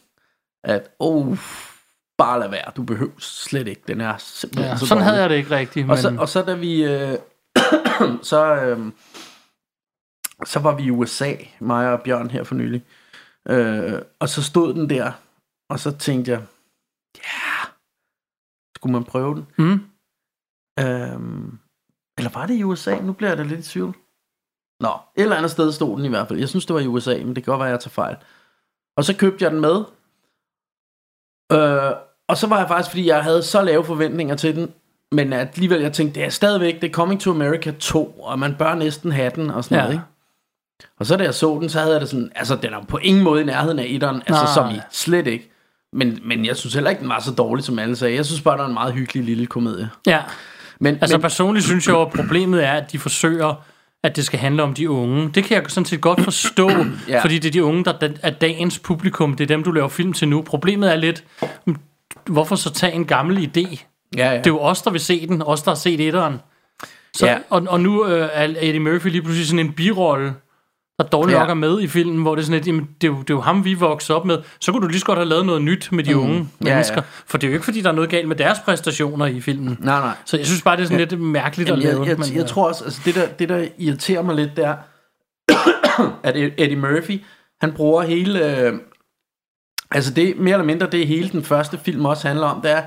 at 0.64 0.82
oh, 1.00 1.38
bare 2.18 2.40
lad 2.40 2.50
være, 2.50 2.72
du 2.78 2.84
behøver 2.84 3.12
slet 3.20 3.68
ikke, 3.68 3.82
den 3.88 4.02
er 4.02 4.14
simpelthen 4.18 4.72
ja, 4.72 4.78
så 4.78 4.86
sådan 4.88 4.98
dårlig. 4.98 5.06
havde 5.10 5.22
jeg 5.22 5.30
det 5.30 5.36
ikke 5.36 5.56
rigtigt. 5.56 5.90
Og, 5.90 5.98
så, 5.98 6.10
men- 6.10 6.20
og 6.20 6.30
så 6.30 6.42
da 6.42 6.54
vi, 6.54 6.84
øh, 6.84 7.18
så, 8.24 8.56
øh, 8.56 8.80
så 10.46 10.60
var 10.60 10.76
vi 10.76 10.84
i 10.84 10.90
USA, 10.92 11.32
mig 11.60 11.90
og 11.94 12.02
Bjørn 12.02 12.30
her 12.30 12.44
for 12.44 12.56
nylig, 12.56 12.82
øh, 13.50 13.94
og 14.20 14.30
så 14.30 14.44
stod 14.44 14.74
den 14.74 14.90
der, 14.90 15.12
og 15.72 15.80
så 15.80 15.92
tænkte 15.98 16.32
jeg, 16.32 16.42
ja, 17.18 17.70
skulle 18.78 18.94
man 18.94 19.04
prøve 19.04 19.36
den? 19.36 19.48
Mm. 19.58 19.86
Øhm, 20.80 21.60
eller 22.18 22.32
var 22.34 22.46
det 22.46 22.56
i 22.56 22.64
USA? 22.64 22.96
Nu 23.02 23.14
bliver 23.14 23.30
jeg 23.30 23.38
da 23.38 23.44
lidt 23.44 23.60
i 23.60 23.70
tvivl. 23.70 23.96
Nå, 24.80 24.90
et 25.18 25.22
eller 25.24 25.36
andet 25.36 25.52
sted 25.52 25.72
stod 25.72 25.98
den 25.98 26.06
i 26.06 26.10
hvert 26.10 26.28
fald. 26.28 26.40
Jeg 26.40 26.50
synes, 26.50 26.66
det 26.66 26.74
var 26.74 26.80
i 26.80 26.88
USA, 26.88 27.18
men 27.18 27.36
det 27.36 27.44
kan 27.44 27.52
godt 27.52 27.60
være, 27.60 27.68
at 27.70 27.72
jeg 27.72 27.80
tager 27.80 27.90
fejl. 27.92 28.16
Og 28.98 29.04
så 29.06 29.16
købte 29.18 29.44
jeg 29.44 29.52
den 29.52 29.62
med. 29.62 29.76
Øh, 31.52 31.92
og 32.28 32.38
så 32.38 32.48
var 32.48 32.58
jeg 32.60 32.68
faktisk, 32.68 32.90
fordi 32.90 33.08
jeg 33.08 33.24
havde 33.24 33.44
så 33.44 33.62
lave 33.62 33.86
forventninger 33.86 34.36
til 34.36 34.56
den, 34.56 34.74
men 35.12 35.34
alligevel, 35.34 35.82
jeg 35.82 35.94
tænkte, 35.94 36.20
det 36.20 36.26
er 36.26 36.30
stadigvæk, 36.30 36.82
det 36.82 36.90
er 36.90 36.94
Coming 36.94 37.22
to 37.22 37.32
America 37.32 37.72
2, 37.72 38.06
og 38.20 38.40
man 38.40 38.56
bør 38.58 38.76
næsten 38.76 39.12
have 39.12 39.32
den, 39.36 39.50
og 39.50 39.64
sådan 39.64 39.76
Ja. 39.78 39.82
noget, 39.82 39.94
ikke? 39.94 40.06
Og 41.00 41.06
så 41.06 41.18
da 41.18 41.24
jeg 41.24 41.34
så 41.34 41.58
den, 41.62 41.70
så 41.70 41.80
havde 41.80 41.92
jeg 41.94 42.02
det 42.02 42.10
sådan, 42.10 42.32
altså 42.36 42.56
den 42.56 42.74
er 42.74 42.84
på 42.86 42.98
ingen 42.98 43.24
måde 43.24 43.42
i 43.42 43.46
nærheden 43.46 43.80
af 43.80 43.86
etteren, 43.88 44.24
altså 44.28 44.54
som 44.54 44.70
i 44.70 44.80
slet 44.92 45.28
ikke. 45.28 45.52
Men, 45.94 46.20
men 46.26 46.46
jeg 46.46 46.56
synes 46.58 46.74
heller 46.74 46.90
ikke, 46.90 47.00
den 47.00 47.10
var 47.10 47.20
så 47.20 47.32
dårlig, 47.32 47.64
som 47.66 47.80
alle 47.80 47.96
sagde. 47.96 48.16
Jeg 48.16 48.26
synes 48.26 48.42
bare, 48.42 48.54
det 48.54 48.62
var 48.62 48.68
en 48.68 48.74
meget 48.74 48.94
hyggelig 48.94 49.24
lille 49.24 49.46
komedie. 49.46 49.90
ja. 50.08 50.20
Men, 50.80 50.98
Altså 51.02 51.18
men, 51.18 51.22
personligt 51.22 51.66
synes 51.66 51.88
jeg 51.88 51.94
jo, 51.94 52.02
at 52.02 52.12
problemet 52.12 52.66
er, 52.66 52.72
at 52.72 52.92
de 52.92 53.00
forsøger, 53.00 53.64
at 54.04 54.16
det 54.16 54.26
skal 54.26 54.40
handle 54.40 54.64
om 54.64 54.74
de 54.74 54.90
unge. 54.90 55.30
Det 55.36 55.44
kan 55.44 55.58
jeg 55.58 55.64
sådan 55.68 55.86
set 55.86 56.02
godt 56.02 56.22
forstå, 56.24 56.70
ja. 57.08 57.22
Fordi 57.24 57.40
det 57.40 57.48
er 57.48 57.52
de 57.52 57.64
unge, 57.64 57.84
der 57.84 58.10
er 58.24 58.30
dagens 58.30 58.80
publikum. 58.80 59.36
Det 59.36 59.44
er 59.44 59.48
dem, 59.48 59.64
du 59.64 59.72
laver 59.72 59.88
film 59.88 60.14
til 60.14 60.28
nu. 60.28 60.42
Problemet 60.42 60.92
er 60.92 60.96
lidt, 60.96 61.24
mm, 61.68 61.76
hvorfor 62.26 62.56
så 62.56 62.74
tage 62.74 62.94
en 62.94 63.06
gammel 63.06 63.38
idé? 63.38 63.86
ja, 64.18 64.32
ja. 64.32 64.38
Det 64.38 64.48
er 64.48 64.52
jo 64.52 64.60
os, 64.60 64.82
der 64.82 64.92
vil 64.92 65.00
se 65.00 65.28
den, 65.28 65.42
os, 65.42 65.62
der 65.64 65.72
har 65.72 65.76
set 65.76 66.08
etteren. 66.08 66.40
Så. 67.14 67.28
Ja. 67.28 67.38
og, 67.50 67.66
og 67.70 67.80
nu 67.80 68.06
øh, 68.06 68.30
er 68.34 68.44
Eddie 68.44 68.80
Murphy 68.80 69.08
lige 69.08 69.22
pludselig 69.22 69.48
sådan 69.48 69.66
en 69.66 69.74
birolle, 69.74 70.34
der 71.04 71.10
dårligt 71.10 71.36
Ja. 71.36 71.40
nok 71.40 71.50
er 71.50 71.54
med 71.54 71.82
i 71.82 71.88
filmen, 71.88 72.22
hvor 72.22 72.36
det 72.36 72.42
er 72.42 72.46
sådan 72.46 72.62
et, 72.62 72.68
jamen, 72.68 72.90
det, 73.02 73.08
er 73.08 73.12
jo, 73.12 73.18
det 73.20 73.30
er 73.30 73.34
jo 73.34 73.42
ham, 73.42 73.66
vi 73.66 73.74
voksede 73.74 74.16
op 74.20 74.26
med. 74.26 74.38
Så 74.60 74.72
kunne 74.72 74.82
du 74.82 74.88
lige 74.88 75.00
så 75.00 75.06
godt 75.06 75.18
have 75.20 75.30
lavet 75.30 75.46
noget 75.46 75.62
nyt 75.62 75.92
med 75.92 76.04
de 76.04 76.18
unge 76.18 76.40
Mm. 76.40 76.48
ja. 76.66 76.74
mennesker. 76.74 77.02
For 77.26 77.38
det 77.38 77.48
er 77.48 77.52
jo 77.52 77.54
ikke, 77.54 77.66
fordi 77.66 77.82
der 77.82 77.90
er 77.90 77.94
noget 77.94 78.10
galt 78.10 78.28
med 78.28 78.36
deres 78.36 78.60
præstationer 78.66 79.26
i 79.26 79.42
filmen. 79.42 79.78
Nej, 79.80 80.00
nej. 80.00 80.16
Så 80.26 80.38
jeg 80.38 80.46
synes 80.46 80.62
bare, 80.62 80.76
det 80.78 80.84
er 80.84 80.88
sådan 80.88 81.08
lidt 81.08 81.20
mærkeligt 81.22 81.70
Jamen, 81.70 81.80
at 81.82 81.86
jeg, 81.88 81.94
lave. 81.94 82.08
jeg, 82.08 82.18
men, 82.18 82.26
jeg, 82.28 82.36
jeg 82.36 82.44
øh, 82.44 82.48
tror 82.50 82.68
også, 82.68 82.84
altså 82.84 83.02
det 83.06 83.16
der, 83.16 83.28
det 83.28 83.50
der 83.50 83.68
irriterer 83.78 84.22
mig 84.22 84.36
lidt, 84.36 84.56
det 84.56 84.66
er, 84.66 84.76
at 86.28 86.36
Eddie 86.38 86.76
Murphy, 86.76 87.22
han 87.62 87.74
bruger 87.74 88.02
hele, 88.02 88.58
øh, 88.68 88.74
altså 89.92 90.14
det 90.14 90.38
mere 90.40 90.54
eller 90.54 90.66
mindre, 90.66 90.88
det 90.92 91.08
hele 91.08 91.30
den 91.30 91.44
første 91.44 91.78
film 91.86 92.06
også 92.06 92.28
handler 92.28 92.48
om, 92.48 92.62
det 92.62 92.72
er, 92.72 92.82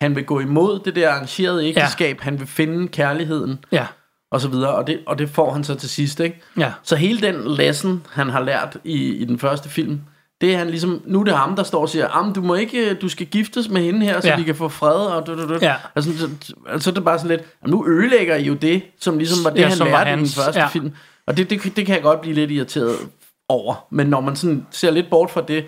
han 0.00 0.16
vil 0.16 0.24
gå 0.24 0.40
imod 0.40 0.78
det 0.84 0.96
der 0.96 1.10
arrangerede 1.10 1.66
ægteskab, 1.68 2.16
ja. 2.20 2.24
han 2.24 2.38
vil 2.38 2.46
finde 2.46 2.88
kærligheden, 2.88 3.64
Ja, 3.72 3.86
og 4.34 4.40
så 4.40 4.48
videre, 4.48 4.74
og 4.74 4.86
det, 4.86 4.98
og 5.06 5.18
det 5.18 5.28
får 5.30 5.52
han 5.52 5.64
så 5.64 5.74
til 5.74 5.88
sidst, 5.88 6.20
ikke? 6.20 6.40
Ja. 6.58 6.72
Så 6.82 6.96
hele 6.96 7.20
den 7.20 7.54
lesson, 7.56 8.02
han 8.10 8.28
har 8.30 8.40
lært 8.42 8.76
i, 8.84 9.14
i 9.14 9.24
den 9.24 9.38
første 9.38 9.68
film, 9.68 10.00
det 10.40 10.54
er 10.54 10.58
han 10.58 10.70
ligesom, 10.70 11.02
nu 11.06 11.20
er 11.20 11.24
det 11.24 11.34
ham, 11.34 11.56
der 11.56 11.62
står 11.62 11.80
og 11.80 11.88
siger, 11.88 12.08
Am, 12.08 12.32
du 12.32 12.40
må 12.42 12.54
ikke, 12.54 12.94
du 12.94 13.08
skal 13.08 13.26
giftes 13.26 13.68
med 13.68 13.82
hende 13.82 14.06
her, 14.06 14.20
så 14.20 14.28
Ja. 14.28 14.36
vi 14.36 14.42
kan 14.42 14.54
få 14.54 14.68
fred, 14.68 15.06
og 15.06 15.26
du, 15.26 15.42
du, 15.42 15.48
du. 15.48 15.58
Ja. 15.62 15.74
Altså, 15.94 16.18
så, 16.18 16.28
altså, 16.68 16.90
det 16.90 16.98
er 16.98 17.02
bare 17.02 17.18
sådan 17.18 17.30
lidt, 17.36 17.42
"Jamen, 17.62 17.70
nu 17.76 17.86
ødelægger 17.88 18.36
I 18.36 18.44
jo 18.44 18.54
det, 18.54 18.82
som 19.00 19.18
ligesom 19.18 19.44
var 19.44 19.50
det, 19.50 19.58
Ja, 19.60 19.68
han 19.68 19.78
lærte 19.78 20.10
i 20.10 20.16
den 20.16 20.26
første 20.28 20.60
ja. 20.60 20.66
film. 20.66 20.92
Og 21.26 21.36
det, 21.36 21.50
det, 21.50 21.76
det 21.76 21.86
kan 21.86 21.94
jeg 21.94 22.02
godt 22.02 22.20
blive 22.20 22.34
lidt 22.34 22.50
irriteret 22.50 22.96
over. 23.48 23.86
Men 23.90 24.06
når 24.06 24.20
man 24.20 24.36
sådan 24.36 24.66
ser 24.70 24.90
lidt 24.90 25.10
bort 25.10 25.30
fra 25.30 25.42
det, 25.48 25.64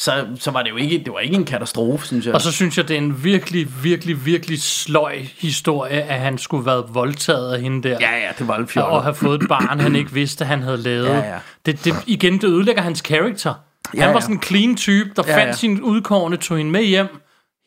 så, 0.00 0.26
så 0.40 0.50
var 0.50 0.62
det 0.62 0.70
jo 0.70 0.76
ikke, 0.76 0.98
det 0.98 1.12
var 1.12 1.18
ikke 1.18 1.36
en 1.36 1.44
katastrofe, 1.44 2.06
synes 2.06 2.26
jeg. 2.26 2.34
Og 2.34 2.40
så 2.40 2.52
synes 2.52 2.76
jeg, 2.78 2.88
det 2.88 2.94
er 2.94 2.98
en 2.98 3.24
virkelig, 3.24 3.84
virkelig, 3.84 4.26
virkelig 4.26 4.62
sløj 4.62 5.18
historie, 5.38 6.02
at 6.02 6.20
han 6.20 6.38
skulle 6.38 6.64
have 6.64 6.76
været 6.76 6.94
voldtaget 6.94 7.54
af 7.54 7.60
hende 7.60 7.88
der. 7.88 7.96
ja, 8.00 8.16
ja, 8.16 8.28
det 8.38 8.48
var 8.48 8.58
lidt 8.58 8.76
og 8.76 9.02
have 9.02 9.14
fået 9.14 9.42
et 9.42 9.48
barn, 9.48 9.80
han 9.80 9.96
ikke 9.96 10.12
vidste, 10.12 10.44
han 10.44 10.62
havde 10.62 10.76
lavet. 10.76 11.06
Ja, 11.08 11.16
ja. 11.32 11.38
Det, 11.66 11.84
det, 11.84 11.94
igen, 12.06 12.32
det 12.32 12.44
ødelægger 12.44 12.82
hans 12.82 13.00
karakter. 13.00 13.54
Han 13.88 13.98
Ja, 14.00 14.06
var 14.06 14.12
ja. 14.14 14.20
sådan 14.20 14.36
en 14.36 14.42
clean 14.42 14.76
type, 14.76 15.10
der 15.16 15.22
Ja, 15.26 15.36
fandt 15.36 15.48
ja. 15.48 15.52
sin 15.52 15.80
udkårne, 15.80 16.36
tog 16.36 16.56
hende 16.58 16.70
med 16.72 16.84
hjem, 16.84 17.06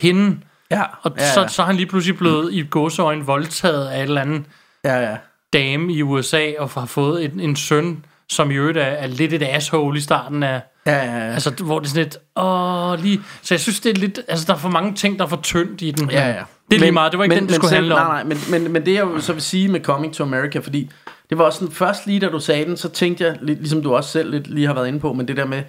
hende, 0.01 0.38
Ja, 0.71 0.81
og 1.01 1.11
ja, 1.17 1.31
så, 1.33 1.41
ja. 1.41 1.47
så 1.47 1.61
er 1.61 1.65
han 1.65 1.75
lige 1.75 1.85
pludselig 1.88 2.17
blevet 2.17 2.53
i 2.53 2.63
gåseøjne 2.63 3.25
voldtaget 3.25 3.88
af 3.88 3.97
en 3.97 4.03
eller 4.03 4.21
anden 4.21 4.45
ja, 4.85 5.09
ja. 5.09 5.17
dame 5.53 5.93
i 5.93 6.01
USA, 6.01 6.51
og 6.59 6.69
har 6.69 6.85
fået 6.85 7.25
en, 7.25 7.39
en 7.39 7.55
søn, 7.55 8.05
som 8.29 8.51
i 8.51 8.53
øvrigt 8.53 8.77
er, 8.77 8.81
er 8.81 9.07
lidt 9.07 9.33
et 9.33 9.43
asshole 9.43 9.97
i 9.97 10.01
starten 10.01 10.43
af... 10.43 10.61
Ja, 10.85 10.95
ja, 10.95 11.27
ja. 11.27 11.33
Altså, 11.33 11.49
hvor 11.49 11.79
det 11.79 11.85
er 11.85 11.89
sådan 11.89 12.03
lidt... 12.03 12.17
Åh, 12.35 13.03
lige... 13.03 13.21
Så 13.41 13.53
jeg 13.53 13.59
synes, 13.59 13.79
det 13.79 13.89
er 13.97 13.99
lidt... 13.99 14.19
Altså, 14.27 14.45
der 14.47 14.53
er 14.53 14.57
for 14.57 14.69
mange 14.69 14.93
ting, 14.93 15.19
der 15.19 15.25
er 15.25 15.29
for 15.29 15.39
tyndt 15.43 15.81
i 15.81 15.91
den. 15.91 16.09
Ja, 16.09 16.27
ja. 16.27 16.43
Det 16.71 16.75
er 16.75 16.79
lige 16.79 16.91
meget. 16.91 17.11
Det 17.11 17.17
var 17.17 17.23
ikke 17.23 17.35
den, 17.35 17.47
det 17.47 17.55
skulle 17.55 17.69
selv, 17.69 17.79
handle 17.79 17.95
om. 17.95 18.07
Nej, 18.07 18.23
nej, 18.23 18.35
men, 18.51 18.63
men, 18.63 18.71
men 18.73 18.85
det 18.85 18.93
jeg 18.93 19.01
jo 19.01 19.19
så 19.19 19.33
vil 19.33 19.41
sige 19.41 19.67
med 19.67 19.79
Coming 19.79 20.13
to 20.13 20.23
America, 20.23 20.59
fordi 20.59 20.89
det 21.29 21.38
var 21.38 21.43
også 21.43 21.59
sådan, 21.59 21.73
først 21.73 22.07
lige 22.07 22.19
da 22.19 22.29
du 22.29 22.39
sagde 22.39 22.65
den, 22.65 22.77
så 22.77 22.89
tænkte 22.89 23.23
jeg, 23.23 23.38
ligesom 23.41 23.83
du 23.83 23.95
også 23.95 24.09
selv 24.09 24.31
lidt 24.31 24.47
lige 24.47 24.67
har 24.67 24.73
været 24.73 24.88
inde 24.88 24.99
på, 24.99 25.13
men 25.13 25.27
det 25.27 25.38
der 25.38 25.45
med, 25.45 25.63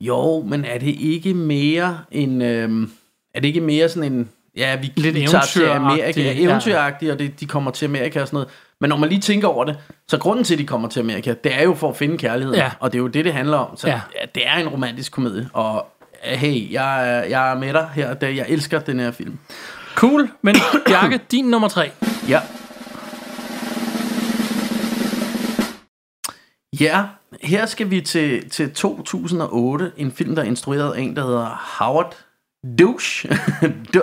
jo, 0.00 0.42
men 0.42 0.64
er 0.64 0.78
det 0.78 0.94
ikke 0.98 1.34
mere 1.34 1.98
en, 2.10 2.42
øhm, 2.42 2.90
er 3.34 3.40
det 3.40 3.48
ikke 3.48 3.60
mere 3.60 3.88
sådan 3.88 4.12
en, 4.12 4.28
ja, 4.56 4.76
vi, 4.76 4.92
Lidt 4.96 5.14
vi 5.14 5.26
tager 5.26 5.44
til 5.44 5.64
Amerika, 5.64 6.20
ja. 6.22 6.32
eventyragtigt, 6.36 7.12
og 7.12 7.18
det, 7.18 7.40
de 7.40 7.46
kommer 7.46 7.70
til 7.70 7.84
Amerika 7.86 8.20
og 8.20 8.26
sådan 8.26 8.36
noget. 8.36 8.48
Men 8.80 8.90
når 8.90 8.96
man 8.96 9.08
lige 9.08 9.20
tænker 9.20 9.48
over 9.48 9.64
det, 9.64 9.78
så 10.08 10.18
grunden 10.18 10.44
til, 10.44 10.54
at 10.54 10.58
de 10.58 10.66
kommer 10.66 10.88
til 10.88 11.00
Amerika, 11.00 11.34
det 11.44 11.54
er 11.54 11.62
jo 11.62 11.74
for 11.74 11.88
at 11.90 11.96
finde 11.96 12.18
kærligheden, 12.18 12.58
Ja. 12.60 12.70
og 12.80 12.92
det 12.92 12.98
er 12.98 13.02
jo 13.02 13.06
det, 13.08 13.24
det 13.24 13.32
handler 13.32 13.56
om. 13.56 13.76
Så 13.76 13.86
Ja. 13.88 14.00
ja. 14.20 14.26
det 14.34 14.42
er 14.46 14.54
en 14.56 14.68
romantisk 14.68 15.12
komedie, 15.12 15.48
og 15.52 15.86
hey, 16.22 16.72
jeg, 16.72 17.10
er- 17.18 17.24
jeg 17.24 17.50
er 17.50 17.54
med 17.58 17.72
dig 17.72 17.88
her, 17.94 18.14
jeg 18.28 18.46
elsker 18.48 18.78
den 18.80 19.00
her 19.00 19.10
film. 19.10 19.38
Cool, 19.94 20.30
men 20.42 20.56
Bjarke, 20.88 21.20
din 21.30 21.44
nummer 21.44 21.68
tre. 21.68 21.90
Ja. 22.28 22.40
Ja, 26.80 27.04
her 27.42 27.66
skal 27.66 27.90
vi 27.90 28.00
til, 28.00 28.50
til 28.50 28.72
2008, 28.74 29.92
en 29.96 30.12
film, 30.12 30.34
der 30.34 30.42
er 30.42 30.46
instrueret 30.46 30.92
af 30.94 31.00
en, 31.00 31.16
der 31.16 31.26
hedder 31.26 31.76
Howard 31.78 32.16
Douche. 32.78 33.28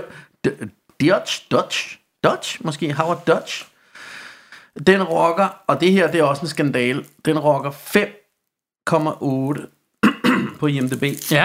Du- 0.46 0.50
Du- 0.50 0.66
Dutch, 1.10 1.48
Dutch, 1.52 2.00
Dutch, 2.24 2.58
måske 2.66 2.94
Howard 2.94 3.26
Dutch. 3.26 3.68
Den 4.88 5.04
rocker, 5.04 5.48
og 5.68 5.82
det 5.82 5.92
her 5.92 6.12
det 6.12 6.20
er 6.20 6.24
også 6.24 6.42
en 6.42 6.48
skandal, 6.48 7.06
den 7.26 7.40
rocker 7.40 7.72
5,8 7.72 9.68
på 10.60 10.68
IMDb. 10.68 11.04
Ja, 11.32 11.44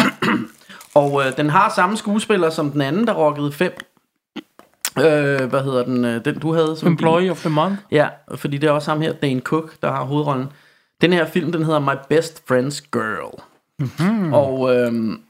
Og 0.95 1.27
øh, 1.27 1.37
den 1.37 1.51
har 1.51 1.73
samme 1.77 1.97
skuespiller 1.97 2.51
som 2.51 2.71
den 2.71 2.81
anden, 2.81 3.07
der 3.07 3.13
rockede 3.13 3.53
5. 3.53 3.73
Øh, 4.99 5.45
hvad 5.45 5.63
hedder 5.65 5.85
den, 5.85 6.05
øh, 6.05 6.25
den 6.25 6.39
du 6.39 6.53
havde? 6.55 6.77
Som 6.77 6.87
din- 6.87 6.93
Employee 6.93 7.31
of 7.31 7.41
the 7.41 7.51
Month. 7.51 7.77
Ja, 7.91 8.09
fordi 8.37 8.59
det 8.59 8.67
er 8.69 8.71
også 8.73 8.91
ham 8.91 9.01
her, 9.01 9.13
Dane 9.13 9.41
Cook, 9.41 9.81
der 9.83 9.91
har 9.93 10.05
hovedrollen. 10.05 10.47
Den 11.01 11.13
her 11.13 11.27
film, 11.27 11.53
den 11.53 11.65
hedder 11.65 11.79
My 11.81 11.95
Best 12.09 12.43
Friend's 12.51 12.89
Girl. 12.93 13.43
Mm-hmm. 13.79 14.33
Og, 14.33 14.77
øhm, 14.77 15.21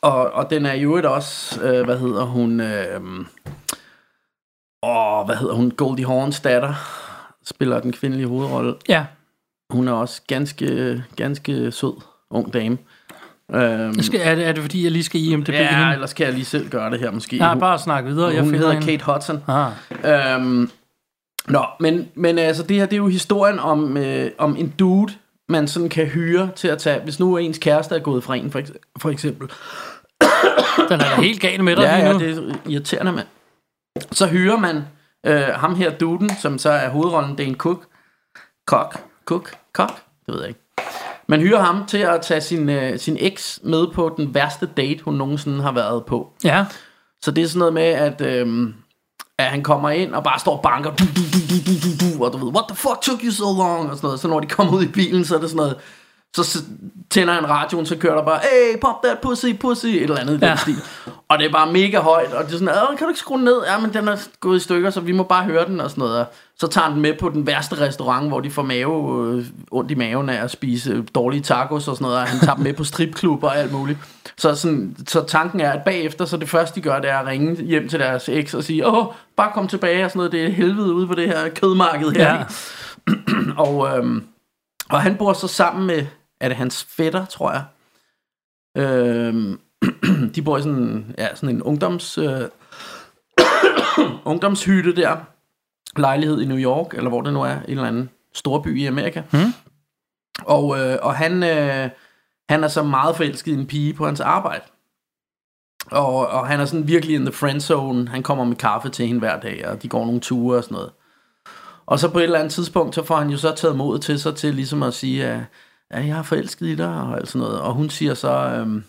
og, 0.00 0.30
og 0.32 0.50
den 0.50 0.66
er 0.66 0.72
jo 0.74 0.88
øvrigt 0.88 1.06
også, 1.06 1.62
øh, 1.62 1.84
hvad 1.84 1.98
hedder 1.98 2.24
hun, 2.24 2.60
øhm, 2.60 3.26
åh, 4.82 5.26
hvad 5.26 5.36
hedder 5.36 5.54
hun, 5.54 5.70
Goldie 5.70 6.04
Horns 6.04 6.40
datter, 6.40 6.74
spiller 7.44 7.80
den 7.80 7.92
kvindelige 7.92 8.28
hovedrolle. 8.28 8.74
Ja, 8.88 9.04
Hun 9.70 9.88
er 9.88 9.92
også 9.92 10.22
ganske, 10.26 11.04
ganske 11.16 11.70
sød, 11.72 12.00
ung 12.30 12.52
dame. 12.52 12.78
Øhm, 13.54 14.02
skal, 14.02 14.20
er, 14.24 14.34
det, 14.34 14.46
er 14.46 14.52
det 14.52 14.62
fordi, 14.62 14.84
jeg 14.84 14.92
lige 14.92 15.04
skal 15.04 15.20
i 15.20 15.36
MDB 15.36 15.48
ja, 15.48 15.76
hende? 15.78 15.92
ellers 15.92 16.12
kan 16.12 16.26
jeg 16.26 16.34
lige 16.34 16.44
selv 16.44 16.68
gøre 16.68 16.90
det 16.90 17.00
her 17.00 17.10
måske. 17.10 17.38
Nej, 17.38 17.52
Hun- 17.52 17.60
bare 17.60 17.78
snak 17.78 18.04
videre. 18.04 18.34
Jeg 18.34 18.42
hun 18.42 18.54
hedder 18.54 18.72
hende. 18.72 18.86
Kate 18.86 19.04
Hudson. 19.04 19.44
Ah. 19.48 19.72
Øhm, 20.40 20.70
nå, 21.48 21.64
men, 21.80 22.08
men 22.14 22.38
altså 22.38 22.62
det 22.62 22.76
her, 22.76 22.84
det 22.86 22.92
er 22.92 22.96
jo 22.96 23.08
historien 23.08 23.58
om, 23.58 23.96
øh, 23.96 24.30
om 24.38 24.56
en 24.56 24.74
dude, 24.78 25.12
man 25.48 25.68
sådan 25.68 25.88
kan 25.88 26.06
hyre 26.06 26.50
til 26.56 26.68
at 26.68 26.78
tage, 26.78 27.00
hvis 27.00 27.20
nu 27.20 27.36
ens 27.36 27.58
kæreste 27.58 27.94
er 27.94 27.98
gået 27.98 28.24
fra 28.24 28.34
en, 28.34 28.50
for, 28.50 28.60
eks- 28.60 28.92
for 28.98 29.10
eksempel. 29.10 29.48
Den 30.88 31.00
er 31.00 31.16
da 31.16 31.20
helt 31.20 31.40
gal 31.40 31.64
med 31.64 31.76
dig 31.76 31.82
Ja, 31.82 31.96
lige 31.96 32.06
ja, 32.06 32.12
nu. 32.12 32.18
det 32.18 32.50
er 32.54 32.70
irriterende, 32.70 33.12
mand. 33.12 33.26
Så 34.12 34.26
hyrer 34.26 34.56
man 34.56 34.76
øh, 35.26 35.40
ham 35.42 35.74
her 35.74 35.90
duden, 35.98 36.30
som 36.40 36.58
så 36.58 36.70
er 36.70 36.88
hovedrollen, 36.88 37.36
Dane 37.36 37.54
Cook. 37.54 37.86
Cook? 38.68 39.00
Cook? 39.24 39.50
Cook? 39.72 39.90
Det 40.26 40.34
ved 40.34 40.40
jeg 40.40 40.48
ikke. 40.48 40.60
Man 41.28 41.40
hyrer 41.40 41.60
ham 41.62 41.86
til 41.86 41.98
at 41.98 42.20
tage 42.22 42.40
sin, 42.40 42.68
øh, 42.70 42.98
sin 42.98 43.16
eks 43.20 43.60
med 43.62 43.86
på 43.94 44.14
den 44.16 44.34
værste 44.34 44.68
date, 44.76 45.02
hun 45.04 45.14
nogensinde 45.14 45.62
har 45.62 45.72
været 45.72 46.04
på. 46.06 46.32
Ja, 46.44 46.66
Så 47.22 47.30
det 47.30 47.44
er 47.44 47.48
sådan 47.48 47.58
noget 47.58 47.74
med, 47.74 47.82
at, 47.82 48.20
øhm, 48.20 48.74
at 49.38 49.44
han 49.46 49.62
kommer 49.62 49.90
ind 49.90 50.14
og 50.14 50.24
bare 50.24 50.38
står 50.38 50.56
og 50.56 50.62
banker, 50.62 50.90
du, 50.90 51.04
du, 51.04 51.22
du, 51.32 51.38
du, 51.66 51.72
du, 51.84 52.18
du, 52.18 52.24
og 52.24 52.32
du 52.32 52.38
ved, 52.44 52.54
what 52.54 52.64
the 52.68 52.76
fuck 52.76 53.00
took 53.02 53.20
you 53.22 53.30
so 53.32 53.44
long, 53.44 53.90
og 53.90 53.96
sådan 53.96 54.06
noget. 54.06 54.20
Så 54.20 54.28
når 54.28 54.40
de 54.40 54.46
kommer 54.46 54.72
ud 54.72 54.82
i 54.84 54.88
bilen, 54.88 55.24
så 55.24 55.34
er 55.36 55.40
det 55.40 55.50
sådan 55.50 55.56
noget, 55.56 55.76
så 56.36 56.62
tænder 57.10 57.34
han 57.34 57.48
radioen, 57.48 57.86
så 57.86 57.96
kører 57.96 58.14
der 58.14 58.24
bare, 58.24 58.38
hey, 58.38 58.80
pop 58.80 58.94
that 59.04 59.18
pussy, 59.22 59.46
pussy, 59.60 59.86
et 59.86 60.02
eller 60.02 60.18
andet 60.18 60.32
i 60.32 60.36
den 60.36 60.44
Ja. 60.44 60.56
stil. 60.56 60.76
Og 61.28 61.38
det 61.38 61.46
er 61.46 61.52
bare 61.52 61.72
mega 61.72 61.98
højt, 61.98 62.32
og 62.32 62.44
det 62.44 62.54
er 62.54 62.58
sådan, 62.58 62.96
kan 62.96 63.04
du 63.06 63.08
ikke 63.08 63.20
skrue 63.20 63.44
ned? 63.44 63.62
Ja, 63.66 63.78
men 63.78 63.94
den 63.94 64.08
er 64.08 64.16
gået 64.40 64.56
i 64.56 64.60
stykker, 64.60 64.90
så 64.90 65.00
vi 65.00 65.12
må 65.12 65.22
bare 65.22 65.44
høre 65.44 65.66
den 65.66 65.80
og 65.80 65.90
sådan 65.90 66.02
noget. 66.02 66.20
Og 66.20 66.26
så 66.58 66.66
tager 66.66 66.84
han 66.84 66.92
den 66.92 67.02
med 67.02 67.14
på 67.14 67.28
den 67.28 67.46
værste 67.46 67.80
restaurant, 67.80 68.28
hvor 68.28 68.40
de 68.40 68.50
får 68.50 68.62
mave, 68.62 69.26
øh, 69.34 69.44
ondt 69.70 69.90
i 69.90 69.94
maven 69.94 70.28
af 70.28 70.44
at 70.44 70.50
spise 70.50 71.02
dårlige 71.02 71.42
tacos 71.42 71.88
og 71.88 71.96
sådan 71.96 72.04
noget, 72.04 72.18
og 72.18 72.26
han 72.26 72.40
tager 72.40 72.54
dem 72.54 72.64
med 72.64 72.72
på 72.72 72.84
stripklubber 72.84 73.48
og 73.48 73.56
alt 73.56 73.72
muligt. 73.72 73.98
Så, 74.36 74.54
sådan, 74.54 74.96
så 75.06 75.24
tanken 75.24 75.60
er, 75.60 75.70
at 75.70 75.84
bagefter, 75.84 76.24
så 76.24 76.36
det 76.36 76.48
første 76.48 76.74
de 76.74 76.84
gør, 76.84 76.98
det 76.98 77.10
er 77.10 77.18
at 77.18 77.26
ringe 77.26 77.62
hjem 77.62 77.88
til 77.88 78.00
deres 78.00 78.28
eks 78.28 78.54
og 78.54 78.64
sige, 78.64 78.86
åh, 78.86 79.06
bare 79.36 79.52
kom 79.54 79.68
tilbage 79.68 80.04
og 80.04 80.10
sådan 80.10 80.18
noget, 80.18 80.32
det 80.32 80.44
er 80.44 80.48
helvede 80.48 80.94
ude 80.94 81.06
på 81.06 81.14
det 81.14 81.28
her 81.28 81.48
kødmarked 81.48 82.10
her. 82.10 82.34
Ja. 82.34 82.44
og, 83.64 83.98
øhm, 83.98 84.24
og 84.90 85.02
han 85.02 85.16
bor 85.16 85.32
så 85.32 85.48
sammen 85.48 85.86
med, 85.86 86.06
er 86.40 86.48
det 86.48 86.56
hans 86.56 86.86
fætter, 86.96 87.24
tror 87.24 87.52
jeg. 87.52 87.62
Øhm, 88.76 89.58
de 90.34 90.42
bor 90.42 90.58
i 90.58 90.62
sådan, 90.62 91.14
ja, 91.18 91.34
sådan 91.34 91.54
en 91.54 91.62
ungdoms, 91.62 92.18
øh, 92.18 92.40
ungdomshytte 94.32 94.96
der. 94.96 95.16
Lejlighed 95.96 96.40
i 96.40 96.44
New 96.44 96.58
York, 96.58 96.94
eller 96.94 97.08
hvor 97.08 97.22
det 97.22 97.32
nu 97.32 97.42
er, 97.42 97.52
en 97.52 97.60
eller 97.68 97.84
anden 97.84 98.10
storby 98.34 98.80
i 98.80 98.86
Amerika. 98.86 99.22
Hmm. 99.30 99.52
Og, 100.44 100.78
øh, 100.78 100.98
og 101.02 101.14
han, 101.14 101.42
øh, 101.42 101.90
han 102.48 102.64
er 102.64 102.68
så 102.68 102.82
meget 102.82 103.16
forelsket 103.16 103.52
i 103.52 103.54
en 103.54 103.66
pige 103.66 103.94
på 103.94 104.06
hans 104.06 104.20
arbejde. 104.20 104.64
Og, 105.90 106.28
og 106.28 106.46
han 106.46 106.60
er 106.60 106.64
sådan 106.64 106.88
virkelig 106.88 107.14
in 107.14 107.24
the 107.24 107.32
friend 107.32 107.60
zone. 107.60 108.08
Han 108.08 108.22
kommer 108.22 108.44
med 108.44 108.56
kaffe 108.56 108.88
til 108.88 109.06
hende 109.06 109.18
hver 109.18 109.40
dag, 109.40 109.68
og 109.68 109.82
de 109.82 109.88
går 109.88 110.04
nogle 110.04 110.20
ture 110.20 110.56
og 110.56 110.64
sådan 110.64 110.74
noget. 110.74 110.90
Og 111.86 111.98
så 111.98 112.10
på 112.10 112.18
et 112.18 112.24
eller 112.24 112.38
andet 112.38 112.52
tidspunkt, 112.52 112.94
så 112.94 113.04
får 113.04 113.16
han 113.16 113.30
jo 113.30 113.36
så 113.36 113.54
taget 113.54 113.76
mod 113.76 113.98
til 113.98 114.20
sig 114.20 114.36
til 114.36 114.54
ligesom 114.54 114.82
at 114.82 114.94
sige, 114.94 115.26
at 115.26 115.40
ja, 115.90 116.04
jeg 116.06 116.14
har 116.14 116.22
forelsket 116.22 116.66
i 116.66 116.74
dig 116.74 116.88
og 116.88 117.16
alt 117.16 117.28
sådan 117.28 117.46
noget. 117.46 117.60
Og 117.60 117.74
hun 117.74 117.90
siger 117.90 118.14
så, 118.14 118.30
øhm, 118.30 118.84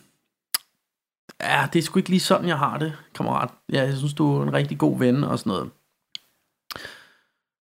ja, 1.42 1.68
det 1.74 1.80
er 1.80 1.84
sgu 1.84 2.00
ikke 2.00 2.10
lige 2.10 2.20
sådan, 2.20 2.48
jeg 2.48 2.58
har 2.58 2.78
det, 2.78 2.94
kammerat. 3.16 3.50
Ja, 3.74 3.82
jeg 3.82 3.98
synes, 3.98 4.14
du 4.14 4.40
er 4.40 4.44
en 4.44 4.54
rigtig 4.54 4.78
god 4.78 5.00
ven 5.00 5.24
og 5.24 5.40
sådan 5.40 5.50
noget. 5.50 5.70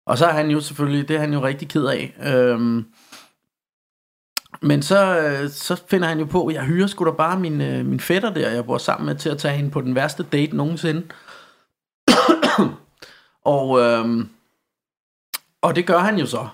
Og 0.05 0.17
så 0.17 0.25
er 0.25 0.31
han 0.31 0.49
jo 0.49 0.61
selvfølgelig, 0.61 1.07
det 1.07 1.15
er 1.15 1.19
han 1.19 1.33
jo 1.33 1.43
rigtig 1.43 1.69
ked 1.69 1.85
af. 1.85 2.15
Øhm, 2.23 2.85
men 4.61 4.81
så, 4.81 5.19
øh, 5.19 5.49
så 5.49 5.83
finder 5.89 6.07
han 6.07 6.19
jo 6.19 6.25
på, 6.25 6.49
jeg 6.53 6.65
hyrer 6.65 6.87
sgu 6.87 7.05
da 7.05 7.11
bare 7.11 7.39
min, 7.39 7.61
øh, 7.61 7.85
min 7.85 7.99
fætter 7.99 8.33
der, 8.33 8.49
jeg 8.49 8.65
bor 8.65 8.77
sammen 8.77 9.05
med, 9.05 9.15
til 9.15 9.29
at 9.29 9.37
tage 9.37 9.55
hende 9.55 9.71
på 9.71 9.81
den 9.81 9.95
værste 9.95 10.23
date 10.23 10.55
nogensinde. 10.55 11.07
og, 13.55 13.79
øhm, 13.79 14.29
og 15.61 15.75
det 15.75 15.87
gør 15.87 15.99
han 15.99 16.17
jo 16.17 16.25
så. 16.25 16.47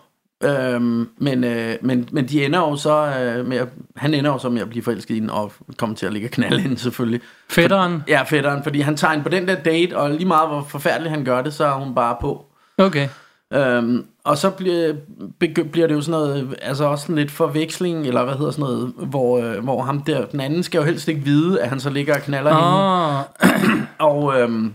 Øhm, 0.44 1.10
men, 1.18 1.44
øh, 1.44 1.76
men, 1.82 2.10
men 2.12 2.26
de 2.28 2.46
ender 2.46 2.60
jo 2.60 2.76
så 2.76 3.14
øh, 3.20 3.46
med 3.48 3.58
at, 3.58 3.68
han 3.96 4.14
ender 4.14 4.32
jo 4.32 4.38
så 4.38 4.50
med 4.50 4.62
at 4.62 4.70
blive 4.70 4.84
forelsket 4.84 5.16
i 5.16 5.20
hende 5.20 5.34
og 5.34 5.52
kommer 5.78 5.96
til 5.96 6.06
at 6.06 6.14
ligge 6.14 6.28
og 6.28 6.32
knalde 6.32 6.60
hende 6.60 6.78
selvfølgelig. 6.78 7.22
fætteren. 7.50 8.04
Ja, 8.08 8.24
fætteren, 8.24 8.64
fordi 8.64 8.80
han 8.82 8.98
tager 8.98 9.12
hende 9.12 9.24
på 9.24 9.30
den 9.30 9.48
der 9.48 9.56
date, 9.56 9.98
og 9.98 10.10
lige 10.12 10.26
meget 10.26 10.50
hvor 10.50 10.66
forfærdeligt 10.70 11.12
han 11.12 11.26
gør 11.26 11.42
det, 11.42 11.54
så 11.54 11.66
er 11.66 11.72
hun 11.74 11.96
bare 11.96 12.16
på. 12.22 12.46
Okay. 12.78 13.08
Øhm, 13.54 14.06
og 14.24 14.38
så 14.38 14.50
bliver, 14.50 14.94
begy- 15.44 15.68
bliver 15.72 15.88
det 15.88 15.94
jo 15.96 16.02
sådan 16.02 16.12
noget, 16.22 16.56
altså 16.62 16.84
også 16.86 17.02
sådan 17.02 17.16
lidt 17.16 17.32
forveksling, 17.32 18.08
eller 18.08 18.24
hvad 18.24 18.34
hedder 18.36 18.52
sådan 18.52 18.64
noget, 18.64 18.94
hvor, 18.98 19.40
øh, 19.40 19.64
hvor 19.64 19.82
ham 19.84 20.02
der, 20.02 20.26
den 20.26 20.40
anden 20.40 20.64
skal 20.64 20.78
jo 20.80 20.84
helst 20.84 21.08
ikke 21.08 21.22
vide, 21.22 21.62
at 21.62 21.70
han 21.70 21.80
så 21.80 21.90
ligger 21.90 22.16
og 22.16 22.22
knaller 22.22 22.54
hende. 22.54 22.68
Åh, 24.00 24.18
Og, 24.18 24.40
øhm, 24.40 24.74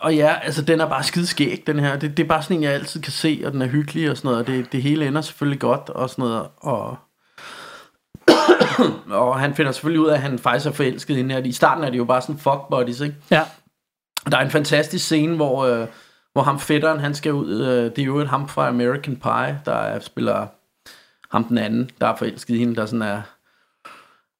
og, 0.00 0.16
ja, 0.16 0.34
altså 0.42 0.62
den 0.62 0.80
er 0.80 0.86
bare 0.88 1.02
skideskæg, 1.02 1.62
den 1.66 1.78
her. 1.78 1.96
Det, 1.96 2.16
det 2.16 2.22
er 2.22 2.28
bare 2.28 2.42
sådan 2.42 2.56
en, 2.56 2.62
jeg 2.62 2.72
altid 2.72 3.02
kan 3.02 3.12
se, 3.12 3.42
og 3.44 3.52
den 3.52 3.62
er 3.62 3.66
hyggelig 3.66 4.10
og 4.10 4.16
sådan 4.16 4.28
noget. 4.28 4.40
Og 4.40 4.46
det, 4.46 4.72
det 4.72 4.82
hele 4.82 5.06
ender 5.06 5.20
selvfølgelig 5.20 5.60
godt 5.60 5.88
og 5.88 6.10
sådan 6.10 6.22
noget. 6.22 6.48
Og, 6.56 6.96
og 9.26 9.40
han 9.40 9.54
finder 9.54 9.72
selvfølgelig 9.72 10.00
ud 10.00 10.08
af, 10.08 10.14
at 10.14 10.20
han 10.20 10.38
faktisk 10.38 10.66
er 10.66 10.72
forelsket 10.72 11.16
i 11.16 11.22
her. 11.22 11.38
I 11.38 11.52
starten 11.52 11.84
er 11.84 11.90
det 11.90 11.98
jo 11.98 12.04
bare 12.04 12.22
sådan 12.22 12.38
fuck 12.38 12.60
buddies, 12.70 13.00
ikke? 13.00 13.16
Ja. 13.30 13.44
Der 14.30 14.36
er 14.36 14.44
en 14.44 14.50
fantastisk 14.50 15.04
scene, 15.04 15.36
hvor, 15.36 15.64
øh, 15.64 15.86
hvor 16.32 16.42
ham 16.42 16.60
fætteren, 16.60 17.00
han 17.00 17.14
skal 17.14 17.32
ud. 17.32 17.60
Øh, 17.60 17.84
det 17.84 17.98
er 17.98 18.04
jo 18.04 18.18
et 18.18 18.28
ham 18.28 18.48
fra 18.48 18.68
American 18.68 19.16
Pie, 19.16 19.60
der 19.66 19.74
er, 19.74 20.00
spiller 20.00 20.46
ham 21.30 21.44
den 21.44 21.58
anden, 21.58 21.90
der 22.00 22.06
er 22.06 22.16
forelsket 22.16 22.54
i 22.54 22.58
hende, 22.58 22.76
der 22.76 22.86
sådan 22.86 23.02
er, 23.02 23.22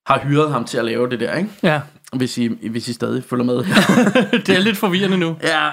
har 0.06 0.18
hyret 0.18 0.52
ham 0.52 0.64
til 0.64 0.78
at 0.78 0.84
lave 0.84 1.10
det 1.10 1.20
der, 1.20 1.34
ikke? 1.36 1.50
Ja. 1.62 1.80
Hvis 2.16 2.38
I, 2.38 2.68
hvis 2.68 2.88
I 2.88 2.92
stadig 2.92 3.24
følger 3.24 3.44
med. 3.44 3.56
Det 4.46 4.48
er 4.56 4.58
lidt 4.58 4.76
forvirrende 4.76 5.18
nu. 5.18 5.36
ja, 5.42 5.70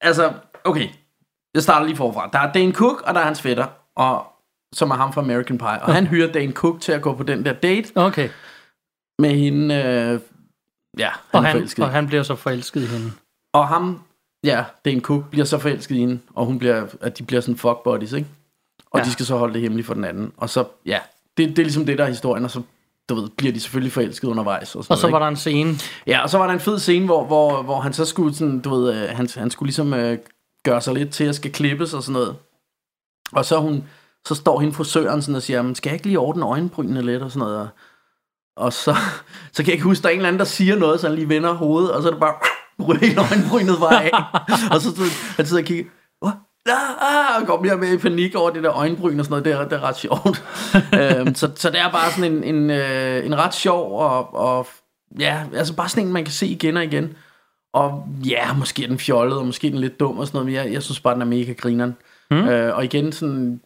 altså, 0.00 0.32
okay. 0.64 0.88
Jeg 1.54 1.62
starter 1.62 1.86
lige 1.86 1.96
forfra. 1.96 2.30
Der 2.32 2.38
er 2.38 2.52
Dane 2.52 2.72
Cook, 2.72 3.02
og 3.02 3.14
der 3.14 3.20
er 3.20 3.24
hans 3.24 3.42
fætter, 3.42 3.66
og, 3.96 4.26
som 4.74 4.90
er 4.90 4.94
ham 4.94 5.12
fra 5.12 5.20
American 5.20 5.58
Pie. 5.58 5.82
Og 5.82 5.94
han 5.94 6.06
hyrer 6.12 6.32
Dane 6.32 6.52
Cook 6.52 6.80
til 6.80 6.92
at 6.92 7.02
gå 7.02 7.14
på 7.14 7.22
den 7.22 7.44
der 7.44 7.52
date 7.52 7.92
Okay. 7.94 8.28
med 9.18 9.30
hende. 9.30 9.74
Øh, 9.74 10.20
ja, 10.98 11.08
han 11.08 11.14
Og 11.32 11.44
han, 11.44 11.68
og 11.78 11.90
han 11.90 12.06
bliver 12.06 12.22
så 12.22 12.34
forelsket 12.34 12.82
i 12.82 12.86
hende. 12.86 13.12
Og 13.52 13.68
ham, 13.68 14.02
ja, 14.44 14.64
Dane 14.84 15.00
Cook, 15.00 15.30
bliver 15.30 15.44
så 15.44 15.58
forelsket 15.58 15.96
i 15.96 15.98
hende, 15.98 16.18
og 16.34 16.46
hun 16.46 16.58
bliver, 16.58 16.86
at 17.00 17.18
de 17.18 17.22
bliver 17.24 17.40
sådan 17.40 17.56
fuck 17.56 17.82
buddies, 17.84 18.12
ikke? 18.12 18.28
Og 18.90 19.00
ja. 19.00 19.04
de 19.04 19.12
skal 19.12 19.26
så 19.26 19.36
holde 19.36 19.54
det 19.54 19.62
hemmeligt 19.62 19.86
for 19.86 19.94
den 19.94 20.04
anden. 20.04 20.32
Og 20.36 20.50
så, 20.50 20.64
ja, 20.86 20.98
det, 21.36 21.48
det 21.48 21.58
er 21.58 21.62
ligesom 21.62 21.86
det, 21.86 21.98
der 21.98 22.04
er 22.04 22.08
historien, 22.08 22.44
og 22.44 22.50
så, 22.50 22.62
du 23.08 23.14
ved, 23.14 23.28
bliver 23.36 23.52
de 23.52 23.60
selvfølgelig 23.60 23.92
forelsket 23.92 24.28
undervejs. 24.28 24.74
Og, 24.74 24.84
sådan 24.84 24.92
Og 24.92 24.98
så 24.98 25.02
noget, 25.02 25.12
var 25.12 25.18
der 25.18 25.28
en 25.28 25.36
scene. 25.36 25.74
Ja, 26.06 26.22
og 26.22 26.30
så 26.30 26.38
var 26.38 26.46
der 26.46 26.54
en 26.54 26.60
fed 26.60 26.78
scene, 26.78 27.04
hvor, 27.04 27.24
hvor, 27.24 27.62
hvor 27.62 27.80
han 27.80 27.92
så 27.92 28.04
skulle 28.04 28.34
sådan, 28.34 28.60
du 28.60 28.70
ved, 28.70 28.94
øh, 28.94 29.16
han, 29.16 29.28
han 29.36 29.50
skulle 29.50 29.66
ligesom 29.66 29.94
øh, 29.94 30.18
gøre 30.64 30.80
sig 30.80 30.94
lidt 30.94 31.10
til 31.10 31.24
at 31.24 31.34
skal 31.34 31.52
klippes 31.52 31.94
og 31.94 32.02
sådan 32.02 32.12
noget. 32.12 32.36
Og 33.32 33.44
så 33.44 33.60
hun, 33.60 33.84
så 34.26 34.34
står 34.34 34.60
hende 34.60 34.74
frisøren 34.74 35.22
sådan 35.22 35.34
og 35.34 35.42
siger, 35.42 35.62
"Men 35.62 35.74
skal 35.74 35.90
jeg 35.90 35.94
ikke 35.94 36.06
lige 36.06 36.18
ordne 36.18 36.46
øjenbrynene 36.46 37.02
lidt 37.02 37.22
og 37.22 37.30
sådan 37.30 37.40
noget. 37.48 37.60
Og, 37.60 37.68
og 38.56 38.72
så, 38.72 38.96
så 39.52 39.62
kan 39.62 39.66
jeg 39.66 39.72
ikke 39.72 39.84
huske, 39.84 40.02
der 40.02 40.08
er 40.08 40.12
en 40.12 40.18
eller 40.18 40.28
anden, 40.28 40.38
der 40.38 40.44
siger 40.46 40.76
noget, 40.76 41.00
så 41.00 41.06
han 41.06 41.16
lige 41.16 41.28
vender 41.28 41.52
hovedet, 41.52 41.92
og 41.92 42.02
så 42.02 42.08
er 42.08 42.12
det 42.12 42.20
bare, 42.20 42.34
ryger 42.88 43.20
øjenbrynet 43.32 43.76
bare 43.80 44.04
af. 44.04 44.10
og 44.72 44.80
så 44.80 44.90
sidder 44.90 45.36
han 45.36 45.58
og 45.58 45.64
kigger? 45.64 45.90
Ah, 46.74 47.40
og 47.40 47.46
går 47.46 47.62
mere 47.62 47.76
med 47.76 47.92
i 47.92 47.96
panik 47.96 48.34
over 48.34 48.50
det 48.50 48.62
der 48.62 48.72
øjenbryn 48.72 49.18
og 49.18 49.24
sådan 49.24 49.30
noget, 49.30 49.44
det 49.44 49.52
er, 49.52 49.68
det 49.68 49.72
er 49.72 49.88
ret 49.88 49.96
sjovt. 49.96 50.44
øhm, 51.20 51.34
så, 51.34 51.50
så 51.56 51.70
det 51.70 51.80
er 51.80 51.90
bare 51.90 52.10
sådan 52.10 52.32
en, 52.32 52.44
en, 52.44 52.70
øh, 52.70 53.26
en 53.26 53.38
ret 53.38 53.54
sjov 53.54 54.00
og, 54.00 54.34
og 54.34 54.66
ja, 55.18 55.44
altså 55.54 55.74
bare 55.74 55.88
sådan 55.88 56.06
en, 56.06 56.12
man 56.12 56.24
kan 56.24 56.32
se 56.32 56.46
igen 56.46 56.76
og 56.76 56.84
igen. 56.84 57.16
Og 57.72 58.08
ja, 58.24 58.52
måske 58.52 58.84
er 58.84 58.88
den 58.88 58.98
fjollet, 58.98 59.38
og 59.38 59.46
måske 59.46 59.66
er 59.66 59.70
den 59.70 59.80
lidt 59.80 60.00
dum 60.00 60.18
og 60.18 60.26
sådan 60.26 60.36
noget, 60.36 60.46
men 60.46 60.54
jeg, 60.54 60.72
jeg 60.72 60.82
synes 60.82 61.00
bare, 61.00 61.14
den 61.14 61.22
er 61.22 61.26
mega 61.26 61.52
grineren. 61.52 61.96
Mm. 62.30 62.36
Øh, 62.36 62.76
og 62.76 62.84
igen 62.84 63.12
sådan, 63.12 63.60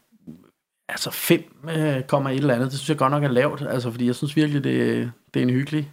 altså 0.88 1.10
5 1.10 1.42
øh, 1.76 2.02
kommer 2.02 2.30
et 2.30 2.36
eller 2.36 2.54
andet, 2.54 2.70
det 2.70 2.78
synes 2.78 2.88
jeg 2.88 2.98
godt 2.98 3.10
nok 3.10 3.24
er 3.24 3.28
lavt, 3.28 3.62
altså 3.70 3.90
fordi 3.90 4.06
jeg 4.06 4.14
synes 4.14 4.36
virkelig, 4.36 4.64
det, 4.64 5.10
det 5.34 5.40
er 5.40 5.44
en 5.44 5.50
hyggelig 5.50 5.92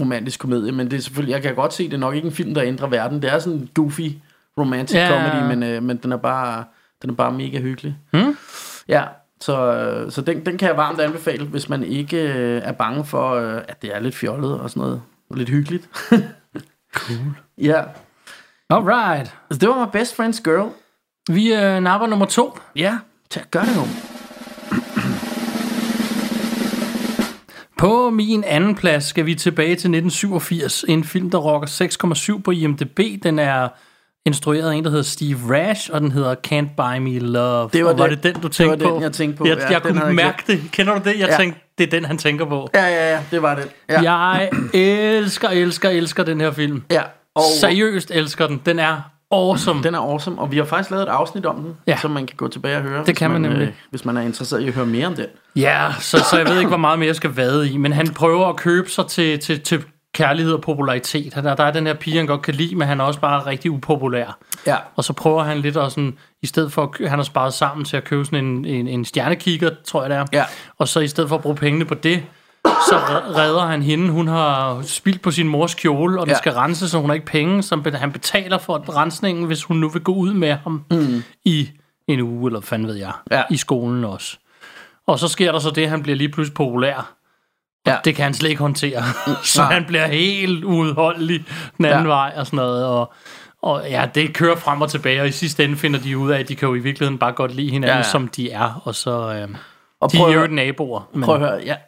romantisk 0.00 0.40
komedie, 0.40 0.72
men 0.72 0.90
det 0.90 0.96
er 0.96 1.00
selvfølgelig, 1.00 1.32
jeg 1.32 1.42
kan 1.42 1.54
godt 1.54 1.74
se, 1.74 1.84
det 1.84 1.94
er 1.94 1.98
nok 1.98 2.14
ikke 2.14 2.26
en 2.26 2.32
film, 2.32 2.54
der 2.54 2.62
ændrer 2.62 2.86
verden. 2.86 3.22
Det 3.22 3.32
er 3.32 3.38
sådan 3.38 3.58
en 3.58 3.70
goofy 3.74 4.10
romantic 4.58 4.96
Ja. 4.96 5.08
comedy, 5.08 5.48
men, 5.54 5.62
øh, 5.62 5.82
men 5.82 5.96
den 5.96 6.12
er 6.12 6.16
bare, 6.16 6.64
den 7.02 7.10
er 7.10 7.14
bare 7.14 7.32
mega 7.32 7.60
hyggelig. 7.60 7.96
Hmm? 8.12 8.36
Ja, 8.88 9.02
så, 9.40 9.72
øh, 9.72 10.12
så 10.12 10.20
den, 10.20 10.46
den 10.46 10.58
kan 10.58 10.68
jeg 10.68 10.76
varmt 10.76 11.00
anbefale, 11.00 11.44
hvis 11.44 11.68
man 11.68 11.84
ikke 11.84 12.16
øh, 12.32 12.62
er 12.64 12.72
bange 12.72 13.04
for, 13.04 13.34
øh, 13.34 13.60
at 13.68 13.82
det 13.82 13.94
er 13.96 14.00
lidt 14.00 14.14
fjollet 14.14 14.60
og 14.60 14.70
sådan 14.70 14.80
noget. 14.80 15.02
Og 15.30 15.36
lidt 15.36 15.48
hyggeligt. 15.48 15.88
cool. 16.94 17.18
Ja, 17.58 17.82
Alright. 18.70 19.34
så 19.50 19.58
det 19.58 19.68
var 19.68 19.86
my 19.86 19.90
best 19.92 20.20
friend's 20.20 20.42
girl. 20.42 20.68
Vi 21.30 21.54
øh, 21.54 21.80
napper 21.80 22.06
nummer 22.06 22.26
to. 22.26 22.58
Ja, 22.76 22.98
tag, 23.30 23.42
gør 23.50 23.60
det 23.60 23.76
nu. 23.76 23.82
På 27.78 28.10
min 28.10 28.44
anden 28.44 28.74
plads 28.74 29.04
skal 29.04 29.26
vi 29.26 29.34
tilbage 29.34 29.68
til 29.68 29.72
1987. 29.74 30.84
En 30.88 31.04
film, 31.04 31.30
der 31.30 31.38
rocker 31.38 31.68
6,7 32.36 32.42
på 32.42 32.50
IMDb. 32.50 33.00
Den 33.22 33.38
er 33.38 33.68
instrueret 34.28 34.74
en, 34.76 34.84
der 34.84 34.90
hedder 34.90 35.04
Steve 35.04 35.38
Rash, 35.50 35.90
og 35.92 36.00
den 36.00 36.12
hedder 36.12 36.34
Can't 36.46 36.74
Buy 36.76 36.98
Me 36.98 37.18
Love. 37.18 37.70
Det 37.72 37.84
var 37.84 37.90
og 37.92 37.98
var 37.98 38.06
det 38.06 38.22
den, 38.22 38.34
du 38.34 38.40
det 38.40 38.52
tænkte 38.52 38.84
var 38.84 38.90
på? 38.90 38.94
den, 38.94 39.02
jeg 39.02 39.12
tænkte 39.12 39.38
på. 39.38 39.46
Jeg, 39.46 39.56
Ja, 39.58 39.68
jeg 39.72 39.82
kunne 39.82 40.04
jeg 40.06 40.14
mærke 40.14 40.42
det. 40.46 40.60
Kender 40.72 40.94
du 40.94 41.00
det? 41.10 41.18
Jeg 41.18 41.28
Ja. 41.28 41.36
tænkte, 41.36 41.60
det 41.78 41.86
er 41.86 41.90
den, 41.90 42.04
han 42.04 42.18
tænker 42.18 42.44
på. 42.44 42.68
Ja, 42.74 42.86
ja, 42.86 43.10
ja, 43.14 43.20
det 43.30 43.42
var 43.42 43.54
det. 43.54 43.68
Ja. 43.88 44.00
Jeg 44.12 44.50
elsker, 44.74 45.48
elsker, 45.48 45.88
elsker 45.88 46.24
den 46.24 46.40
her 46.40 46.50
film. 46.50 46.82
ja. 46.90 47.02
Og 47.34 47.42
Seriøst 47.60 48.10
elsker 48.14 48.46
den. 48.46 48.60
Den 48.66 48.78
er 48.78 48.96
awesome. 49.30 49.82
den 49.82 49.94
er 49.94 49.98
awesome, 49.98 50.38
og 50.40 50.52
vi 50.52 50.56
har 50.56 50.64
faktisk 50.64 50.90
lavet 50.90 51.02
et 51.02 51.08
afsnit 51.08 51.46
om 51.46 51.56
den, 51.56 51.72
Ja. 51.86 51.96
som 52.02 52.10
man 52.10 52.26
kan 52.26 52.36
gå 52.36 52.48
tilbage 52.48 52.76
og 52.76 52.82
høre. 52.82 53.04
Det 53.06 53.16
kan 53.16 53.30
hvis 53.30 53.40
man 53.40 53.50
nemlig. 53.50 53.68
Øh, 53.68 53.72
hvis 53.90 54.04
man 54.04 54.16
er 54.16 54.20
interesseret 54.22 54.60
i 54.62 54.68
at 54.68 54.74
høre 54.74 54.86
mere 54.86 55.06
om 55.06 55.14
den. 55.14 55.24
Ja, 55.56 55.86
så, 56.00 56.18
så 56.30 56.36
jeg 56.38 56.46
ved 56.48 56.56
ikke, 56.58 56.68
hvor 56.68 56.76
meget 56.76 56.98
mere 56.98 57.06
jeg 57.06 57.16
skal 57.16 57.36
vade 57.36 57.70
i, 57.70 57.76
men 57.76 57.92
han 57.92 58.06
prøver 58.08 58.46
at 58.48 58.56
købe 58.56 58.90
sig 58.90 59.06
til, 59.06 59.38
til, 59.38 59.60
til 59.60 59.84
kærlighed 60.18 60.52
og 60.52 60.60
popularitet. 60.60 61.34
Der, 61.34 61.54
der 61.54 61.64
er 61.64 61.70
den 61.70 61.86
her 61.86 61.94
pige, 61.94 62.16
han 62.16 62.26
godt 62.26 62.42
kan 62.42 62.54
lide, 62.54 62.74
men 62.74 62.88
han 62.88 63.00
er 63.00 63.04
også 63.04 63.20
bare 63.20 63.46
rigtig 63.46 63.70
upopulær. 63.70 64.38
Ja. 64.66 64.76
Og 64.96 65.04
så 65.04 65.12
prøver 65.12 65.42
han 65.42 65.58
lidt 65.58 65.76
at 65.76 65.92
sådan, 65.92 66.18
i 66.42 66.46
stedet 66.46 66.72
for, 66.72 66.94
at 67.00 67.08
han 67.10 67.18
har 67.18 67.24
sparet 67.24 67.52
sammen 67.54 67.84
til 67.84 67.96
at 67.96 68.04
købe 68.04 68.24
sådan 68.24 68.44
en, 68.46 68.64
en, 68.64 68.88
en 68.88 69.04
stjernekigger, 69.04 69.70
tror 69.84 70.02
jeg 70.02 70.10
det 70.10 70.16
er. 70.18 70.24
Ja. 70.32 70.44
Og 70.78 70.88
så 70.88 71.00
i 71.00 71.08
stedet 71.08 71.28
for 71.28 71.36
at 71.36 71.42
bruge 71.42 71.56
pengene 71.56 71.84
på 71.84 71.94
det, 71.94 72.22
så 72.64 72.94
re- 72.98 73.36
redder 73.38 73.66
han 73.66 73.82
hende. 73.82 74.10
Hun 74.10 74.28
har 74.28 74.82
spildt 74.82 75.22
på 75.22 75.30
sin 75.30 75.48
mors 75.48 75.74
kjole, 75.74 76.20
og 76.20 76.26
den 76.26 76.32
Ja. 76.32 76.38
skal 76.38 76.52
renses, 76.52 76.90
så 76.90 76.98
hun 76.98 77.10
har 77.10 77.14
ikke 77.14 77.26
penge. 77.26 77.62
Så 77.62 77.90
han 77.94 78.12
betaler 78.12 78.58
for 78.58 78.96
rensningen, 78.96 79.44
hvis 79.46 79.64
hun 79.64 79.76
nu 79.76 79.88
vil 79.88 80.02
gå 80.02 80.12
ud 80.14 80.32
med 80.32 80.52
ham 80.52 80.84
mm. 80.90 81.22
i 81.44 81.70
en 82.08 82.20
uge, 82.20 82.48
eller 82.48 82.60
fanden 82.60 82.88
ved 82.88 82.94
jeg, 82.94 83.12
Ja. 83.30 83.42
i 83.50 83.56
skolen 83.56 84.04
også. 84.04 84.36
Og 85.06 85.18
så 85.18 85.28
sker 85.28 85.52
der 85.52 85.58
så 85.58 85.70
det, 85.70 85.88
han 85.88 86.02
bliver 86.02 86.16
lige 86.16 86.28
pludselig 86.28 86.54
populær. 86.54 87.12
Ja. 87.88 87.96
Det 88.04 88.14
kan 88.14 88.24
han 88.24 88.34
slet 88.34 88.50
ikke 88.50 88.60
håndtere. 88.60 89.02
så 89.44 89.62
nej. 89.62 89.72
han 89.72 89.84
bliver 89.84 90.06
helt 90.06 90.64
uudholdelig 90.64 91.44
den 91.76 91.84
anden 91.84 92.02
Ja. 92.02 92.08
vej 92.08 92.32
og 92.36 92.46
sådan 92.46 92.56
noget. 92.56 92.86
Og, 92.86 93.12
og 93.62 93.82
ja, 93.90 94.08
det 94.14 94.34
kører 94.34 94.56
frem 94.56 94.80
og 94.80 94.90
tilbage, 94.90 95.20
og 95.20 95.28
i 95.28 95.32
sidste 95.32 95.64
ende 95.64 95.76
finder 95.76 96.00
de 96.00 96.18
ud 96.18 96.30
af, 96.30 96.38
at 96.38 96.48
de 96.48 96.56
kan 96.56 96.68
jo 96.68 96.74
i 96.74 96.78
virkeligheden 96.78 97.18
bare 97.18 97.32
godt 97.32 97.54
lide 97.54 97.70
hinanden, 97.70 97.90
Ja, 97.90 97.96
ja, 97.96 98.02
som 98.02 98.28
de 98.28 98.50
er. 98.50 98.82
Og 98.84 98.94
så 98.94 99.10
øh, 99.10 99.48
Og 100.00 100.12
de 100.12 100.18
er 100.18 100.32
jo 100.32 100.46
naboer. 100.46 101.08
Men, 101.14 101.22
prøv 101.22 101.34
at 101.34 101.40
høre, 101.40 101.60
jeg 101.64 101.78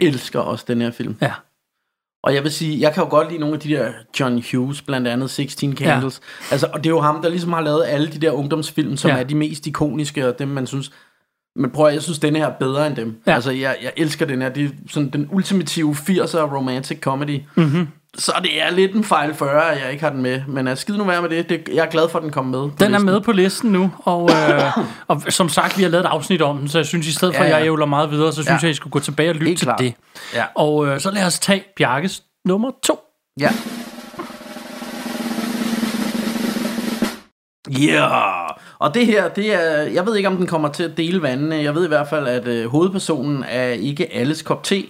elsker 0.00 0.40
også 0.40 0.64
den 0.68 0.80
her 0.80 0.90
film. 0.90 1.16
Ja. 1.22 1.32
Og 2.22 2.34
jeg 2.34 2.42
vil 2.42 2.52
sige, 2.52 2.80
jeg 2.80 2.94
kan 2.94 3.02
jo 3.02 3.10
godt 3.10 3.28
lide 3.28 3.40
nogle 3.40 3.54
af 3.54 3.60
de 3.60 3.68
der 3.68 3.92
John 4.20 4.42
Hughes, 4.52 4.82
blandt 4.82 5.08
andet 5.08 5.30
16 5.30 5.76
Candles. 5.76 6.20
Ja. 6.50 6.52
Altså, 6.52 6.66
og 6.72 6.78
det 6.84 6.86
er 6.86 6.94
jo 6.94 7.00
ham, 7.00 7.22
der 7.22 7.28
ligesom 7.28 7.52
har 7.52 7.60
lavet 7.60 7.84
alle 7.86 8.12
de 8.12 8.18
der 8.18 8.30
ungdomsfilm, 8.30 8.96
som 8.96 9.10
ja. 9.10 9.16
er 9.16 9.24
de 9.24 9.34
mest 9.34 9.66
ikoniske, 9.66 10.28
og 10.28 10.38
dem 10.38 10.48
man 10.48 10.66
synes... 10.66 10.90
Men 11.56 11.70
prøv 11.70 11.86
at, 11.86 11.94
jeg 11.94 12.02
synes, 12.02 12.18
denne 12.18 12.38
her 12.38 12.46
er 12.46 12.52
bedre 12.60 12.86
end 12.86 12.96
dem. 12.96 13.08
Ja. 13.26 13.30
Ja. 13.30 13.34
Altså, 13.34 13.50
jeg, 13.50 13.76
jeg 13.82 13.92
elsker 13.96 14.26
den 14.26 14.42
her. 14.42 14.48
Det 14.48 14.64
er 14.64 14.68
sådan 14.90 15.10
den 15.10 15.28
ultimative 15.32 15.92
80'er 15.92 16.38
romantic 16.56 17.00
comedy. 17.00 17.40
Mm-hmm. 17.54 17.88
Så 18.18 18.32
det 18.42 18.62
er 18.62 18.70
lidt 18.70 18.94
en 18.94 19.04
fejl 19.04 19.34
40, 19.34 19.72
at 19.72 19.82
jeg 19.82 19.92
ikke 19.92 20.04
har 20.04 20.10
den 20.10 20.22
med. 20.22 20.42
Men 20.48 20.68
uh, 20.68 20.76
skid 20.76 20.96
nu 20.96 21.04
være 21.04 21.22
med 21.22 21.30
det. 21.30 21.48
det. 21.48 21.68
Jeg 21.74 21.86
er 21.86 21.90
glad 21.90 22.08
for, 22.08 22.18
at 22.18 22.22
den 22.22 22.32
kom 22.32 22.44
med. 22.46 22.58
Den 22.58 22.70
er 22.80 22.88
listen. 22.88 23.06
med 23.06 23.20
på 23.20 23.32
listen 23.32 23.70
nu, 23.72 23.90
og, 23.98 24.30
øh, 24.30 24.78
og 25.08 25.22
som 25.28 25.48
sagt, 25.48 25.78
vi 25.78 25.82
har 25.82 25.90
lavet 25.90 26.04
et 26.04 26.08
afsnit 26.08 26.42
om 26.42 26.58
den, 26.58 26.68
så 26.68 26.78
jeg 26.78 26.86
synes, 26.86 27.06
i 27.06 27.12
stedet 27.12 27.34
for, 27.36 27.42
Ja, 27.42 27.48
at 27.48 27.52
ja. 27.52 27.58
jeg 27.58 27.66
ævler 27.66 27.86
meget 27.86 28.10
videre, 28.10 28.32
så 28.32 28.42
synes 28.42 28.62
Ja. 28.62 28.66
jeg, 28.66 28.70
I 28.70 28.74
skulle 28.74 28.90
gå 28.90 28.98
tilbage 28.98 29.30
og 29.30 29.34
lytte 29.34 29.46
Helt 29.46 29.58
til 29.58 29.66
klart. 29.66 29.78
det. 29.78 29.94
Ja. 30.34 30.44
Og 30.54 30.86
øh, 30.86 31.00
så 31.00 31.10
lad 31.10 31.26
os 31.26 31.38
tage 31.38 31.64
Bjarkes 31.76 32.22
nummer 32.44 32.70
to. 32.84 32.98
Ja. 33.40 33.50
Yeah. 37.82 38.50
og 38.78 38.94
det 38.94 39.06
her, 39.06 39.28
det 39.28 39.54
er, 39.54 39.82
jeg 39.82 40.06
ved 40.06 40.16
ikke 40.16 40.28
om 40.28 40.36
den 40.36 40.46
kommer 40.46 40.68
til 40.68 40.82
at 40.82 40.96
dele 40.96 41.22
vandene. 41.22 41.56
Jeg 41.56 41.74
ved 41.74 41.84
i 41.84 41.88
hvert 41.88 42.08
fald, 42.08 42.26
at 42.26 42.48
øh, 42.48 42.66
hovedpersonen 42.66 43.44
er 43.48 43.68
ikke 43.68 44.14
alles 44.14 44.42
kop 44.42 44.64
te. 44.64 44.84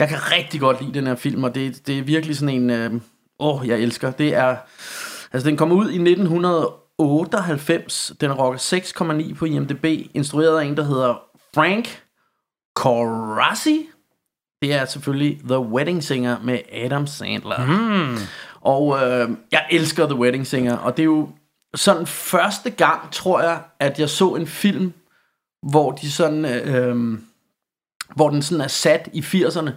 Jeg 0.00 0.08
kan 0.08 0.18
rigtig 0.32 0.60
godt 0.60 0.80
lide 0.80 0.94
den 0.94 1.06
her 1.06 1.14
film, 1.14 1.44
og 1.44 1.54
det, 1.54 1.86
det 1.86 1.98
er 1.98 2.02
virkelig 2.02 2.36
sådan 2.36 2.54
en, 2.54 2.70
øh, 2.70 2.92
åh, 3.38 3.68
jeg 3.68 3.78
elsker. 3.78 4.10
Det 4.10 4.34
er, 4.34 4.56
altså 5.32 5.48
den 5.48 5.56
kommer 5.56 5.76
ud 5.76 5.90
i 5.90 6.10
1998. 6.10 8.12
Den 8.20 8.32
rocker 8.32 8.58
6,9 8.58 9.34
på 9.34 9.44
IMDb, 9.44 9.84
instrueret 10.14 10.60
af 10.60 10.64
en, 10.64 10.76
der 10.76 10.84
hedder 10.84 11.22
Frank 11.54 12.02
Corrasi. 12.76 13.88
Det 14.62 14.72
er 14.72 14.84
selvfølgelig 14.84 15.40
The 15.48 15.58
Wedding 15.58 16.04
Singer 16.04 16.36
med 16.42 16.58
Adam 16.72 17.06
Sandler. 17.06 17.66
Mm. 17.66 18.16
Og 18.60 18.98
øh, 19.02 19.28
jeg 19.52 19.66
elsker 19.70 20.06
The 20.06 20.14
Wedding 20.14 20.46
Singer, 20.46 20.76
og 20.76 20.96
det 20.96 21.02
er 21.02 21.06
jo 21.06 21.28
sådan 21.74 22.06
første 22.06 22.70
gang, 22.70 23.12
tror 23.12 23.40
jeg, 23.42 23.60
at 23.80 23.98
jeg 23.98 24.10
så 24.10 24.28
en 24.34 24.46
film, 24.46 24.92
hvor 25.70 25.92
de 25.92 26.10
sådan, 26.12 26.44
øh, 26.44 27.18
hvor 28.14 28.30
den 28.30 28.42
sådan 28.42 28.64
er 28.64 28.68
sat 28.68 29.08
i 29.12 29.20
80'erne. 29.20 29.70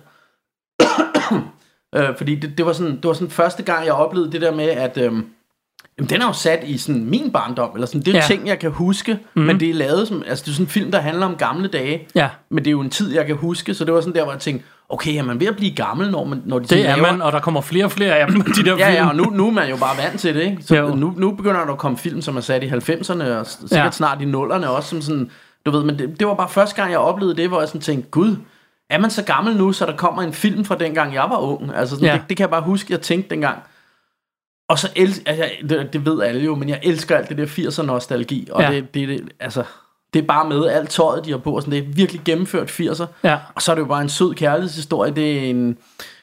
øh, 1.96 2.18
fordi 2.18 2.36
det, 2.36 2.58
det, 2.58 2.66
var 2.66 2.74
sådan, 2.74 2.96
det 2.96 3.04
var 3.06 3.14
sådan 3.14 3.30
første 3.30 3.64
gang, 3.64 3.86
jeg 3.86 3.94
oplevede 3.94 4.32
det 4.32 4.42
der 4.42 4.56
med, 4.56 4.70
at 4.70 4.98
øh, 4.98 5.04
jamen, 5.04 6.10
den 6.10 6.22
er 6.22 6.26
jo 6.28 6.34
sat 6.34 6.64
i 6.64 6.78
sådan 6.78 7.06
min 7.06 7.32
barndom, 7.32 7.72
eller 7.76 7.86
sådan, 7.88 8.02
det 8.02 8.08
er 8.08 8.12
jo 8.12 8.18
Ja. 8.18 8.28
ting, 8.28 8.48
jeg 8.48 8.60
kan 8.60 8.72
huske, 8.72 9.20
mm. 9.34 9.42
men 9.42 9.60
det 9.60 9.70
er 9.70 9.74
lavet 9.74 10.08
som, 10.08 10.24
altså 10.28 10.44
det 10.46 10.52
er 10.52 10.54
sådan 10.54 10.66
en 10.66 10.70
film, 10.70 10.92
der 10.92 11.00
handler 11.00 11.26
om 11.26 11.36
gamle 11.36 11.68
dage, 11.68 12.08
Ja. 12.16 12.30
men 12.50 12.58
det 12.64 12.68
er 12.70 12.72
jo 12.72 12.82
en 12.82 12.90
tid, 12.90 13.14
jeg 13.14 13.26
kan 13.26 13.36
huske, 13.36 13.74
så 13.74 13.86
det 13.86 13.94
var 13.94 14.02
sådan 14.02 14.16
der, 14.16 14.24
hvor 14.24 14.32
jeg 14.32 14.42
tænkte, 14.42 14.66
okay, 14.94 15.18
er 15.18 15.24
man 15.24 15.40
ved 15.40 15.48
at 15.48 15.56
blive 15.56 15.76
gammel, 15.76 16.12
når, 16.12 16.24
man, 16.26 16.42
når 16.46 16.60
de 16.60 16.68
Det 16.68 16.88
er 16.90 16.96
laver, 16.96 17.12
man, 17.12 17.22
og 17.22 17.32
der 17.32 17.40
kommer 17.40 17.62
flere 17.62 17.86
og 17.86 17.92
flere 17.92 18.16
af 18.18 18.28
dem, 18.28 18.42
de 18.58 18.64
der 18.66 18.78
Ja, 18.78 18.92
ja, 18.92 19.08
og 19.10 19.16
nu, 19.16 19.24
nu 19.24 19.48
er 19.48 19.52
man 19.52 19.70
jo 19.70 19.78
bare 19.78 19.98
vant 19.98 20.20
til 20.20 20.36
det, 20.36 20.42
ikke? 20.42 20.64
Så 20.64 20.76
Jo. 20.76 20.96
nu, 20.96 21.14
nu 21.18 21.32
begynder 21.32 21.66
der 21.66 21.72
at 21.74 21.78
komme 21.78 21.98
film, 21.98 22.22
som 22.22 22.38
er 22.38 22.42
sat 22.42 22.64
i 22.64 22.68
90'erne, 22.68 23.24
og 23.24 23.46
sikkert 23.48 23.72
Ja. 23.72 23.92
snart 23.92 24.22
i 24.22 24.26
0'erne 24.26 24.68
også, 24.68 24.90
som 24.90 25.02
sådan, 25.02 25.32
du 25.66 25.72
ved, 25.72 25.84
men 25.84 26.00
det, 26.00 26.20
det 26.20 26.28
var 26.28 26.34
bare 26.34 26.50
første 26.50 26.76
gang, 26.76 26.92
jeg 26.92 27.00
oplevede 27.00 27.36
det, 27.38 27.48
hvor 27.48 27.60
jeg 27.60 27.68
sådan 27.68 27.82
tænkte, 27.82 28.10
gud, 28.10 28.36
er 28.90 29.00
man 29.00 29.10
så 29.10 29.24
gammel 29.24 29.58
nu, 29.58 29.72
så 29.74 29.86
der 29.86 29.96
kommer 29.96 30.22
en 30.22 30.34
film 30.34 30.66
fra 30.66 30.76
dengang, 30.76 31.14
jeg 31.14 31.24
var 31.30 31.38
ung? 31.38 31.72
Altså, 31.76 31.96
sådan, 31.96 32.08
Ja. 32.08 32.14
det, 32.14 32.22
det 32.30 32.38
kan 32.38 32.44
jeg 32.44 32.50
bare 32.50 32.62
huske, 32.62 32.94
jeg 32.94 33.02
tænkte 33.02 33.30
dengang. 33.30 33.58
Og 34.70 34.80
så 34.80 34.90
elsker, 34.96 35.24
altså, 35.32 35.46
det, 35.70 35.94
det 35.94 36.06
ved 36.06 36.22
alle 36.22 36.42
jo, 36.44 36.56
men 36.56 36.70
jeg 36.70 36.80
elsker 36.84 37.18
alt 37.18 37.30
det 37.30 37.38
der 37.38 37.46
80'er 37.46 37.82
nostalgi, 37.86 38.48
og 38.52 38.62
ja. 38.62 38.72
det, 38.72 38.94
det, 38.94 39.08
det, 39.08 39.30
altså, 39.40 39.64
det 40.14 40.22
er 40.22 40.28
bare 40.28 40.50
med 40.50 40.68
alt 40.68 40.90
tøjet, 40.90 41.26
de 41.26 41.32
har 41.32 41.38
på, 41.38 41.52
og 41.56 41.62
sådan, 41.62 41.72
det 41.80 41.80
er 41.90 41.94
virkelig 41.96 42.22
gennemført 42.26 42.72
80'er. 42.72 43.06
Ja. 43.24 43.38
Og 43.56 43.62
så 43.62 43.72
er 43.72 43.76
det 43.76 43.82
jo 43.82 43.88
bare 43.88 44.02
en 44.02 44.10
sød 44.10 44.34
kærlighedshistorie. 44.34 45.12
Det 45.12 45.38
er 45.38 45.50
en 45.50 45.78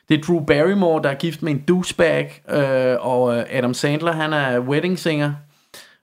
det 0.08 0.18
er 0.18 0.22
Drew 0.22 0.40
Barrymore, 0.44 1.02
der 1.02 1.08
er 1.10 1.14
gift 1.14 1.42
med 1.42 1.52
en 1.52 1.58
douchebag, 1.68 2.42
øh, 2.52 2.96
og 3.00 3.36
øh, 3.36 3.44
Adam 3.50 3.74
Sandler, 3.74 4.12
han 4.12 4.32
er 4.32 4.58
wedding 4.58 4.98
singer. 4.98 5.32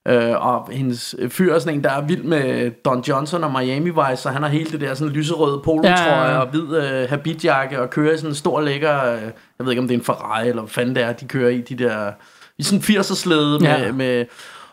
Øh, 0.08 0.46
og 0.46 0.70
hendes 0.72 1.16
fyr 1.30 1.54
er 1.56 1.60
sådan 1.60 1.74
en, 1.74 1.84
der 1.84 1.90
er 1.92 2.02
vild 2.02 2.24
med 2.24 2.72
Don 2.72 3.02
Johnson 3.02 3.44
og 3.44 3.52
Miami 3.52 3.90
Vice, 3.90 4.22
så 4.22 4.30
han 4.30 4.42
har 4.44 4.50
hele 4.50 4.72
det 4.72 4.82
der 4.82 4.94
sådan 4.94 5.14
lyserøde 5.14 5.62
polotrøje 5.64 5.98
Ja, 6.10 6.24
ja, 6.26 6.32
ja. 6.32 6.38
og 6.40 6.48
hvid 6.48 6.76
øh, 6.78 7.10
habitjakke 7.10 7.82
og 7.82 7.90
kører 7.90 8.14
i 8.14 8.18
sådan 8.18 8.30
en 8.32 8.36
stor 8.36 8.62
lækker, 8.62 9.06
øh, 9.14 9.22
jeg 9.60 9.66
ved 9.66 9.70
ikke 9.72 9.82
om 9.82 9.88
det 9.88 9.96
er 9.96 10.00
en 10.00 10.06
Ferrari 10.06 10.50
eller 10.50 10.62
hvad 10.62 10.70
fanden 10.70 10.96
det 10.96 11.04
er, 11.04 11.14
de 11.14 11.26
kører 11.26 11.50
i 11.50 11.62
de 11.62 11.76
der, 11.76 12.12
i 12.58 12.64
sådan 12.64 12.80
en 12.90 12.98
80'er 13.00 13.16
slæde 13.16 13.60
med, 13.60 13.68
Ja. 13.68 13.92
med 13.92 14.26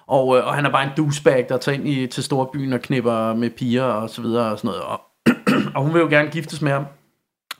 og, 0.06 0.36
øh, 0.36 0.46
og 0.46 0.54
han 0.54 0.66
er 0.66 0.70
bare 0.70 0.84
en 0.84 0.90
douchebag, 0.96 1.46
der 1.48 1.56
tager 1.56 1.78
ind 1.78 1.88
i, 1.88 2.06
til 2.06 2.24
storbyen 2.24 2.72
og 2.72 2.80
knipper 2.80 3.34
med 3.34 3.50
piger 3.50 3.82
og 3.82 4.10
så 4.10 4.22
videre 4.22 4.52
og 4.52 4.58
sådan 4.58 4.68
noget. 4.68 4.82
Og, 4.82 5.00
og 5.76 5.82
hun 5.82 5.94
vil 5.94 6.00
jo 6.00 6.08
gerne 6.08 6.30
giftes 6.30 6.62
med 6.62 6.72
ham. 6.72 6.84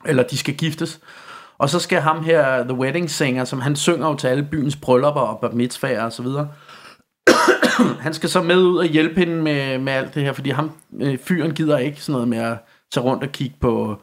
Eller 0.07 0.23
de 0.23 0.39
skal 0.39 0.55
giftes. 0.55 1.01
Og 1.59 1.71
så 1.71 1.79
skal 1.79 2.01
ham 2.01 2.25
her, 2.25 2.65
The 2.65 2.75
Wedding 2.75 3.11
Singer, 3.11 3.45
som 3.45 3.61
han 3.61 3.77
synger 3.77 4.09
jo 4.09 4.15
til 4.15 4.29
alle 4.29 4.49
byens 4.51 4.77
bryllupper 4.77 5.21
og 5.21 5.39
bar 5.41 6.05
og 6.05 6.13
så 6.13 6.23
videre. 6.23 6.49
han 8.05 8.15
skal 8.15 8.29
så 8.29 8.43
med 8.43 8.57
ud 8.57 8.77
og 8.77 8.85
hjælpe 8.85 9.21
hende 9.21 9.43
med, 9.43 9.79
med 9.79 9.93
alt 9.93 10.15
det 10.15 10.23
her, 10.23 10.33
fordi 10.33 10.51
ham, 10.51 10.71
øh, 11.01 11.19
fyren 11.19 11.55
gider 11.55 11.79
ikke 11.79 12.03
sådan 12.03 12.13
noget 12.13 12.29
med 12.29 12.39
at 12.39 12.59
tage 12.93 13.05
rundt 13.05 13.23
og 13.23 13.33
kigge 13.33 13.57
på 13.61 14.03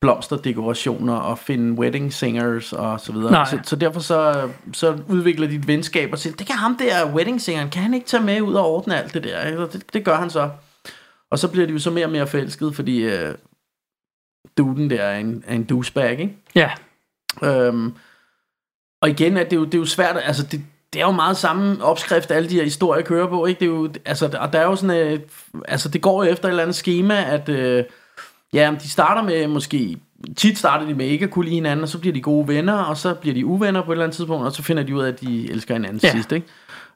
blomsterdekorationer 0.00 1.14
og 1.14 1.38
finde 1.38 1.78
wedding 1.80 2.12
singers 2.12 2.72
og 2.72 3.00
så 3.00 3.12
videre. 3.12 3.30
Nej. 3.30 3.44
Så, 3.44 3.58
så 3.64 3.76
derfor 3.76 4.00
så, 4.00 4.48
så 4.72 4.98
udvikler 5.08 5.46
de 5.46 5.54
et 5.54 5.68
venskab 5.68 6.12
og 6.12 6.18
siger, 6.18 6.36
det 6.36 6.46
kan 6.46 6.56
ham 6.56 6.76
der 6.76 7.14
wedding 7.14 7.40
singeren, 7.40 7.70
kan 7.70 7.82
han 7.82 7.94
ikke 7.94 8.06
tage 8.06 8.22
med 8.22 8.40
ud 8.40 8.54
og 8.54 8.66
ordne 8.66 9.02
alt 9.02 9.14
det 9.14 9.24
der? 9.24 9.46
ikke? 9.46 9.62
Det, 9.62 9.92
det 9.92 10.04
gør 10.04 10.16
han 10.16 10.30
så. 10.30 10.50
Og 11.30 11.38
så 11.38 11.48
bliver 11.48 11.66
de 11.66 11.72
jo 11.72 11.78
så 11.78 11.90
mere 11.90 12.06
og 12.06 12.12
mere 12.12 12.26
forelskede, 12.26 12.72
fordi 12.72 13.04
øh, 13.04 13.34
duden 14.58 14.90
der 14.90 15.02
er 15.02 15.18
en, 15.18 15.44
er 15.46 15.54
en 15.54 15.64
douchebag, 15.64 16.10
ikke? 16.10 16.36
Ja. 16.54 16.70
Øhm, 17.42 17.94
og 19.02 19.08
igen, 19.10 19.36
at 19.36 19.50
det, 19.50 19.56
er 19.56 19.60
jo, 19.60 19.64
det 19.64 19.74
er 19.74 19.78
jo 19.78 19.84
svært, 19.84 20.16
altså 20.24 20.42
det, 20.42 20.60
det 20.92 21.00
er 21.00 21.06
jo 21.06 21.12
meget 21.12 21.36
samme 21.36 21.84
opskrift, 21.84 22.30
alle 22.30 22.48
de 22.48 22.54
her 22.54 22.64
historier 22.64 23.02
kører 23.02 23.26
på, 23.26 23.46
ikke? 23.46 23.58
Det 23.58 23.66
er 23.66 23.70
jo, 23.70 23.92
altså, 24.04 24.38
og 24.40 24.52
der 24.52 24.58
er 24.58 24.64
jo 24.64 24.76
sådan, 24.76 24.96
øh, 24.96 25.20
altså 25.68 25.88
det 25.88 26.02
går 26.02 26.24
jo 26.24 26.30
efter 26.30 26.44
et 26.44 26.50
eller 26.50 26.62
andet 26.62 26.76
schema, 26.76 27.24
at 27.24 27.48
øh, 27.48 27.84
ja, 28.52 28.74
de 28.82 28.88
starter 28.90 29.22
med 29.22 29.46
måske, 29.46 29.96
tit 30.36 30.58
starter 30.58 30.86
de 30.86 30.94
med 30.94 31.06
ikke 31.06 31.24
at 31.24 31.30
kunne 31.30 31.44
lide 31.44 31.54
hinanden, 31.54 31.82
og 31.82 31.88
så 31.88 31.98
bliver 31.98 32.14
de 32.14 32.20
gode 32.20 32.48
venner, 32.48 32.74
og 32.74 32.96
så 32.96 33.14
bliver 33.14 33.34
de 33.34 33.46
uvenner 33.46 33.82
på 33.82 33.92
et 33.92 33.94
eller 33.94 34.04
andet 34.04 34.16
tidspunkt, 34.16 34.46
og 34.46 34.52
så 34.52 34.62
finder 34.62 34.82
de 34.82 34.94
ud 34.94 35.02
af, 35.02 35.08
at 35.08 35.20
de 35.20 35.50
elsker 35.50 35.74
hinanden 35.74 36.00
Ja. 36.02 36.10
sidst, 36.12 36.32
ikke? 36.32 36.46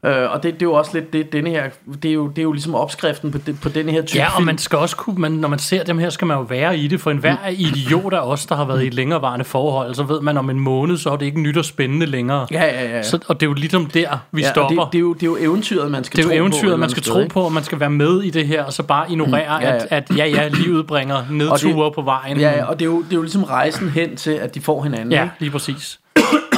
Øh, 0.06 0.30
og 0.32 0.42
det, 0.42 0.54
det 0.54 0.62
er 0.62 0.66
jo 0.66 0.72
også 0.72 0.90
lidt 0.94 1.12
det, 1.12 1.32
denne 1.32 1.50
her, 1.50 1.64
det 2.02 2.08
er 2.08 2.12
jo, 2.14 2.26
det 2.28 2.38
er 2.38 2.42
jo 2.42 2.52
ligesom 2.52 2.74
opskriften 2.74 3.30
på, 3.32 3.38
det, 3.46 3.60
på 3.60 3.68
denne 3.68 3.92
her 3.92 4.02
type 4.02 4.18
Ja, 4.18 4.26
og 4.26 4.32
film. 4.36 4.46
man 4.46 4.58
skal 4.58 4.78
også 4.78 4.96
kunne, 4.96 5.16
man, 5.18 5.32
når 5.32 5.48
man 5.48 5.58
ser 5.58 5.84
dem 5.84 5.98
her, 5.98 6.10
skal 6.10 6.26
man 6.26 6.36
jo 6.36 6.42
være 6.42 6.78
i 6.78 6.86
det, 6.88 7.00
for 7.00 7.10
enhver 7.10 7.32
Mm. 7.48 7.54
idiot 7.58 8.12
af 8.12 8.18
os, 8.20 8.46
der 8.46 8.54
har 8.54 8.64
været 8.64 8.82
i 8.82 8.86
et 8.86 8.94
længerevarende 8.94 9.44
forhold, 9.44 9.94
så 9.94 10.02
ved 10.02 10.20
man 10.20 10.36
om 10.38 10.50
en 10.50 10.60
måned, 10.60 10.96
så 10.96 11.10
er 11.10 11.16
det 11.16 11.26
ikke 11.26 11.40
nyt 11.40 11.56
og 11.56 11.64
spændende 11.64 12.06
længere. 12.06 12.46
Ja, 12.50 12.64
ja, 12.64 12.96
ja. 12.96 13.02
Så, 13.02 13.18
og 13.28 13.40
det 13.40 13.46
er 13.46 13.50
jo 13.50 13.54
ligesom 13.54 13.86
der, 13.86 14.18
vi 14.32 14.42
ja, 14.42 14.50
stopper. 14.50 14.82
det, 14.84 14.92
det, 14.92 14.98
er 14.98 15.00
jo, 15.00 15.12
det 15.14 15.22
er 15.22 15.26
jo 15.26 15.36
eventyret, 15.40 15.90
man 15.90 16.04
skal 16.04 16.16
det 16.16 16.24
er 16.24 16.28
tro 16.28 16.34
jo 16.36 16.42
på. 16.42 16.46
et 16.46 16.50
eventyret, 16.52 16.78
man 16.80 16.90
skal 16.90 17.02
sted, 17.02 17.12
tro 17.12 17.20
ikke? 17.20 17.32
på, 17.32 17.40
og 17.40 17.52
man 17.52 17.62
skal 17.64 17.80
være 17.80 17.90
med 17.90 18.22
i 18.22 18.30
det 18.30 18.46
her, 18.46 18.62
og 18.64 18.72
så 18.72 18.82
bare 18.82 19.10
ignorere, 19.10 19.58
Mm, 19.58 19.62
ja, 19.64 19.68
ja. 19.68 19.74
At, 19.76 19.86
at 19.90 20.16
ja, 20.16 20.26
ja, 20.26 20.48
livet 20.48 20.86
bringer 20.86 21.22
nedture 21.30 21.92
på 21.92 22.02
vejen. 22.02 22.40
Ja, 22.40 22.50
ja, 22.50 22.64
og 22.64 22.78
det 22.78 22.84
er, 22.86 22.90
jo, 22.90 23.02
det 23.02 23.12
er 23.12 23.16
jo 23.16 23.22
ligesom 23.22 23.44
rejsen 23.44 23.88
hen 23.88 24.16
til, 24.16 24.30
at 24.30 24.54
de 24.54 24.60
får 24.60 24.82
hinanden. 24.82 25.12
ja, 25.12 25.22
ikke? 25.22 25.34
lige 25.38 25.50
præcis. 25.50 25.98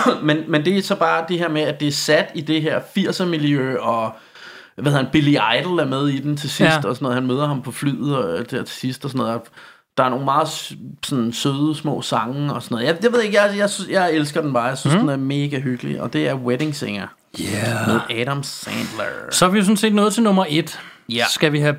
Men, 0.23 0.39
men 0.49 0.65
det 0.65 0.79
er 0.79 0.83
så 0.83 0.95
bare 0.95 1.25
det 1.29 1.39
her 1.39 1.49
med, 1.49 1.63
at 1.63 1.81
det 1.81 1.89
er 1.89 1.93
sat 1.93 2.27
i 2.35 2.41
det 2.41 2.63
her 2.63 2.81
80'er-miljø, 2.81 3.79
og 3.79 4.13
hvad 4.75 4.85
hedder 4.93 5.03
han, 5.05 5.13
Billy 5.13 5.37
Idol 5.61 5.79
er 5.79 5.85
med 5.87 6.09
i 6.09 6.19
den 6.21 6.37
til 6.37 6.51
sidst, 6.51 6.61
Ja. 6.61 6.77
og 6.77 6.83
sådan 6.83 6.97
noget. 7.03 7.15
Han 7.15 7.27
møder 7.27 7.47
ham 7.47 7.63
på 7.63 7.73
flyet 7.73 8.17
og, 8.17 8.51
der 8.51 8.63
til 8.63 8.67
sidst 8.75 9.05
og 9.05 9.11
sådan 9.11 9.27
noget. 9.27 9.41
Der 9.97 10.05
er 10.05 10.09
nogle 10.09 10.25
meget 10.25 10.49
sådan, 11.05 11.33
søde 11.33 11.75
små 11.75 12.03
sange 12.03 12.53
og 12.55 12.63
sådan 12.63 12.75
noget. 12.75 12.87
Jeg, 12.89 12.97
jeg 13.03 13.13
ved 13.13 13.23
ikke, 13.23 13.43
jeg, 13.43 13.55
jeg, 13.59 13.71
synes- 13.71 13.91
jeg 13.91 14.13
elsker 14.13 14.41
den 14.41 14.53
bare. 14.53 14.65
Jeg 14.65 14.79
synes, 14.79 14.95
mm. 14.95 15.01
den 15.01 15.09
er 15.09 15.17
mega 15.17 15.59
hyggelig, 15.61 16.01
og 16.03 16.13
det 16.13 16.29
er 16.29 16.35
Wedding 16.35 16.75
Singer. 16.77 17.07
Yeah. 17.41 17.89
Med 17.89 18.01
Adam 18.21 18.43
Sandler. 18.43 19.05
Så 19.31 19.47
er 19.47 19.51
vi 19.51 19.59
jo 19.59 19.65
sådan 19.65 19.77
set 19.77 19.95
nået 19.95 20.15
til 20.15 20.23
nummer 20.23 20.45
et. 20.49 20.81
Ja. 21.09 21.25
Skal 21.31 21.53
vi 21.53 21.61
have 21.61 21.77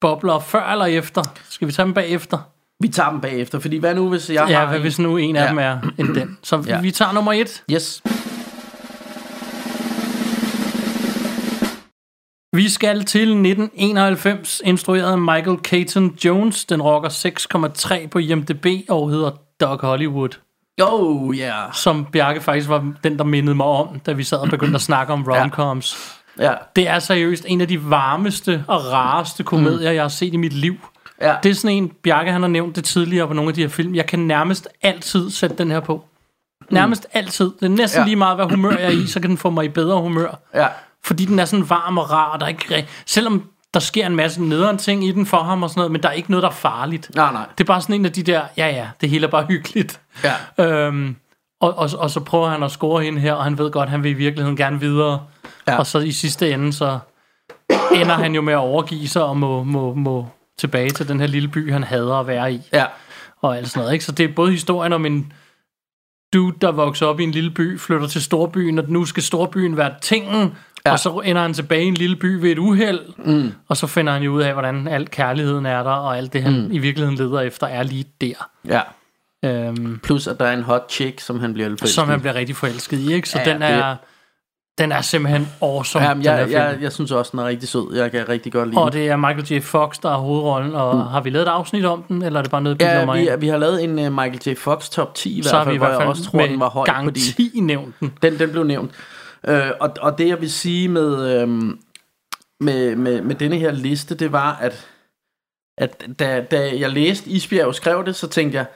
bobler 0.00 0.38
før 0.38 0.72
eller 0.72 0.84
efter? 0.84 1.22
Skal 1.50 1.68
vi 1.68 1.72
tage 1.72 1.86
dem 1.86 1.94
bagefter? 1.94 2.38
Vi 2.82 2.88
tager 2.88 3.10
dem 3.10 3.20
bagefter, 3.20 3.58
fordi 3.58 3.76
hvad 3.76 3.94
nu, 3.94 4.08
hvis 4.08 4.30
jeg 4.30 4.46
Ja, 4.48 4.58
har... 4.58 4.66
hvad 4.66 4.76
en- 4.76 4.82
hvis 4.82 4.98
nu 4.98 5.16
en 5.16 5.36
af 5.36 5.44
Ja. 5.44 5.48
dem 5.48 5.58
er 5.58 5.78
end 5.98 6.14
den? 6.14 6.38
Så 6.42 6.64
Ja. 6.66 6.80
vi 6.80 6.90
tager 6.90 7.12
nummer 7.12 7.32
et. 7.32 7.62
Yes. 7.72 8.02
Vi 12.56 12.68
skal 12.68 13.04
til 13.04 13.20
1991, 13.36 14.62
instrueret 14.64 15.12
af 15.12 15.18
Michael 15.18 15.58
Caton 15.58 16.14
Jones. 16.24 16.64
Den 16.64 16.82
rocker 16.82 17.08
6,3 17.08 18.06
på 18.08 18.18
IMDb 18.18 18.66
og 18.88 19.10
hedder 19.10 19.30
Doc 19.60 19.80
Hollywood. 19.80 20.28
Oh, 20.82 21.34
yeah. 21.36 21.72
Som 21.74 22.04
Bjarke 22.12 22.40
faktisk 22.40 22.68
var 22.68 22.92
den, 23.04 23.18
der 23.18 23.24
mindede 23.24 23.54
mig 23.56 23.66
om, 23.66 24.00
da 24.00 24.12
vi 24.12 24.24
sad 24.24 24.38
og 24.38 24.48
begyndte 24.48 24.74
at 24.74 24.80
snakke 24.80 25.12
om 25.12 25.22
romcoms. 25.28 25.96
Ja, 26.38 26.52
Det 26.76 26.88
er 26.88 26.98
seriøst 26.98 27.44
en 27.48 27.60
af 27.60 27.68
de 27.68 27.90
varmeste 27.90 28.64
og 28.68 28.92
rareste 28.92 29.42
komedier, 29.44 29.90
jeg 29.90 30.02
har 30.02 30.08
set 30.08 30.34
i 30.34 30.36
mit 30.36 30.52
liv. 30.52 30.76
Ja. 31.20 31.34
Det 31.42 31.50
er 31.50 31.54
sådan 31.54 31.76
en, 31.76 31.88
Bjarke 32.02 32.32
han 32.32 32.40
har 32.40 32.48
nævnt 32.48 32.76
det 32.76 32.84
tidligere 32.84 33.28
på 33.28 33.34
nogle 33.34 33.48
af 33.48 33.54
de 33.54 33.60
her 33.60 33.68
film. 33.68 33.94
Jeg 33.94 34.06
kan 34.06 34.18
nærmest 34.18 34.68
altid 34.82 35.30
sætte 35.30 35.56
den 35.56 35.70
her 35.70 35.80
på. 35.80 36.04
Nærmest 36.70 37.06
altid. 37.12 37.50
Det 37.60 37.66
er 37.66 37.68
næsten 37.68 38.00
Ja. 38.00 38.04
lige 38.04 38.16
meget, 38.16 38.36
hvad 38.36 38.46
humør 38.46 38.70
jeg 38.70 38.82
er 38.84 38.90
i, 38.90 39.06
så 39.06 39.20
kan 39.20 39.30
den 39.30 39.38
få 39.38 39.50
mig 39.50 39.64
i 39.64 39.68
bedre 39.68 40.00
humør. 40.00 40.38
ja. 40.54 40.66
Fordi 41.04 41.24
den 41.24 41.38
er 41.38 41.44
sådan 41.44 41.70
varm 41.70 41.98
og 41.98 42.10
rar, 42.10 42.24
og 42.32 42.40
der 42.40 42.46
er 42.46 42.50
ikke, 42.50 42.86
selvom 43.06 43.44
der 43.74 43.80
sker 43.80 44.06
en 44.06 44.16
masse 44.16 44.42
nederen 44.42 44.78
ting 44.78 45.04
i 45.04 45.12
den 45.12 45.26
for 45.26 45.36
ham 45.42 45.62
og 45.62 45.70
sådan 45.70 45.78
noget, 45.78 45.92
men 45.92 46.02
der 46.02 46.08
er 46.08 46.12
ikke 46.12 46.30
noget, 46.30 46.42
der 46.42 46.48
er 46.48 46.52
farligt. 46.52 47.10
Nej, 47.14 47.32
nej. 47.32 47.46
Det 47.58 47.64
er 47.64 47.66
bare 47.66 47.80
sådan 47.80 47.94
en 47.94 48.04
af 48.06 48.12
de 48.12 48.22
der, 48.22 48.42
ja 48.56 48.66
ja, 48.68 48.88
det 49.00 49.10
hele 49.10 49.26
er 49.26 49.30
bare 49.30 49.44
hyggeligt. 49.48 50.00
Ja. 50.58 50.64
Øhm, 50.86 51.16
og, 51.60 51.78
og, 51.78 51.90
og 51.98 52.10
så 52.10 52.20
prøver 52.20 52.48
han 52.48 52.62
at 52.62 52.70
score 52.70 53.02
hende 53.02 53.20
her, 53.20 53.32
og 53.32 53.44
han 53.44 53.58
ved 53.58 53.70
godt, 53.70 53.86
at 53.86 53.90
han 53.90 54.02
vil 54.02 54.10
i 54.10 54.14
virkeligheden 54.14 54.56
gerne 54.56 54.80
videre. 54.80 55.20
Ja. 55.68 55.78
Og 55.78 55.86
så 55.86 55.98
i 55.98 56.12
sidste 56.12 56.50
ende, 56.52 56.72
så 56.72 56.98
ender 57.94 58.14
han 58.14 58.34
jo 58.34 58.40
med 58.40 58.52
at 58.52 58.58
overgive 58.58 59.08
sig 59.08 59.22
og 59.24 59.36
må, 59.36 59.62
må, 59.62 59.94
må 59.94 60.26
tilbage 60.58 60.90
til 60.90 61.08
den 61.08 61.20
her 61.20 61.26
lille 61.26 61.48
by, 61.48 61.72
han 61.72 61.84
hader 61.84 62.14
at 62.14 62.26
være 62.26 62.52
i. 62.52 62.60
Ja. 62.72 62.84
Og 63.40 63.56
alt 63.56 63.68
sådan 63.68 63.80
noget. 63.80 63.92
Ikke? 63.92 64.04
Så 64.04 64.12
det 64.12 64.30
er 64.30 64.34
både 64.34 64.50
historien 64.50 64.92
om 64.92 65.06
en 65.06 65.32
dude, 66.32 66.56
der 66.60 66.72
vokser 66.72 67.06
op 67.06 67.20
i 67.20 67.22
en 67.22 67.30
lille 67.30 67.50
by, 67.50 67.78
flytter 67.80 68.06
til 68.06 68.22
storbyen, 68.22 68.78
og 68.78 68.84
nu 68.88 69.04
skal 69.04 69.22
storbyen 69.22 69.76
være 69.76 69.94
tingen, 70.02 70.54
ja. 70.86 70.92
Og 70.92 70.98
så 70.98 71.20
ender 71.24 71.42
han 71.42 71.54
tilbage 71.54 71.84
i 71.84 71.86
en 71.86 71.94
lille 71.94 72.16
by 72.16 72.40
ved 72.40 72.50
et 72.50 72.58
uheld, 72.58 73.00
mm. 73.24 73.52
og 73.68 73.76
så 73.76 73.86
finder 73.86 74.12
han 74.12 74.22
jo 74.22 74.32
ud 74.32 74.42
af, 74.42 74.52
hvordan 74.52 74.88
al 74.88 75.08
kærligheden 75.08 75.66
er 75.66 75.82
der, 75.82 75.90
og 75.90 76.16
alt 76.16 76.32
det, 76.32 76.42
han 76.42 76.52
mm. 76.52 76.72
i 76.72 76.78
virkeligheden 76.78 77.18
leder 77.18 77.40
efter, 77.40 77.66
er 77.66 77.82
lige 77.82 78.04
der. 78.20 78.50
Ja. 78.68 78.80
Øhm, 79.44 79.98
Plus, 79.98 80.26
at 80.26 80.40
der 80.40 80.46
er 80.46 80.52
en 80.52 80.62
hot 80.62 80.90
chick, 80.90 81.20
som 81.20 81.40
han 81.40 81.52
bliver 81.52 81.68
forelsket 81.68 81.90
som 81.90 82.08
han 82.08 82.20
bliver 82.20 82.34
rigtig 82.34 82.56
forelsket 82.56 82.98
i, 82.98 83.12
ikke? 83.12 83.28
Så 83.28 83.38
Ja, 83.38 83.52
den 83.52 83.62
er... 83.62 83.96
Den 84.78 84.92
er 84.92 85.00
simpelthen 85.00 85.48
awesome, 85.62 86.04
Jamen, 86.04 86.24
den 86.24 86.32
her 86.32 86.38
jeg, 86.38 86.46
film. 86.46 86.58
jeg, 86.60 86.76
jeg 86.80 86.92
synes 86.92 87.12
også, 87.12 87.30
den 87.32 87.40
er 87.40 87.44
rigtig 87.44 87.68
sød. 87.68 87.96
Jeg 87.96 88.10
kan 88.10 88.28
rigtig 88.28 88.52
godt 88.52 88.68
lide 88.68 88.80
Og 88.80 88.92
den. 88.92 89.00
det 89.00 89.08
er 89.08 89.16
Michael 89.16 89.52
J. 89.52 89.62
Fox, 89.62 89.98
der 90.02 90.10
er 90.10 90.16
hovedrollen, 90.16 90.74
og 90.74 90.94
mm. 90.94 91.00
har 91.02 91.20
vi 91.20 91.30
lavet 91.30 91.46
et 91.46 91.50
afsnit 91.50 91.84
om 91.84 92.02
den, 92.02 92.22
eller 92.22 92.38
er 92.38 92.42
det 92.42 92.50
bare 92.50 92.62
noget, 92.62 92.82
Ja, 92.82 93.04
mig 93.04 93.20
vi, 93.20 93.28
vi 93.38 93.48
har 93.48 93.56
lavet 93.56 93.84
en 93.84 93.90
uh, 93.90 94.12
Michael 94.12 94.40
J. 94.46 94.54
Fox 94.56 94.88
top 94.88 95.14
10 95.14 95.38
i 95.38 95.42
Så 95.42 95.50
hvert 95.50 95.58
har 95.58 95.64
vi 95.64 95.68
fald, 95.68 95.74
i 95.74 95.78
hvor 95.78 95.86
hvert 95.86 95.92
jeg 95.92 96.00
fald 96.00 96.08
også 96.08 96.24
tror, 96.24 96.40
den 96.40 96.60
var 96.60 96.70
høj, 96.70 96.86
fordi 96.86 96.96
garanti 96.96 97.60
nævnt 97.60 97.94
den. 98.00 98.12
den, 98.22 98.38
den 98.38 98.50
blev 98.50 98.64
nævnt. 98.64 98.90
Øh, 99.48 99.70
og, 99.80 99.90
og 100.00 100.18
det 100.18 100.28
jeg 100.28 100.40
vil 100.40 100.52
sige 100.52 100.88
med, 100.88 101.40
øhm, 101.42 101.78
med, 102.60 102.96
med, 102.96 103.22
med 103.22 103.34
denne 103.34 103.56
her 103.56 103.70
liste, 103.70 104.14
det 104.14 104.32
var, 104.32 104.56
at, 104.60 104.86
at 105.78 106.04
da, 106.18 106.44
da 106.50 106.70
jeg 106.78 106.90
læste 106.90 107.30
Isbjerg 107.30 107.74
skrev 107.74 108.04
det, 108.06 108.16
så 108.16 108.28
tænkte 108.28 108.58
jeg, 108.58 108.66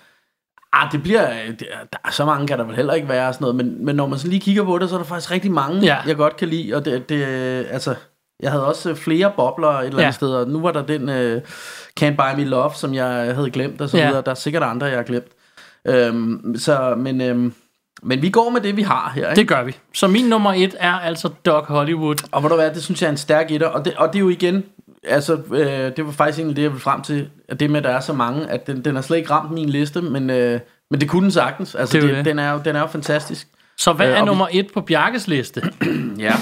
ah, 0.73 0.93
det 0.93 1.03
bliver, 1.03 1.27
det, 1.47 1.67
der 1.93 1.99
er 2.05 2.11
så 2.11 2.25
mange 2.25 2.47
kan 2.47 2.59
der 2.59 2.65
vel 2.65 2.77
heller 2.77 2.93
ikke 2.95 3.09
være 3.09 3.33
sådan 3.33 3.43
noget, 3.45 3.57
men, 3.57 3.85
men 3.85 3.97
når 3.97 4.07
man 4.07 4.19
så 4.19 4.29
lige 4.29 4.41
kigger 4.41 4.65
på 4.65 4.79
det, 4.79 4.89
så 4.89 4.95
er 4.95 4.99
der 4.99 5.07
faktisk 5.07 5.31
rigtig 5.31 5.53
mange, 5.53 5.81
Ja. 5.81 5.97
jeg 6.07 6.17
godt 6.17 6.37
kan 6.37 6.49
lide, 6.49 6.75
og 6.75 6.85
det, 6.85 7.09
det 7.09 7.25
altså, 7.71 7.95
jeg 8.41 8.51
havde 8.51 8.67
også 8.67 8.95
flere 8.95 9.33
bobler 9.37 9.69
et 9.69 9.79
eller 9.87 9.93
andet 9.99 10.05
Ja. 10.07 10.11
sted, 10.11 10.35
og 10.35 10.49
nu 10.49 10.61
var 10.61 10.73
der 10.73 10.83
den 10.83 11.09
uh, 11.09 11.43
Can't 12.01 12.17
Buy 12.17 12.41
Me 12.41 12.45
Love, 12.45 12.71
som 12.75 12.95
jeg 12.95 13.07
havde 13.35 13.51
glemt, 13.51 13.81
og 13.81 13.89
så 13.89 13.97
Ja. 13.99 14.07
videre. 14.07 14.23
Der 14.25 14.31
er 14.31 14.35
sikkert 14.35 14.63
andre, 14.63 14.87
jeg 14.87 14.97
har 14.97 15.03
glemt. 15.03 15.27
Øhm, 15.87 16.55
så, 16.59 16.95
men, 16.97 17.21
øhm, 17.21 17.55
men 18.03 18.23
vi 18.23 18.31
går 18.31 18.51
med 18.51 18.61
det, 18.61 18.77
vi 18.77 18.83
har 18.83 19.13
her. 19.15 19.29
Ikke? 19.31 19.41
Det 19.41 19.49
gør 19.49 19.63
vi. 19.65 19.77
Så 19.95 20.09
min 20.09 20.25
nummer 20.25 20.53
et 20.53 20.75
er 20.81 20.93
altså 20.93 21.29
Doc 21.47 21.65
Hollywood. 21.67 22.17
Og 22.33 22.41
hvor 22.41 22.49
du 22.49 22.55
hvad, 22.55 22.71
det 22.71 22.83
synes 22.83 23.03
jeg 23.03 23.07
er 23.07 23.11
en 23.13 23.17
stærk 23.17 23.51
etter, 23.51 23.67
og 23.67 23.85
det, 23.85 23.95
og 23.97 24.09
det 24.13 24.15
er 24.17 24.21
jo 24.21 24.29
igen, 24.29 24.65
altså, 25.07 25.41
øh, 25.53 25.97
det 25.97 26.07
var 26.07 26.13
faktisk 26.13 26.39
egentlig 26.39 26.57
det, 26.57 26.63
jeg 26.63 26.71
ville 26.71 26.83
frem 26.83 27.03
til, 27.03 27.29
at 27.49 27.61
det 27.61 27.71
med, 27.71 27.79
at 27.79 27.85
der 27.85 27.91
er 27.91 28.01
så 28.01 28.13
mange, 28.13 28.47
at 28.51 28.67
den, 28.67 28.85
den 28.85 28.95
har 28.95 29.03
slet 29.03 29.17
ikke 29.17 29.31
ramt 29.31 29.51
min 29.51 29.69
liste, 29.69 30.03
men, 30.03 30.31
øh, 30.31 30.61
men 30.91 31.01
det 31.01 31.09
kunne 31.09 31.23
den 31.23 31.31
sagtens. 31.31 31.75
Altså, 31.75 31.97
Det 31.97 32.05
er 32.05 32.09
det 32.09 32.17
det. 32.17 32.25
den, 32.25 32.39
er 32.39 32.53
jo, 32.53 32.61
den 32.65 32.77
er 32.77 32.81
jo 32.81 32.87
fantastisk. 32.87 33.49
Så 33.79 33.93
hvad 33.93 34.07
Øh, 34.07 34.13
er 34.13 34.17
og 34.17 34.23
vi- 34.23 34.27
nummer 34.27 34.49
et 34.53 34.67
på 34.75 34.81
Bjarkes 34.81 35.29
liste? 35.29 35.63
Ja. 36.19 36.33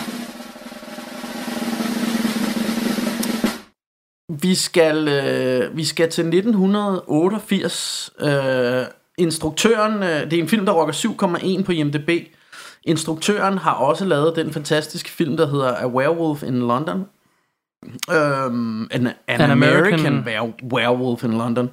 Vi 4.43 4.55
skal, 4.55 5.09
øh, 5.09 5.77
vi 5.77 5.85
skal 5.85 6.11
til 6.11 6.25
1988. 6.25 8.11
Øh, 8.21 8.85
instruktøren, 9.19 10.03
øh, 10.03 10.31
det 10.31 10.33
er 10.33 10.43
en 10.43 10.49
film, 10.49 10.67
der 10.67 10.73
rocker 10.73 10.93
7,1 10.95 11.63
på 11.65 11.73
IMDb. 11.73 12.11
Instruktøren 12.85 13.59
har 13.59 13.73
også 13.73 14.05
lavet 14.05 14.37
den 14.37 14.53
fantastiske 14.53 15.11
film, 15.11 15.37
der 15.37 15.47
hedder 15.51 15.75
A 15.77 15.87
Werewolf 15.87 16.43
in 16.43 16.59
London. 16.59 17.05
Um, 18.09 18.89
an, 18.93 19.07
an, 19.07 19.13
An 19.29 19.51
American, 19.51 20.07
American- 20.07 20.29
Were- 20.29 20.73
Werewolf 20.73 21.25
in 21.25 21.31
London. 21.33 21.71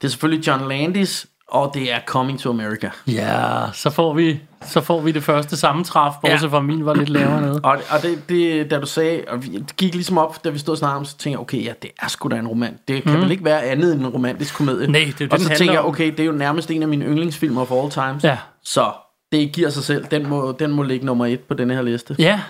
Det 0.00 0.04
er 0.04 0.08
selvfølgelig 0.08 0.46
John 0.46 0.68
Landis, 0.68 1.26
og 1.48 1.70
det 1.74 1.92
er 1.92 1.98
Coming 2.06 2.40
to 2.40 2.50
America. 2.50 2.90
Ja, 3.06 3.42
så 3.72 3.90
får 3.90 4.14
vi, 4.14 4.40
så 4.66 4.80
får 4.80 5.00
vi 5.00 5.12
det 5.12 5.22
første 5.24 5.56
sammentræf, 5.56 6.12
bortset 6.22 6.46
Ja. 6.48 6.52
fra 6.56 6.60
min 6.60 6.86
var 6.86 6.94
lidt 6.94 7.08
lavere 7.08 7.40
nede. 7.40 7.60
Og, 7.64 7.78
og 7.90 8.02
det, 8.02 8.28
det, 8.28 8.70
da 8.70 8.80
du 8.80 8.86
sagde, 8.86 9.24
og 9.28 9.42
vi, 9.44 9.48
det 9.58 9.76
gik 9.76 9.94
ligesom 9.94 10.18
op, 10.18 10.44
da 10.44 10.50
vi 10.50 10.58
stod 10.58 10.74
og 10.74 10.78
snakkede 10.78 10.96
om, 10.98 11.04
så 11.04 11.12
tænkte 11.16 11.30
jeg, 11.30 11.38
okay, 11.40 11.64
ja, 11.64 11.72
det 11.82 11.90
er 12.02 12.08
sgu 12.08 12.28
da 12.28 12.36
en 12.36 12.48
romant. 12.48 12.88
Det 12.88 13.02
kan 13.02 13.12
mm. 13.14 13.20
vel 13.20 13.30
ikke 13.30 13.44
være 13.44 13.62
andet 13.62 13.92
end 13.92 14.00
en 14.00 14.06
romantisk 14.08 14.54
komedie. 14.54 14.86
Nej, 14.90 15.00
det 15.00 15.08
er 15.14 15.18
det, 15.18 15.32
Og 15.32 15.40
så 15.40 15.48
tænker 15.48 15.72
jeg, 15.74 15.84
okay, 15.84 16.10
det 16.10 16.20
er 16.20 16.24
jo 16.24 16.32
nærmest 16.32 16.70
en 16.70 16.82
af 16.82 16.88
mine 16.88 17.04
yndlingsfilmer 17.04 17.60
of 17.60 17.70
all 17.72 17.90
times. 17.90 18.24
Ja. 18.24 18.38
Så 18.64 18.90
det 19.32 19.52
giver 19.52 19.70
sig 19.70 19.84
selv. 19.84 20.04
Den 20.10 20.28
må, 20.28 20.52
den 20.52 20.70
må 20.70 20.82
ligge 20.82 21.06
nummer 21.06 21.26
et 21.26 21.40
på 21.40 21.54
denne 21.54 21.74
her 21.74 21.82
liste. 21.82 22.16
Ja, 22.18 22.40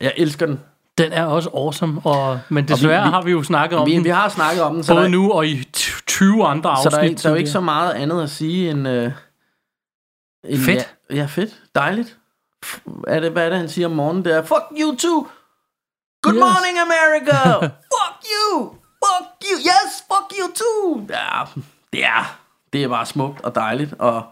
Jeg 0.00 0.12
elsker 0.16 0.46
den. 0.46 0.60
Den 0.98 1.12
er 1.12 1.24
også 1.24 1.50
awesome, 1.54 2.00
og, 2.04 2.40
men 2.48 2.68
desværre 2.68 3.04
vi- 3.04 3.10
har 3.10 3.22
vi 3.22 3.30
jo 3.30 3.42
snakket 3.42 3.78
om 3.78 3.86
Vi, 3.86 3.94
den, 3.94 4.04
vi 4.04 4.08
har 4.08 4.28
snakket 4.28 4.62
om 4.62 4.74
den, 4.74 4.84
så, 4.84 4.92
både 4.94 5.02
der, 5.04 5.08
nu 5.10 5.32
og 5.32 5.46
i 5.46 5.68
t- 5.76 6.02
20 6.06 6.46
andre 6.46 6.70
afsnit. 6.70 6.92
så 6.92 6.98
der, 7.00 7.04
er, 7.04 7.14
der 7.14 7.26
er 7.28 7.30
jo 7.30 7.36
ikke 7.36 7.50
så 7.50 7.60
meget 7.60 7.92
andet 7.92 8.22
at 8.22 8.30
sige 8.30 8.70
end... 8.70 8.88
Øh, 8.88 9.12
end 10.44 10.60
Fedt. 10.60 10.94
Ja, 11.10 11.14
ja, 11.16 11.26
fedt. 11.26 11.62
Dejligt. 11.74 12.16
Er 13.08 13.20
det, 13.20 13.32
hvad 13.32 13.44
er 13.44 13.48
det, 13.48 13.58
han 13.58 13.68
siger 13.68 13.86
om 13.86 13.92
morgenen? 13.92 14.24
Det 14.24 14.32
er, 14.36 14.42
fuck 14.42 14.62
you 14.80 14.96
too! 14.96 15.26
Good 16.22 16.34
Yes. 16.34 16.40
morning, 16.40 16.78
America! 16.78 17.66
fuck 17.94 18.26
you! 18.34 18.68
Fuck 19.04 19.50
you! 19.50 19.58
Yes, 19.58 20.04
fuck 20.12 20.38
you 20.40 20.46
too! 20.54 21.06
Ja, 21.10 21.42
det 21.92 22.04
er, 22.04 22.38
det 22.72 22.84
er 22.84 22.88
bare 22.88 23.06
smukt 23.06 23.40
og 23.44 23.54
dejligt, 23.54 23.94
og 23.98 24.22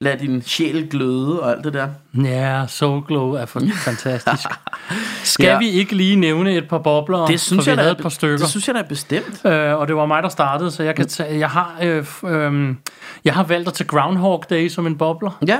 lad 0.00 0.16
din 0.18 0.42
sjæl 0.42 0.88
gløde 0.90 1.42
og 1.42 1.50
alt 1.50 1.64
det 1.64 1.72
der. 1.74 1.88
Ja, 2.24 2.64
Soul 2.68 3.02
Glow 3.02 3.32
er 3.32 3.46
fantastisk. 3.84 4.48
Skal 5.24 5.46
Ja. 5.46 5.58
vi 5.58 5.68
ikke 5.68 5.94
lige 5.94 6.16
nævne 6.16 6.54
et 6.56 6.68
par 6.68 6.78
bobler? 6.78 7.26
Det 7.26 7.40
synes 7.40 7.66
jeg 7.66 7.72
vi 7.76 7.78
havde 7.78 7.90
er- 7.90 7.94
et 7.94 8.02
par 8.02 8.08
stykker. 8.08 8.38
Det 8.38 8.48
synes 8.48 8.66
jeg 8.68 8.74
da 8.74 8.80
er 8.80 8.84
bestemt. 8.88 9.44
Øh, 9.44 9.74
og 9.78 9.88
det 9.88 9.96
var 9.96 10.06
mig, 10.06 10.22
der 10.22 10.28
startede, 10.28 10.70
så 10.70 10.82
jeg, 10.82 10.94
kan 10.96 11.08
tage, 11.08 11.38
jeg, 11.38 11.50
har, 11.50 11.76
øh, 11.82 12.06
øh, 12.24 12.74
jeg 13.24 13.34
har 13.34 13.42
valgt 13.44 13.68
at 13.68 13.74
tage 13.74 13.88
Groundhog 13.88 14.44
Day 14.50 14.68
som 14.68 14.86
en 14.86 14.98
bobler. 14.98 15.38
Ja, 15.46 15.58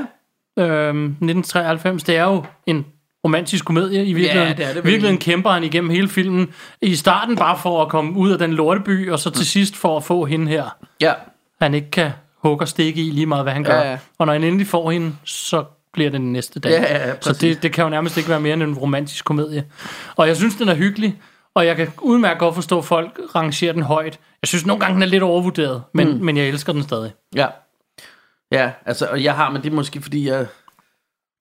Øh, 0.59 0.65
1993, 0.89 2.03
det 2.03 2.17
er 2.17 2.25
jo 2.25 2.45
en 2.67 2.87
romantisk 3.25 3.65
komedie 3.65 4.05
i 4.05 4.13
virkeligheden. 4.13 4.57
det 4.57 4.65
er 4.69 4.73
det 4.75 4.85
virkeligheden 4.85 5.19
kæmper 5.19 5.51
han 5.51 5.65
igennem 5.65 5.91
hele 5.91 6.09
filmen. 6.09 6.49
I 6.83 6.95
starten 6.97 7.37
bare 7.37 7.59
for 7.59 7.83
at 7.83 7.89
komme 7.89 8.13
ud 8.17 8.31
af 8.31 8.39
den 8.39 8.53
lorteby, 8.53 9.11
og 9.11 9.19
så 9.19 9.31
til 9.31 9.47
sidst 9.47 9.77
for 9.77 9.97
at 9.97 10.05
få 10.05 10.25
hende 10.25 10.49
her. 10.49 10.77
ja. 11.01 11.13
Han 11.63 11.75
ikke 11.75 11.91
kan 11.91 12.11
hugge 12.43 12.65
og 12.65 12.69
stikke 12.69 13.03
i 13.03 13.11
lige 13.11 13.27
meget, 13.27 13.45
hvad 13.45 13.53
han 13.53 13.65
gør. 13.65 13.75
Ja, 13.75 13.91
ja. 13.91 13.99
Og 14.19 14.27
når 14.27 14.33
han 14.33 14.45
endelig 14.45 14.67
får 14.67 14.91
hende, 14.91 15.17
så 15.25 15.65
bliver 15.93 16.11
det 16.11 16.21
den 16.21 16.33
næste 16.33 16.61
dag. 16.61 16.71
Ja, 16.71 16.83
ja, 16.83 17.09
ja, 17.09 17.15
så 17.21 17.33
det, 17.33 17.63
det 17.63 17.73
kan 17.73 17.85
jo 17.85 17.91
nærmest 17.91 18.17
ikke 18.17 18.29
være 18.29 18.41
mere 18.41 18.55
end 18.55 18.63
en 18.63 18.75
romantisk 18.75 19.25
komedie. 19.25 19.65
Og 20.17 20.29
jeg 20.29 20.37
synes, 20.37 20.55
den 20.55 20.69
er 20.69 20.75
hyggelig, 20.75 21.21
og 21.55 21.67
jeg 21.67 21.77
kan 21.77 21.89
udmærket 22.01 22.39
godt 22.39 22.55
forstå, 22.55 22.79
at 22.79 22.85
folk 22.85 23.21
rangerer 23.35 23.73
den 23.73 23.83
højt. 23.83 24.19
Jeg 24.43 24.49
synes 24.49 24.67
nogle 24.67 24.81
gange, 24.81 24.95
den 24.95 25.03
er 25.03 25.07
lidt 25.07 25.23
overvurderet, 25.23 25.83
men, 25.95 26.13
mm. 26.13 26.25
men 26.25 26.37
jeg 26.37 26.49
elsker 26.49 26.73
den 26.73 26.83
stadig. 26.83 27.13
Ja. 27.35 27.47
Ja, 28.53 28.71
altså, 28.87 29.07
og 29.07 29.25
jeg 29.25 29.35
har, 29.35 29.51
men 29.51 29.63
det 29.63 29.71
er 29.71 29.75
måske 29.75 30.03
fordi, 30.03 30.29
jeg... 30.29 30.47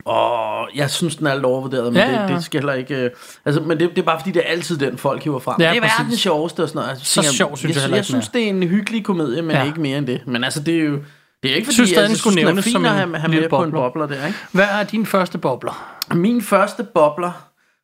Åh, 0.05 0.65
jeg 0.75 0.89
synes, 0.89 1.15
den 1.15 1.27
er 1.27 1.33
lidt 1.33 1.45
overvurderet, 1.45 1.93
men 1.93 2.01
Ja, 2.01 2.09
ja, 2.11 2.15
ja, 2.21 2.27
det, 2.27 2.35
det 2.35 2.43
skal 2.43 2.59
heller 2.59 2.73
ikke... 2.73 2.95
øh, 2.95 3.09
Altså, 3.45 3.61
men 3.61 3.79
det, 3.79 3.89
det 3.89 3.97
er 3.97 4.01
bare 4.03 4.19
fordi, 4.19 4.31
det 4.31 4.41
er 4.45 4.51
altid 4.51 4.77
den, 4.77 4.97
folk 4.97 5.23
hiver 5.23 5.39
frem. 5.39 5.55
Ja, 5.61 5.69
det 5.69 5.77
er 5.77 5.81
præcis. 5.81 5.99
verdens 5.99 6.19
sjoveste 6.19 6.63
og 6.63 6.69
sådan 6.69 6.79
noget. 6.79 6.89
Altså, 6.89 7.05
Så 7.05 7.13
tænker, 7.21 7.31
sjov 7.31 7.57
synes 7.57 7.69
jeg 7.69 7.75
jeg, 7.75 7.81
heller 7.83 7.97
jeg, 7.97 8.05
synes, 8.05 8.27
det 8.29 8.43
er 8.43 8.49
en 8.49 8.63
hyggelig 8.63 9.05
komedie, 9.05 9.41
men 9.41 9.51
Ja. 9.55 9.63
ikke 9.65 9.81
mere 9.81 9.97
end 9.97 10.07
det. 10.07 10.21
Men 10.27 10.43
altså, 10.43 10.59
det 10.63 10.75
er 10.79 10.83
jo... 10.83 10.99
Det 11.43 11.51
er 11.51 11.55
ikke 11.55 11.65
fordi, 11.65 11.73
synes 11.73 11.89
stadig, 11.89 12.01
jeg 12.03 12.09
den 12.09 12.17
skulle 12.17 12.41
er 12.41 12.45
nævnes 12.45 12.65
som 12.65 12.85
at 12.85 12.91
en 12.91 12.97
have, 12.97 13.17
have 13.17 13.31
lille 13.31 13.41
med 13.41 13.49
på 13.49 13.63
en 13.63 13.71
bobler. 13.71 13.81
bobler 13.81 14.07
der, 14.17 14.25
ikke? 14.27 14.37
Hvad 14.51 14.65
er 14.71 14.83
din 14.83 15.05
første 15.05 15.37
bobler? 15.37 15.97
Min 16.15 16.41
første 16.41 16.83
bobler, 16.83 17.31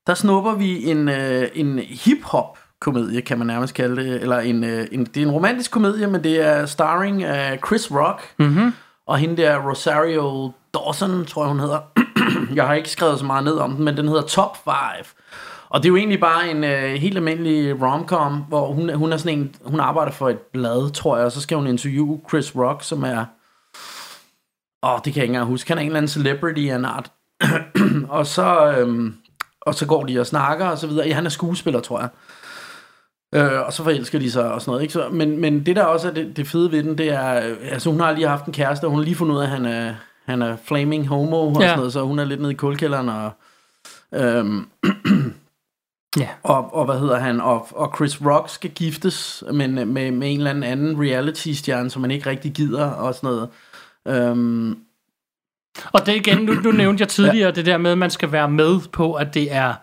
der 0.08 0.14
snupper 0.14 0.54
vi 0.56 0.84
en, 0.90 1.10
øh, 1.10 1.48
en 1.56 1.80
hip-hop 1.80 2.58
komedie, 2.82 3.22
kan 3.22 3.38
man 3.38 3.48
nærmest 3.48 3.74
kalde 3.74 4.04
det. 4.04 4.22
Eller 4.22 4.40
en, 4.40 4.64
øh, 4.64 4.88
en, 4.92 5.06
det 5.06 5.18
er 5.18 5.26
en 5.26 5.32
romantisk 5.32 5.72
komedie, 5.72 6.08
men 6.08 6.24
det 6.24 6.42
er 6.48 6.66
starring 6.66 7.24
af 7.24 7.60
Chris 7.68 7.92
Rock. 7.92 8.22
Mm-hmm. 8.40 8.74
Og 9.08 9.18
hende 9.18 9.38
der 9.42 9.70
Rosario 9.70 10.52
Dawson, 10.74 11.26
tror 11.26 11.44
jeg 11.44 11.50
hun 11.50 11.60
hedder. 11.60 11.80
jeg 12.56 12.68
har 12.68 12.74
ikke 12.74 12.90
skrevet 12.90 13.20
så 13.20 13.26
meget 13.26 13.44
ned 13.44 13.58
om 13.58 13.76
den, 13.76 13.86
men 13.86 13.98
den 13.98 14.08
hedder 14.08 14.22
Top 14.22 14.58
5. 14.64 14.74
Og 15.70 15.84
det 15.84 15.90
er 15.90 15.92
jo 15.92 15.96
egentlig 15.96 16.20
bare 16.20 16.50
en 16.50 16.64
øh, 16.64 16.94
helt 16.94 17.18
almindelig 17.18 17.82
romcom, 17.82 18.44
hvor 18.48 18.74
hun, 18.74 18.94
hun 18.94 19.14
er 19.14 19.18
sådan 19.18 19.40
en, 19.40 19.56
hun 19.66 19.80
arbejder 19.80 20.12
for 20.12 20.30
et 20.30 20.40
blad, 20.40 20.92
tror 20.92 21.18
jeg, 21.18 21.26
og 21.26 21.32
så 21.32 21.42
skal 21.42 21.58
hun 21.58 21.68
interviewe 21.68 22.22
Chris 22.30 22.56
Rock, 22.56 22.84
som 22.84 23.04
er, 23.04 23.26
åh, 24.84 25.00
det 25.06 25.14
kan 25.14 25.16
jeg 25.16 25.24
ikke 25.24 25.32
engang 25.32 25.48
huske, 25.48 25.70
han 25.70 25.78
er 25.78 25.82
en 25.82 25.88
eller 25.88 25.98
anden 25.98 26.10
celebrity 26.10 26.68
af 26.70 26.76
en 26.76 26.86
art. 26.86 27.12
og 28.10 28.28
så, 28.28 28.76
øhm, 28.78 29.16
og 29.62 29.76
så 29.76 29.86
går 29.86 30.04
de 30.04 30.20
og 30.20 30.28
snakker 30.28 30.66
og 30.66 30.78
så 30.78 30.88
videre. 30.88 31.08
Ja, 31.08 31.14
han 31.14 31.26
er 31.26 31.30
skuespiller, 31.30 31.80
tror 31.80 32.00
jeg. 32.00 32.10
Øh, 33.36 33.66
og 33.66 33.74
så 33.74 33.84
forelsker 33.84 34.20
de 34.20 34.32
sig 34.32 34.52
og 34.52 34.62
sådan 34.62 34.70
noget. 34.72 34.82
Ikke? 34.82 34.94
Så, 34.94 35.10
men, 35.10 35.42
men 35.42 35.66
det 35.66 35.76
der 35.76 35.84
også 35.84 36.08
er 36.08 36.14
det, 36.14 36.38
det 36.38 36.48
fede 36.48 36.72
ved 36.72 36.84
den, 36.84 36.98
det 36.98 37.10
er, 37.10 37.50
øh, 37.50 37.58
altså 37.72 37.90
hun 37.90 38.00
har 38.00 38.12
lige 38.12 38.28
haft 38.28 38.46
en 38.46 38.54
kæreste, 38.54 38.86
og 38.86 38.90
hun 38.90 39.00
har 39.00 39.06
lige 39.06 39.16
fundet 39.16 39.36
ud 39.36 39.40
af, 39.40 39.44
at 39.44 39.50
han 39.50 39.66
er, 39.66 39.94
han 40.26 40.42
er 40.42 40.56
flaming 40.66 41.08
homo 41.08 41.38
og 41.38 41.62
Ja. 41.62 41.68
sådan 41.68 41.78
noget, 41.78 41.94
så 41.94 42.02
hun 42.02 42.20
er 42.20 42.26
lidt 42.26 42.40
nede 42.42 42.52
i 42.52 42.56
kulkælderen 42.56 43.10
og... 43.10 43.32
Øhm, 44.14 44.66
Ja. 46.18 46.28
og, 46.44 46.74
og 46.76 46.86
hvad 46.86 47.00
hedder 47.00 47.20
han? 47.20 47.42
Og, 47.42 47.68
og 47.72 47.94
Chris 47.96 48.22
Rock 48.26 48.50
skal 48.50 48.70
giftes 48.70 49.44
men, 49.54 49.74
med, 49.74 49.86
med 50.12 50.32
en 50.32 50.38
eller 50.38 50.50
anden 50.50 50.64
anden 50.64 51.02
reality-stjerne, 51.02 51.90
som 51.90 52.02
man 52.02 52.12
ikke 52.12 52.30
rigtig 52.30 52.52
gider 52.52 52.86
og 52.86 53.16
sådan 53.16 53.28
noget. 53.30 53.50
Øhm, 54.08 54.78
Og 55.92 56.06
det 56.06 56.16
igen, 56.16 56.38
nu, 56.38 56.54
nu 56.54 56.72
nævnte 56.72 57.02
jeg 57.02 57.10
tidligere 57.20 57.48
ja. 57.48 57.52
det 57.52 57.66
der 57.66 57.78
med, 57.78 57.92
at 57.92 57.98
man 57.98 58.10
skal 58.10 58.32
være 58.32 58.50
med 58.50 58.80
på, 58.92 59.14
at 59.14 59.34
det 59.34 59.52
er 59.54 59.74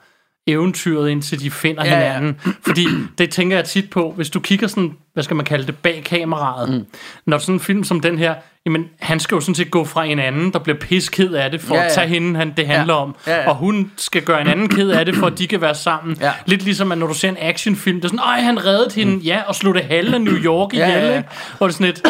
eventyret, 0.51 1.11
indtil 1.11 1.41
de 1.41 1.51
finder 1.51 1.85
ja, 1.85 1.91
Ja, 1.93 1.99
ja. 2.01 2.13
hinanden. 2.13 2.41
Fordi 2.67 2.87
det 3.19 3.31
tænker 3.31 3.57
jeg 3.57 3.65
tit 3.65 3.91
på, 3.91 4.13
hvis 4.17 4.31
du 4.31 4.41
kigger 4.41 4.67
sådan, 4.67 4.93
hvad 5.15 5.23
skal 5.25 5.37
man 5.37 5.45
kalde 5.45 5.67
det, 5.67 5.77
bag 5.79 6.03
kameraet. 6.05 6.69
Mm. 6.75 6.87
Når 7.27 7.39
sådan 7.39 7.55
en 7.55 7.61
film 7.61 7.85
som 7.85 8.01
den 8.01 8.19
her, 8.19 8.35
jamen 8.67 8.85
han 9.01 9.21
skal 9.21 9.35
jo 9.35 9.41
sådan 9.41 9.55
set 9.55 9.71
gå 9.71 9.85
fra 9.85 10.05
en 10.05 10.19
anden, 10.19 10.53
der 10.53 10.59
bliver 10.59 10.77
pisked 10.79 11.33
af 11.35 11.51
det, 11.51 11.61
for 11.61 11.75
ja, 11.75 11.81
Ja, 11.81 11.87
at 11.87 11.93
tage 11.93 12.09
hende, 12.09 12.37
han, 12.39 12.53
det 12.57 12.67
handler 12.67 12.95
Ja. 12.95 13.01
om. 13.03 13.15
Ja, 13.27 13.37
ja. 13.41 13.49
Og 13.49 13.55
hun 13.57 13.91
skal 13.97 14.23
gøre 14.23 14.41
en 14.41 14.47
anden 14.47 14.69
ked 14.69 14.91
af 14.91 15.05
det, 15.07 15.17
for 15.17 15.27
at 15.27 15.39
de 15.39 15.47
kan 15.47 15.61
være 15.61 15.75
sammen. 15.75 16.17
Ja. 16.21 16.33
Lidt 16.47 16.63
ligesom, 16.65 16.93
at 16.93 16.99
når 16.99 17.07
du 17.07 17.15
ser 17.15 17.29
en 17.29 17.37
actionfilm, 17.41 17.97
det 17.99 18.05
er 18.05 18.09
sådan, 18.09 18.19
ej, 18.19 18.41
han 18.41 18.67
reddede 18.67 18.95
hende, 18.95 19.13
mm. 19.13 19.19
ja, 19.19 19.43
og 19.47 19.55
slog 19.55 19.75
det 19.75 19.83
halve 19.83 20.19
New 20.19 20.35
York 20.35 20.73
ihjel, 20.73 20.89
Ja, 20.89 20.99
ja, 21.07 21.15
ja. 21.15 21.23
Og 21.59 21.69
det 21.69 21.75
er 21.75 21.79
sådan 21.79 21.87
lidt, 21.87 22.03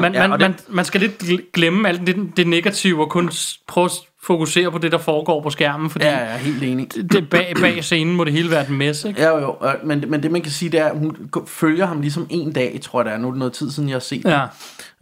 man, 0.00 0.14
Ja, 0.14 0.28
man, 0.28 0.40
det- 0.40 0.48
man, 0.48 0.54
man 0.68 0.84
skal 0.84 1.00
lidt 1.00 1.22
gl- 1.22 1.50
glemme 1.54 1.88
alt 1.88 2.06
det, 2.06 2.16
det 2.36 2.46
negative, 2.46 3.00
og 3.04 3.10
kun 3.10 3.30
prøve 3.68 3.90
fokusere 4.24 4.70
på 4.72 4.78
det, 4.78 4.92
der 4.92 4.98
foregår 4.98 5.42
på 5.42 5.50
skærmen, 5.50 5.90
fordi 5.90 6.04
ja, 6.04 6.10
er 6.10 6.36
helt 6.36 6.62
enig. 6.62 6.88
det, 7.12 7.30
bag, 7.30 7.54
bag 7.60 7.84
scenen 7.84 8.16
må 8.16 8.24
det 8.24 8.32
hele 8.32 8.50
være 8.50 8.62
et 8.62 8.70
mess, 8.70 9.04
ikke? 9.04 9.20
Ja, 9.22 9.38
jo, 9.38 9.56
Men, 9.84 10.04
men 10.08 10.22
det 10.22 10.30
man 10.30 10.42
kan 10.42 10.52
sige, 10.52 10.70
det 10.72 10.80
er, 10.80 10.86
at 10.86 10.98
hun 10.98 11.16
følger 11.46 11.86
ham 11.86 12.00
ligesom 12.00 12.26
en 12.30 12.52
dag, 12.52 12.78
tror 12.82 13.00
jeg 13.00 13.04
det 13.04 13.12
er. 13.14 13.18
Nu 13.18 13.26
er 13.26 13.30
det 13.32 13.38
noget 13.38 13.52
tid 13.52 13.70
siden, 13.70 13.88
jeg 13.88 13.94
har 13.94 14.00
set 14.00 14.24
Ja. 14.24 14.46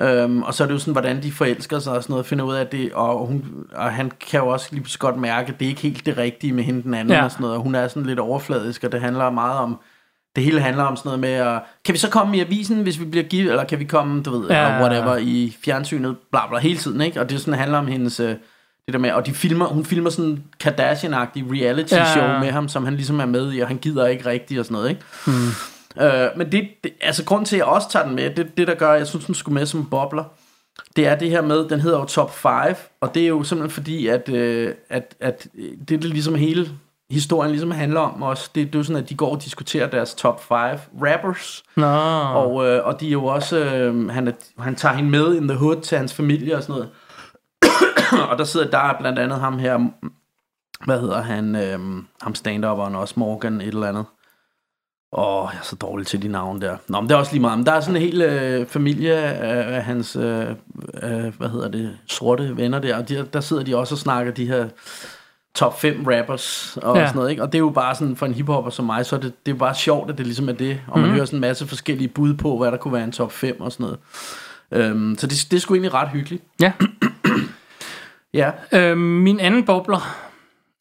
Øhm, 0.01 0.43
og 0.43 0.55
så 0.55 0.63
er 0.63 0.67
det 0.67 0.75
jo 0.75 0.79
sådan, 0.79 0.93
hvordan 0.93 1.23
de 1.23 1.33
forelsker 1.33 1.79
sig 1.79 1.93
og 1.93 2.03
sådan 2.03 2.13
noget, 2.13 2.27
finder 2.27 2.45
ud 2.45 2.55
af 2.55 2.67
det, 2.67 2.93
og, 2.93 3.27
hun, 3.27 3.45
og 3.75 3.93
han 3.93 4.11
kan 4.31 4.41
jo 4.41 4.49
også 4.49 4.69
lige 4.71 4.85
så 4.87 4.99
godt 4.99 5.17
mærke, 5.17 5.53
at 5.53 5.59
det 5.61 5.65
er 5.67 5.69
ikke 5.69 5.81
helt 5.81 6.07
det 6.07 6.19
rigtige 6.19 6.53
med 6.53 6.65
hende 6.65 6.83
den 6.83 6.95
anden 6.95 7.15
Ja. 7.15 7.25
og 7.25 7.31
sådan 7.31 7.43
noget, 7.43 7.57
og 7.57 7.63
hun 7.63 7.75
er 7.75 7.89
sådan 7.89 8.07
lidt 8.07 8.19
overfladisk, 8.19 8.85
og 8.85 8.93
det 8.93 9.01
handler 9.01 9.31
meget 9.31 9.59
om, 9.59 9.79
det 10.37 10.45
hele 10.45 10.61
handler 10.61 10.85
om 10.85 10.97
sådan 10.97 11.09
noget 11.09 11.21
med, 11.21 11.33
at, 11.33 11.61
kan 11.85 11.93
vi 11.93 11.99
så 11.99 12.11
komme 12.11 12.37
i 12.37 12.41
avisen, 12.41 12.83
hvis 12.83 13.01
vi 13.01 13.05
bliver 13.05 13.25
givet, 13.25 13.51
eller 13.51 13.65
kan 13.65 13.79
vi 13.79 13.85
komme, 13.85 14.23
du 14.23 14.39
ved, 14.39 14.49
Ja, 14.49 14.55
ja, 14.57 14.69
ja, 14.69 14.75
ja. 14.77 14.83
whatever, 14.83 15.17
i 15.17 15.57
fjernsynet, 15.65 16.17
bla 16.31 16.41
bla, 16.49 16.59
hele 16.59 16.77
tiden, 16.79 17.01
ikke? 17.01 17.21
Og 17.21 17.31
det 17.31 17.41
sådan 17.41 17.59
handler 17.59 17.79
om 17.79 17.87
hendes, 17.87 18.21
øh, 18.21 18.35
det 18.91 18.95
der 18.95 19.01
med, 19.01 19.13
og 19.13 19.27
de 19.27 19.35
filmer, 19.35 19.67
hun 19.67 19.85
filmer 19.85 20.11
sådan 20.11 20.31
en 20.31 20.45
Kardashian-agtig 20.65 21.53
reality 21.53 21.95
Ja, 21.95 22.13
show 22.13 22.25
ja, 22.25 22.33
ja. 22.33 22.41
med 22.41 22.51
ham, 22.51 22.69
som 22.69 22.85
han 22.85 22.95
ligesom 22.95 23.21
er 23.21 23.27
med 23.27 23.53
i, 23.53 23.61
og 23.61 23.69
han 23.69 23.79
gider 23.79 24.07
ikke 24.07 24.27
rigtigt 24.27 24.61
og 24.61 24.67
sådan 24.67 24.75
noget, 24.75 24.89
ikke? 24.91 25.03
Hmm. 25.27 26.05
Øh, 26.05 26.29
men 26.37 26.53
det, 26.53 26.69
det, 26.85 26.93
altså 27.01 27.25
grund 27.25 27.47
til, 27.47 27.57
at 27.57 27.59
jeg 27.59 27.67
også 27.67 27.91
tager 27.91 28.07
den 28.07 28.15
med, 28.15 28.31
det, 28.31 28.57
det 28.57 28.67
der 28.67 28.75
gør, 28.75 28.93
at 28.93 28.99
jeg 28.99 29.07
synes, 29.07 29.25
den 29.25 29.35
skulle 29.35 29.55
med 29.55 29.67
som 29.67 29.87
bobler, 29.91 30.25
det 30.97 31.07
er 31.07 31.15
det 31.15 31.31
her 31.31 31.43
med, 31.43 31.69
den 31.69 31.81
hedder 31.81 31.99
jo 31.99 32.05
Top 32.05 32.35
5, 32.39 32.51
og 33.01 33.15
det 33.15 33.23
er 33.23 33.29
jo 33.29 33.43
simpelthen 33.43 33.75
fordi, 33.75 34.07
at, 34.07 34.29
øh, 34.29 34.75
at, 34.91 35.15
at 35.21 35.47
øh, 35.59 35.71
det 35.89 36.05
er 36.05 36.09
ligesom 36.09 36.35
hele 36.35 36.71
historien 37.11 37.51
ligesom 37.51 37.71
handler 37.71 38.01
om 38.01 38.23
også. 38.23 38.51
Det, 38.55 38.67
det 38.67 38.75
er 38.75 38.79
jo 38.79 38.83
sådan, 38.83 39.03
at 39.03 39.09
de 39.09 39.15
går 39.15 39.35
og 39.35 39.45
diskuterer 39.45 39.91
deres 39.91 40.15
top 40.15 40.45
5 40.45 40.57
rappers, 41.03 41.63
Nå. 41.77 41.87
og, 42.35 42.67
øh, 42.67 42.87
og 42.87 43.01
de 43.01 43.07
er 43.07 43.13
jo 43.13 43.25
også, 43.25 43.59
øh, 43.59 44.09
han, 44.09 44.29
er, 44.29 44.33
han 44.59 44.75
tager 44.75 44.95
hende 44.95 45.11
med 45.11 45.37
in 45.37 45.49
the 45.49 45.59
hood 45.59 45.81
til 45.81 45.99
hans 45.99 46.15
familie 46.15 46.57
og 46.57 46.63
sådan 46.63 46.73
noget. 46.73 46.89
og 48.31 48.39
der 48.39 48.45
sidder 48.45 48.71
der 48.71 48.79
er 48.79 48.99
blandt 49.01 49.19
andet 49.19 49.41
ham 49.41 49.59
her, 49.59 49.79
hvad 50.85 51.01
hedder 51.01 51.23
han, 51.23 51.57
øh, 51.57 51.79
ham 52.23 52.35
stand-upperen 52.35 52.97
også, 52.97 53.15
Morgan 53.17 53.61
et 53.61 53.67
eller 53.69 53.89
andet. 53.89 54.05
Åh, 55.13 55.49
jeg 55.53 55.59
er 55.59 55.63
så 55.65 55.77
dårlig 55.77 56.07
til 56.07 56.23
de 56.23 56.29
navne 56.29 56.61
der. 56.61 56.77
Nå, 56.89 57.01
men 57.01 57.09
det 57.09 57.15
er 57.15 57.19
også 57.19 57.33
lige 57.33 57.41
meget. 57.41 57.59
Men 57.59 57.67
der 57.67 57.73
er 57.73 57.81
sådan 57.81 57.97
en 57.97 58.03
hel 58.03 58.23
øh, 58.23 58.67
familie 58.67 59.15
af, 59.15 59.77
af 59.77 59.85
hans, 59.85 60.17
øh, 60.17 60.47
øh, 61.03 61.37
hvad 61.39 61.49
hedder 61.49 61.69
det, 61.69 61.99
sorte 62.07 62.57
venner 62.57 62.79
der. 62.79 62.97
Og 62.97 63.09
de, 63.09 63.27
der 63.33 63.41
sidder 63.41 63.63
de 63.63 63.77
også 63.77 63.95
og 63.95 63.99
snakker 63.99 64.33
de 64.33 64.47
her 64.47 64.69
top 65.55 65.81
5 65.81 66.07
rappers 66.07 66.79
og 66.83 66.97
Ja. 66.97 67.07
sådan 67.07 67.17
noget. 67.17 67.31
Ikke? 67.31 67.43
Og 67.43 67.49
det 67.53 67.55
er 67.59 67.63
jo 67.63 67.71
bare 67.71 67.95
sådan, 67.95 68.17
for 68.17 68.27
en 68.27 68.35
hiphopper 68.35 68.71
som 68.71 68.85
mig, 68.87 69.07
så 69.07 69.17
er 69.17 69.21
det, 69.21 69.33
det 69.47 69.53
er 69.55 69.57
bare 69.59 69.75
sjovt, 69.75 70.11
at 70.11 70.19
det 70.19 70.27
ligesom 70.27 70.49
er 70.49 70.53
det. 70.53 70.81
Og 70.89 70.99
man 70.99 71.07
Mhm. 71.09 71.15
hører 71.15 71.25
sådan 71.27 71.37
en 71.37 71.41
masse 71.41 71.67
forskellige 71.67 72.09
bud 72.09 72.35
på, 72.35 72.59
hvad 72.59 72.71
der 72.73 72.77
kunne 72.79 72.95
være 72.95 73.05
en 73.05 73.13
top 73.13 73.33
5 73.33 73.61
og 73.61 73.73
sådan 73.73 73.85
noget. 73.85 73.99
Øhm, 74.73 75.17
så 75.19 75.27
det, 75.27 75.47
det 75.51 75.57
er 75.57 75.61
sgu 75.61 75.75
egentlig 75.75 75.95
ret 75.95 76.09
hyggeligt. 76.09 76.45
Ja. 76.61 76.73
Ja, 78.35 78.51
Øh, 78.73 78.99
min 78.99 79.41
anden 79.41 79.65
bobler 79.65 80.17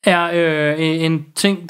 er 0.03 0.29
øh, 0.33 0.75
en 0.79 1.25
ting, 1.35 1.69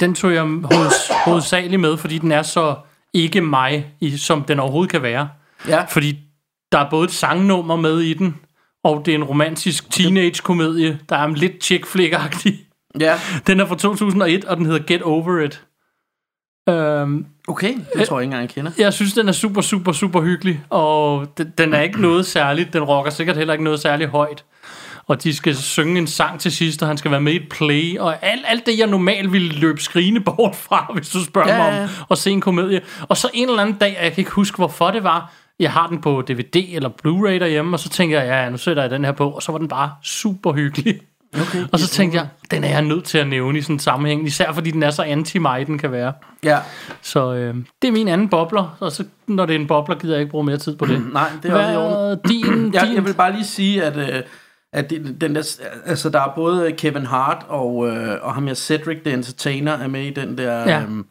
den 0.00 0.14
tog 0.14 0.32
jeg 0.34 0.42
hoveds, 0.42 1.10
hovedsageligt 1.24 1.80
med, 1.80 1.96
fordi 1.96 2.18
den 2.18 2.32
er 2.32 2.42
så 2.42 2.74
ikke 3.14 3.40
mig, 3.40 3.86
som 4.16 4.42
den 4.42 4.58
overhovedet 4.60 4.90
kan 4.90 5.02
være. 5.02 5.28
ja. 5.68 5.84
Fordi 5.84 6.18
der 6.72 6.78
er 6.78 6.90
både 6.90 7.04
et 7.04 7.10
sangnummer 7.12 7.76
med 7.76 8.00
i 8.00 8.14
den, 8.14 8.36
og 8.84 9.02
det 9.06 9.12
er 9.12 9.18
en 9.18 9.24
romantisk 9.24 9.90
teenage-komedie, 9.90 10.98
der 11.08 11.16
er 11.16 11.28
lidt 11.28 11.64
chick 11.64 11.86
flick 11.86 12.14
ja. 13.00 13.18
Den 13.46 13.60
er 13.60 13.66
fra 13.66 13.76
2001, 13.76 14.44
og 14.44 14.56
den 14.56 14.66
hedder 14.66 14.82
Get 14.86 15.02
Over 15.02 15.40
It. 15.40 15.62
Øhm, 16.68 17.26
Okay, 17.48 17.74
det 17.96 18.08
tror 18.08 18.18
jeg 18.18 18.22
ikke 18.22 18.34
engang, 18.34 18.40
jeg 18.42 18.48
kender. 18.50 18.70
jeg 18.78 18.92
synes, 18.92 19.12
den 19.12 19.28
er 19.28 19.32
super, 19.32 19.60
super, 19.60 19.92
super 19.92 20.20
hyggelig, 20.20 20.60
og 20.70 21.26
den, 21.38 21.52
den 21.58 21.74
er 21.74 21.80
ikke 21.80 22.00
noget 22.00 22.26
særligt. 22.26 22.72
Den 22.72 22.82
rocker 22.82 23.10
sikkert 23.10 23.36
heller 23.36 23.54
ikke 23.54 23.64
noget 23.64 23.80
særligt 23.80 24.10
højt. 24.10 24.44
Og 25.06 25.22
de 25.22 25.34
skal 25.36 25.56
synge 25.56 25.98
en 25.98 26.06
sang 26.06 26.40
til 26.40 26.52
sidst, 26.52 26.82
og 26.82 26.88
han 26.88 26.96
skal 26.96 27.10
være 27.10 27.20
med 27.20 27.32
i 27.32 27.36
et 27.36 27.48
play, 27.50 27.98
og 27.98 28.16
alt, 28.22 28.44
alt 28.48 28.66
det, 28.66 28.78
jeg 28.78 28.86
normalt 28.86 29.32
ville 29.32 29.48
løbe 29.52 29.80
skrigende 29.80 30.20
bort 30.20 30.56
fra, 30.56 30.90
hvis 30.94 31.08
du 31.08 31.24
spørger 31.24 31.52
Ja, 31.52 31.70
mig 31.70 31.82
om 31.82 31.88
at 32.10 32.18
se 32.18 32.30
en 32.30 32.40
komedie. 32.40 32.80
Og 33.08 33.16
så 33.16 33.30
en 33.34 33.48
eller 33.48 33.62
anden 33.62 33.76
dag, 33.76 33.98
jeg 34.02 34.12
kan 34.12 34.20
ikke 34.20 34.30
huske, 34.30 34.56
hvorfor 34.56 34.90
det 34.90 35.04
var, 35.04 35.32
jeg 35.60 35.72
har 35.72 35.86
den 35.86 36.00
på 36.00 36.22
DVD 36.28 36.74
eller 36.74 36.88
Blu-ray 36.88 37.38
derhjemme, 37.40 37.76
og 37.76 37.80
så 37.80 37.88
tænker 37.88 38.20
jeg, 38.22 38.28
ja, 38.28 38.50
nu 38.50 38.56
sætter 38.56 38.82
jeg 38.82 38.90
den 38.90 39.04
her 39.04 39.12
på, 39.12 39.30
og 39.30 39.42
så 39.42 39.52
var 39.52 39.58
den 39.58 39.68
bare 39.68 39.90
super 40.04 40.52
hyggelig. 40.52 41.00
Okay. 41.40 41.64
Og 41.72 41.78
så 41.78 41.88
tænkte 41.88 42.18
jeg, 42.18 42.28
den 42.50 42.64
er 42.64 42.68
jeg 42.68 42.82
nødt 42.82 43.04
til 43.04 43.18
at 43.18 43.26
nævne 43.28 43.58
i 43.58 43.62
sådan 43.62 43.76
en 43.76 43.80
sammenhæng, 43.80 44.26
især 44.26 44.52
fordi 44.52 44.70
den 44.70 44.82
er 44.82 44.90
så 44.90 45.02
anti-mig, 45.02 45.66
den 45.66 45.78
kan 45.78 45.92
være. 45.92 46.12
Ja, 46.44 46.58
Så 47.02 47.34
øh, 47.34 47.54
det 47.82 47.88
er 47.88 47.92
min 47.92 48.08
anden 48.08 48.28
bobler, 48.28 48.76
og 48.80 48.92
så, 48.92 49.04
når 49.26 49.46
det 49.46 49.56
er 49.56 49.60
en 49.60 49.66
bobler, 49.66 49.96
gider 49.98 50.14
jeg 50.14 50.20
ikke 50.20 50.30
bruge 50.30 50.44
mere 50.44 50.56
tid 50.56 50.76
på 50.76 50.86
det. 50.86 51.02
nej, 51.12 51.28
det 51.42 51.50
er 51.50 51.54
også 51.54 51.72
i 51.72 51.76
orden. 51.76 51.94
Hvad 51.94 52.10
er 52.12 52.16
din, 52.28 52.70
Jeg, 52.74 52.86
din 52.86 52.94
jeg 52.94 53.04
vil 53.04 53.14
bare 53.14 53.32
lige 53.32 53.44
sige, 53.44 53.84
at, 53.84 53.96
øh, 53.96 54.22
at 54.72 54.90
det, 54.90 55.20
den 55.20 55.34
der, 55.34 55.60
altså, 55.86 56.08
der 56.08 56.20
er 56.20 56.32
både 56.34 56.72
Kevin 56.72 57.06
Hart 57.06 57.46
og, 57.48 57.88
øh, 57.88 58.18
og 58.22 58.34
ham 58.34 58.46
her 58.46 58.54
Cedric 58.54 58.98
the 59.04 59.14
Entertainer 59.14 59.72
er 59.72 59.86
med 59.88 60.02
i 60.04 60.10
den 60.10 60.38
der 60.38 60.58
Ja. 60.70 60.82
øhm, 60.82 61.06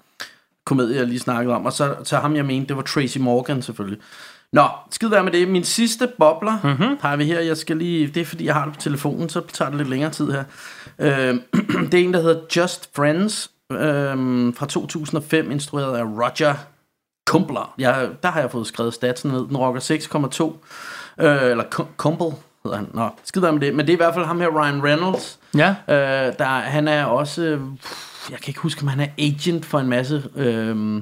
komedie, 0.66 0.97
jeg 0.97 1.07
lige 1.07 1.20
snakkede 1.20 1.55
om. 1.55 1.66
Og 1.66 1.74
så, 1.74 1.95
så 2.03 2.18
ham, 2.18 2.36
jeg 2.36 2.45
mente, 2.45 2.68
det 2.68 2.76
var 2.76 2.82
Tracy 2.82 3.18
Morgan 3.18 3.62
selvfølgelig. 3.62 3.99
Nå, 4.53 4.68
skid 4.91 5.07
være 5.07 5.24
med 5.24 5.32
det. 5.32 5.47
Min 5.47 5.64
sidste 5.64 6.09
bobler 6.20 6.59
mm-hmm. 6.64 6.97
har 7.01 7.16
vi 7.16 7.26
her. 7.26 7.39
Jeg 7.39 7.57
skal 7.57 7.78
lige, 7.78 8.07
det 8.07 8.22
er 8.22 8.26
fordi, 8.26 8.45
jeg 8.45 8.53
har 8.53 8.66
det 8.66 8.74
på 8.74 8.82
telefonen, 8.82 9.30
så 9.30 9.41
tager 9.53 9.70
det 9.70 9.78
lidt 9.78 9.89
længere 9.89 10.12
tid 10.12 10.32
her. 10.32 10.43
Øh, 10.99 11.36
det 11.91 11.93
er 11.93 12.03
en, 12.03 12.14
der 12.14 12.22
hedder 12.22 12.41
Just 12.57 12.89
Friends 12.95 13.51
øh, 13.72 14.53
fra 14.55 14.66
2005, 14.66 15.51
instrueret 15.51 15.97
af 15.97 16.03
Roger 16.03 16.53
Kumpler. 17.28 17.74
Jeg, 17.78 18.09
der 18.24 18.30
har 18.32 18.39
jeg 18.39 18.51
fået 18.51 18.68
skrevet 18.68 18.93
statsen 18.93 19.32
ned. 19.32 19.47
Den 19.47 19.57
rocker 19.57 19.82
6,2. 21.20 21.24
Øh, 21.26 21.51
eller 21.51 21.64
Kum- 21.76 21.95
Kumpel 21.97 22.28
hedder 22.64 22.78
han. 22.78 22.88
Nå, 22.93 23.09
skid 23.24 23.41
være 23.41 23.51
med 23.51 23.62
det. 23.62 23.76
Men 23.76 23.86
det 23.86 23.91
er 23.91 23.95
i 23.95 24.03
hvert 24.03 24.14
fald 24.14 24.26
ham 24.26 24.39
her, 24.39 24.47
Ryan 24.47 24.84
Reynolds. 24.84 25.39
Ja, 25.57 25.70
Øh, 25.89 26.34
der, 26.39 26.45
han 26.45 26.88
er 26.88 27.05
også... 27.05 27.41
øh, 27.43 27.62
Jeg 28.32 28.39
kan 28.39 28.47
ikke 28.47 28.59
huske, 28.59 28.82
om 28.82 28.88
han 28.88 28.99
er 28.99 29.07
agent 29.18 29.66
for 29.66 29.80
en 29.80 29.88
masse... 29.88 30.24
Øh, 30.36 31.01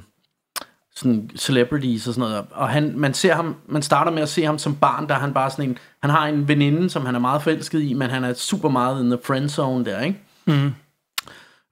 sådan 0.96 1.30
celebrities 1.36 2.08
og 2.08 2.14
sådan 2.14 2.30
noget. 2.30 2.46
Og 2.52 2.70
han, 2.70 2.94
man 2.96 3.14
ser 3.14 3.34
ham, 3.34 3.56
man 3.68 3.82
starter 3.82 4.12
med 4.12 4.22
at 4.22 4.30
se 4.30 4.44
ham 4.44 4.58
som 4.58 4.76
barn, 4.76 5.08
der 5.08 5.16
er 5.16 5.20
han 5.20 5.34
bare 5.34 5.50
sådan 5.52 5.70
en, 5.70 5.78
han 6.02 6.10
har 6.12 6.28
en 6.28 6.48
veninde, 6.48 6.90
som 6.90 7.06
han 7.06 7.16
er 7.16 7.20
meget 7.20 7.42
forelsket 7.42 7.82
i, 7.82 7.94
men 7.94 8.10
han 8.10 8.24
er 8.24 8.34
super 8.34 8.70
meget 8.70 9.04
in 9.04 9.10
the 9.10 9.20
friend 9.24 9.50
zone 9.50 9.86
der, 9.86 10.02
ikke? 10.02 10.20
Mm. 10.46 10.72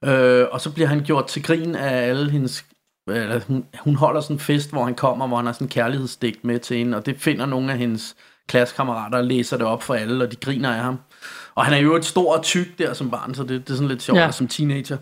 Øh, 0.08 0.46
og 0.52 0.60
så 0.60 0.70
bliver 0.72 0.88
han 0.88 1.00
gjort 1.04 1.26
til 1.26 1.42
grin 1.42 1.74
af 1.74 2.08
alle 2.08 2.30
hendes, 2.30 2.64
eller 3.10 3.40
hun, 3.48 3.64
hun 3.80 3.94
holder 3.96 4.20
sådan 4.20 4.36
en 4.36 4.40
fest, 4.40 4.70
hvor 4.70 4.84
han 4.84 4.94
kommer, 4.94 5.26
hvor 5.26 5.36
han 5.36 5.46
har 5.46 5.52
sådan 5.52 5.64
en 5.64 5.68
kærlighedsdigt 5.70 6.44
med 6.44 6.58
til 6.58 6.76
hende, 6.76 6.96
og 6.96 7.06
det 7.06 7.16
finder 7.20 7.46
nogle 7.46 7.72
af 7.72 7.78
hendes 7.78 8.16
klassekammerater 8.48 9.18
og 9.18 9.24
læser 9.24 9.56
det 9.56 9.66
op 9.66 9.82
for 9.82 9.94
alle, 9.94 10.24
og 10.24 10.30
de 10.30 10.36
griner 10.36 10.72
af 10.74 10.82
ham. 10.82 10.98
Og 11.54 11.64
han 11.64 11.74
er 11.74 11.78
jo 11.78 11.96
et 11.96 12.04
stor 12.04 12.36
og 12.36 12.42
tyk 12.42 12.78
der 12.78 12.94
som 12.94 13.10
barn, 13.10 13.34
så 13.34 13.42
det, 13.42 13.48
det 13.68 13.70
er 13.70 13.74
sådan 13.76 13.88
lidt 13.88 14.02
sjovt 14.02 14.18
Ja. 14.18 14.30
som 14.30 14.48
teenager. 14.48 14.96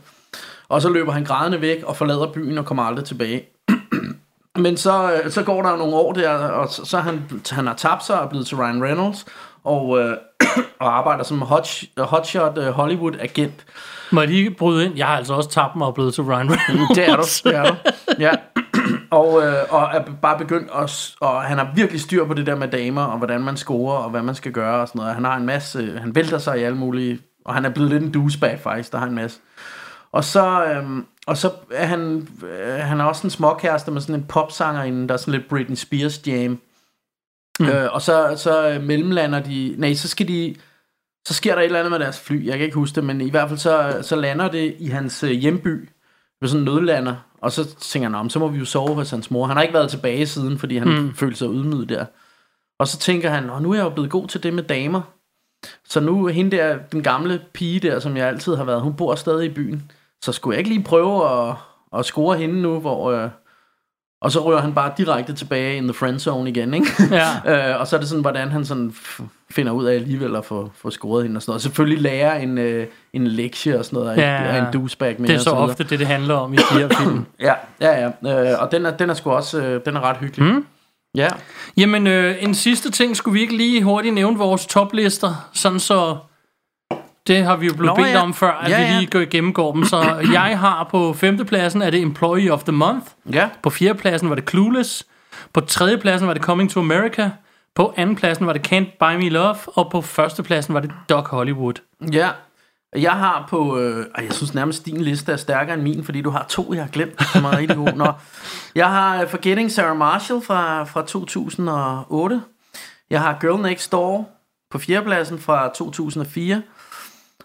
Og 0.68 0.82
så 0.82 0.88
løber 0.88 1.12
han 1.12 1.24
grædende 1.24 1.60
væk 1.60 1.82
og 1.82 1.96
forlader 1.96 2.32
byen 2.32 2.58
og 2.58 2.64
kommer 2.64 2.82
aldrig 2.82 3.04
tilbage. 3.04 3.42
Men 4.58 4.76
så, 4.76 5.12
øh, 5.24 5.30
så 5.30 5.42
går 5.42 5.62
der 5.62 5.76
nogle 5.76 5.94
år 5.96 6.12
der, 6.12 6.30
og 6.30 6.68
så, 6.68 6.84
så 6.84 6.98
han, 6.98 7.22
han 7.50 7.66
har 7.66 7.74
tabt 7.74 8.04
sig 8.06 8.18
og 8.18 8.24
er 8.24 8.28
blevet 8.28 8.46
til 8.46 8.56
Ryan 8.56 8.82
Reynolds, 8.84 9.26
og, 9.64 9.98
øh, 9.98 10.16
og 10.80 10.98
arbejder 10.98 11.24
som 11.24 11.42
hot, 11.42 11.68
hotshot 11.98 12.58
øh, 12.58 12.68
Hollywood-agent. 12.68 13.64
må 14.12 14.20
jeg 14.20 14.28
lige 14.30 14.50
bryde 14.50 14.84
ind? 14.84 14.96
Jeg 14.96 15.06
har 15.06 15.16
altså 15.16 15.34
også 15.34 15.50
tabt 15.50 15.76
mig 15.76 15.86
og 15.86 15.94
blevet 15.94 16.14
til 16.14 16.22
Ryan 16.24 16.50
Reynolds. 16.50 16.90
Det 16.94 17.08
er 17.08 17.16
du, 17.16 17.22
det 17.44 17.54
er 17.56 17.64
du. 17.64 17.74
Ja. 18.18 18.30
Og, 19.10 19.42
øh, 19.42 19.54
og 19.70 19.90
er 19.92 20.04
bare 20.22 20.38
begyndt 20.38 20.70
at, 20.74 21.14
og 21.20 21.42
han 21.42 21.58
har 21.58 21.72
virkelig 21.74 22.00
styr 22.00 22.24
på 22.24 22.34
det 22.34 22.46
der 22.46 22.54
med 22.54 22.68
damer, 22.68 23.02
og 23.02 23.18
hvordan 23.18 23.40
man 23.40 23.56
scorer, 23.56 23.98
og 23.98 24.10
hvad 24.10 24.22
man 24.22 24.34
skal 24.34 24.52
gøre 24.52 24.80
og 24.80 24.88
sådan 24.88 24.98
noget. 24.98 25.14
Han 25.14 25.24
har 25.24 25.36
en 25.36 25.46
masse, 25.46 25.98
han 25.98 26.14
vælter 26.14 26.38
sig 26.38 26.60
i 26.60 26.62
alle 26.62 26.78
mulige, 26.78 27.20
og 27.44 27.54
han 27.54 27.64
er 27.64 27.70
blevet 27.70 27.90
lidt 27.90 28.02
en 28.02 28.12
douchebag 28.12 28.60
faktisk, 28.60 28.92
der 28.92 28.98
har 28.98 29.06
en 29.06 29.14
masse. 29.14 29.40
Og 30.12 30.24
så, 30.24 30.64
øhm, 30.64 31.06
og 31.26 31.36
så 31.36 31.50
er 31.70 31.86
han, 31.86 32.28
øh, 32.44 32.74
han 32.74 33.00
er 33.00 33.04
også 33.04 33.26
en 33.26 33.30
småkæreste 33.30 33.90
med 33.90 34.00
sådan 34.00 34.14
en 34.14 34.26
popsanger 34.28 35.06
der 35.06 35.14
er 35.14 35.18
sådan 35.18 35.40
lidt 35.40 35.48
Britney 35.48 35.76
Spears 35.76 36.26
jam. 36.26 36.60
Mm. 37.60 37.66
Øh, 37.66 37.94
og 37.94 38.02
så, 38.02 38.34
så 38.36 38.68
øh, 38.68 38.82
mellemlander 38.82 39.40
de, 39.40 39.74
nej, 39.78 39.94
så 39.94 40.08
skal 40.08 40.28
de, 40.28 40.54
så 41.26 41.34
sker 41.34 41.54
der 41.54 41.60
et 41.60 41.64
eller 41.64 41.78
andet 41.78 41.90
med 41.90 41.98
deres 41.98 42.20
fly, 42.20 42.46
jeg 42.46 42.52
kan 42.52 42.64
ikke 42.64 42.74
huske 42.74 42.94
det, 42.94 43.04
men 43.04 43.20
i 43.20 43.30
hvert 43.30 43.48
fald 43.48 43.58
så, 43.58 43.98
så 44.02 44.16
lander 44.16 44.48
det 44.48 44.76
i 44.78 44.88
hans 44.88 45.22
øh, 45.22 45.30
hjemby, 45.30 45.88
ved 46.40 46.48
sådan 46.48 46.68
en 46.68 46.74
nødlander, 46.74 47.16
og 47.46 47.52
så 47.52 47.74
tænker 47.74 48.08
han, 48.08 48.12
"Nå, 48.12 48.22
men 48.22 48.30
så 48.30 48.38
må 48.38 48.48
vi 48.48 48.58
jo 48.58 48.64
sove 48.64 48.94
hos 48.94 49.10
hans 49.10 49.30
mor. 49.30 49.46
Han 49.46 49.56
har 49.56 49.62
ikke 49.62 49.74
været 49.74 49.90
tilbage 49.90 50.26
siden, 50.26 50.58
fordi 50.58 50.76
han 50.76 50.88
mm. 50.88 51.14
følte 51.14 51.38
sig 51.38 51.48
ydmyget 51.48 51.88
der. 51.88 52.04
Og 52.78 52.88
så 52.88 52.98
tænker 52.98 53.30
han, 53.30 53.42
"Nå, 53.42 53.58
nu 53.58 53.70
er 53.70 53.74
jeg 53.74 53.84
jo 53.84 53.90
blevet 53.90 54.10
god 54.10 54.28
til 54.28 54.42
det 54.42 54.54
med 54.54 54.62
damer. 54.62 55.02
Så 55.84 56.00
nu 56.00 56.26
hende 56.26 56.56
der, 56.56 56.78
den 56.92 57.02
gamle 57.02 57.40
pige 57.52 57.80
der, 57.80 57.98
som 57.98 58.16
jeg 58.16 58.28
altid 58.28 58.56
har 58.56 58.64
været, 58.64 58.80
hun 58.80 58.94
bor 58.94 59.14
stadig 59.14 59.50
i 59.50 59.54
byen. 59.54 59.90
Så 60.22 60.32
skulle 60.32 60.54
jeg 60.54 60.58
ikke 60.58 60.70
lige 60.70 60.84
prøve 60.84 61.30
at, 61.30 61.54
at 61.98 62.04
score 62.04 62.36
hende 62.36 62.62
nu, 62.62 62.80
hvor... 62.80 63.10
Øh, 63.10 63.30
og 64.26 64.32
så 64.32 64.44
rører 64.44 64.60
han 64.60 64.74
bare 64.74 64.92
direkte 64.98 65.32
tilbage 65.32 65.76
in 65.76 65.84
the 65.84 65.94
friend 65.94 66.18
zone 66.18 66.50
igen, 66.50 66.74
ikke? 66.74 66.86
Ja. 67.46 67.70
øh, 67.72 67.80
og 67.80 67.86
så 67.86 67.96
er 67.96 68.00
det 68.00 68.08
sådan, 68.08 68.22
hvordan 68.22 68.48
han 68.48 68.64
sådan 68.64 68.94
finder 69.50 69.72
ud 69.72 69.84
af 69.84 69.94
alligevel 69.94 70.36
at 70.36 70.44
få, 70.44 70.70
få 70.74 70.90
scoret 70.90 71.22
hende 71.24 71.38
og 71.38 71.42
sådan 71.42 71.50
noget. 71.50 71.58
Og 71.58 71.62
selvfølgelig 71.62 72.02
lærer 72.02 72.34
en, 72.38 72.58
øh, 72.58 72.86
en 73.12 73.26
lektie 73.26 73.78
og 73.78 73.84
sådan 73.84 73.96
noget, 73.96 74.10
og 74.10 74.18
Ja, 74.18 74.54
ja, 74.54 74.66
en 74.66 74.72
douchebag 74.72 75.16
med 75.18 75.28
Det 75.28 75.34
er 75.34 75.38
så 75.38 75.50
ofte 75.50 75.84
det, 75.84 75.98
det 75.98 76.06
handler 76.06 76.34
om 76.34 76.54
i 76.54 76.56
de 76.56 76.78
her 76.78 76.88
film. 76.88 77.26
Ja, 77.40 77.52
ja, 77.80 78.10
ja. 78.24 78.52
Øh, 78.52 78.62
og 78.62 78.72
den 78.72 78.86
er, 78.86 78.90
den 78.90 79.10
er 79.10 79.14
sgu 79.14 79.30
også 79.30 79.62
øh, 79.62 79.80
den 79.84 79.96
er 79.96 80.00
ret 80.00 80.16
hyggelig. 80.16 80.54
Mm. 80.54 80.66
Ja. 81.14 81.28
Jamen, 81.76 82.06
øh, 82.06 82.36
en 82.40 82.54
sidste 82.54 82.90
ting, 82.90 83.16
skulle 83.16 83.32
vi 83.32 83.40
ikke 83.40 83.56
lige 83.56 83.82
hurtigt 83.82 84.14
nævne 84.14 84.38
vores 84.38 84.66
toplister, 84.66 85.48
sådan 85.52 85.80
så... 85.80 86.16
Det 87.26 87.44
har 87.44 87.56
vi 87.56 87.66
jo 87.66 87.72
blevet 87.74 87.98
Nå, 87.98 88.04
bedt 88.04 88.14
ja. 88.14 88.22
om 88.22 88.34
før, 88.34 88.52
at 88.52 88.70
Ja, 88.70 88.92
vi 88.92 88.98
lige 88.98 89.10
går 89.10 89.30
gennemgår 89.30 89.72
dem. 89.72 89.84
Så 89.84 90.16
jeg 90.32 90.58
har 90.58 90.88
på 90.90 91.12
femtepladsen, 91.12 91.82
er 91.82 91.90
det 91.90 92.02
Employee 92.02 92.52
of 92.52 92.62
the 92.62 92.72
Month. 92.72 93.06
Ja. 93.32 93.48
På 93.62 93.70
fjerdepladsen 93.70 94.28
var 94.28 94.34
det 94.34 94.48
Clueless. 94.50 95.06
På 95.52 95.60
tredjepladsen 95.60 96.28
var 96.28 96.34
det 96.34 96.42
Coming 96.42 96.70
to 96.70 96.80
America. 96.80 97.30
På 97.74 97.94
andenpladsen 97.96 98.46
var 98.46 98.52
det 98.52 98.72
Can't 98.72 98.96
Buy 99.00 99.16
Me 99.16 99.28
Love. 99.28 99.56
Og 99.66 99.90
på 99.90 100.00
førstepladsen 100.00 100.74
var 100.74 100.80
det 100.80 100.90
Doc 101.08 101.28
Hollywood. 101.28 101.74
Ja. 102.12 102.28
Jeg 102.96 103.12
har 103.12 103.46
på... 103.50 103.78
Øh, 103.78 104.06
jeg 104.18 104.32
synes 104.32 104.54
nærmest, 104.54 104.86
din 104.86 105.00
liste 105.00 105.32
er 105.32 105.36
stærkere 105.36 105.74
end 105.74 105.82
min, 105.82 106.04
fordi 106.04 106.20
du 106.20 106.30
har 106.30 106.46
to, 106.48 106.74
jeg 106.74 106.82
har 106.82 106.90
glemt, 106.90 107.22
som 107.32 107.44
er 107.44 107.56
rigtig 107.56 107.76
gode. 107.76 107.96
Nå. 107.96 108.12
Jeg 108.74 108.90
har 108.90 109.22
øh, 109.22 109.28
Forgetting 109.28 109.72
Sarah 109.72 109.96
Marshall 109.96 110.42
fra, 110.42 110.84
fra 110.84 111.02
2008. 111.02 112.42
Jeg 113.10 113.20
har 113.20 113.38
Girl 113.40 113.62
Next 113.62 113.92
Door 113.92 114.28
på 114.70 114.78
fjerdepladsen 114.78 115.38
fra 115.38 115.72
2004. 115.74 116.62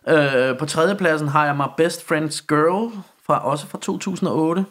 Øh, 0.08 0.58
på 0.58 0.66
tredjepladsen 0.66 1.28
har 1.28 1.46
jeg 1.46 1.56
My 1.56 1.64
Best 1.78 2.12
Friend's 2.12 2.46
Girl, 2.48 2.92
fra, 3.26 3.46
også 3.46 3.68
fra 3.68 3.78
2008. 3.82 4.66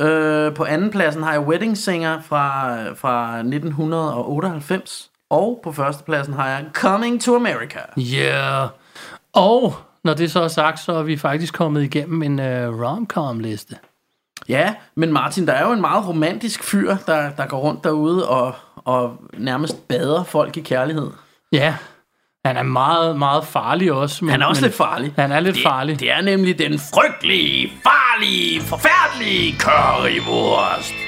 Øh, 0.00 0.54
på 0.54 0.64
andenpladsen 0.64 1.22
har 1.22 1.32
jeg 1.32 1.40
Wedding 1.40 1.76
Singer 1.78 2.20
fra, 2.22 2.76
fra 2.92 3.38
1998. 3.38 5.10
Og 5.30 5.60
på 5.64 5.72
førstepladsen 5.72 6.34
har 6.34 6.48
jeg 6.48 6.64
Coming 6.72 7.22
to 7.22 7.36
America. 7.36 7.78
Yeah. 7.98 8.68
Og 9.32 9.74
når 10.04 10.14
det 10.14 10.30
så 10.30 10.40
er 10.40 10.48
sagt, 10.48 10.80
så 10.80 10.92
er 10.92 11.02
vi 11.02 11.16
faktisk 11.16 11.54
kommet 11.54 11.82
igennem 11.82 12.22
en 12.22 12.38
uh, 12.38 12.82
rom-com-liste. 12.82 13.76
Ja, 14.48 14.74
men 14.94 15.12
Martin, 15.12 15.46
der 15.46 15.52
er 15.52 15.66
jo 15.66 15.72
en 15.72 15.80
meget 15.80 16.08
romantisk 16.08 16.64
fyr, 16.64 16.96
der, 17.06 17.30
der 17.30 17.46
går 17.46 17.58
rundt 17.58 17.84
derude 17.84 18.28
og, 18.28 18.54
og 18.76 19.16
nærmest 19.32 19.88
bader 19.88 20.24
folk 20.24 20.56
i 20.56 20.60
kærlighed. 20.60 21.10
Ja. 21.52 21.76
Han 22.46 22.56
er 22.56 22.62
meget, 22.62 23.18
meget 23.18 23.44
farlig 23.46 23.92
også. 23.92 24.24
Men, 24.24 24.32
Han 24.32 24.42
er 24.42 24.46
også 24.46 24.60
men, 24.60 24.68
lidt 24.68 24.76
farlig. 24.76 25.12
Han 25.18 25.32
er 25.32 25.40
lidt 25.40 25.54
det, 25.54 25.62
farlig. 25.62 26.00
Det 26.00 26.10
er 26.10 26.20
nemlig 26.22 26.58
den 26.58 26.78
frygtelige, 26.94 27.72
farlige, 27.82 28.60
forfærdelige 28.60 29.54
currywurst. 29.58 31.05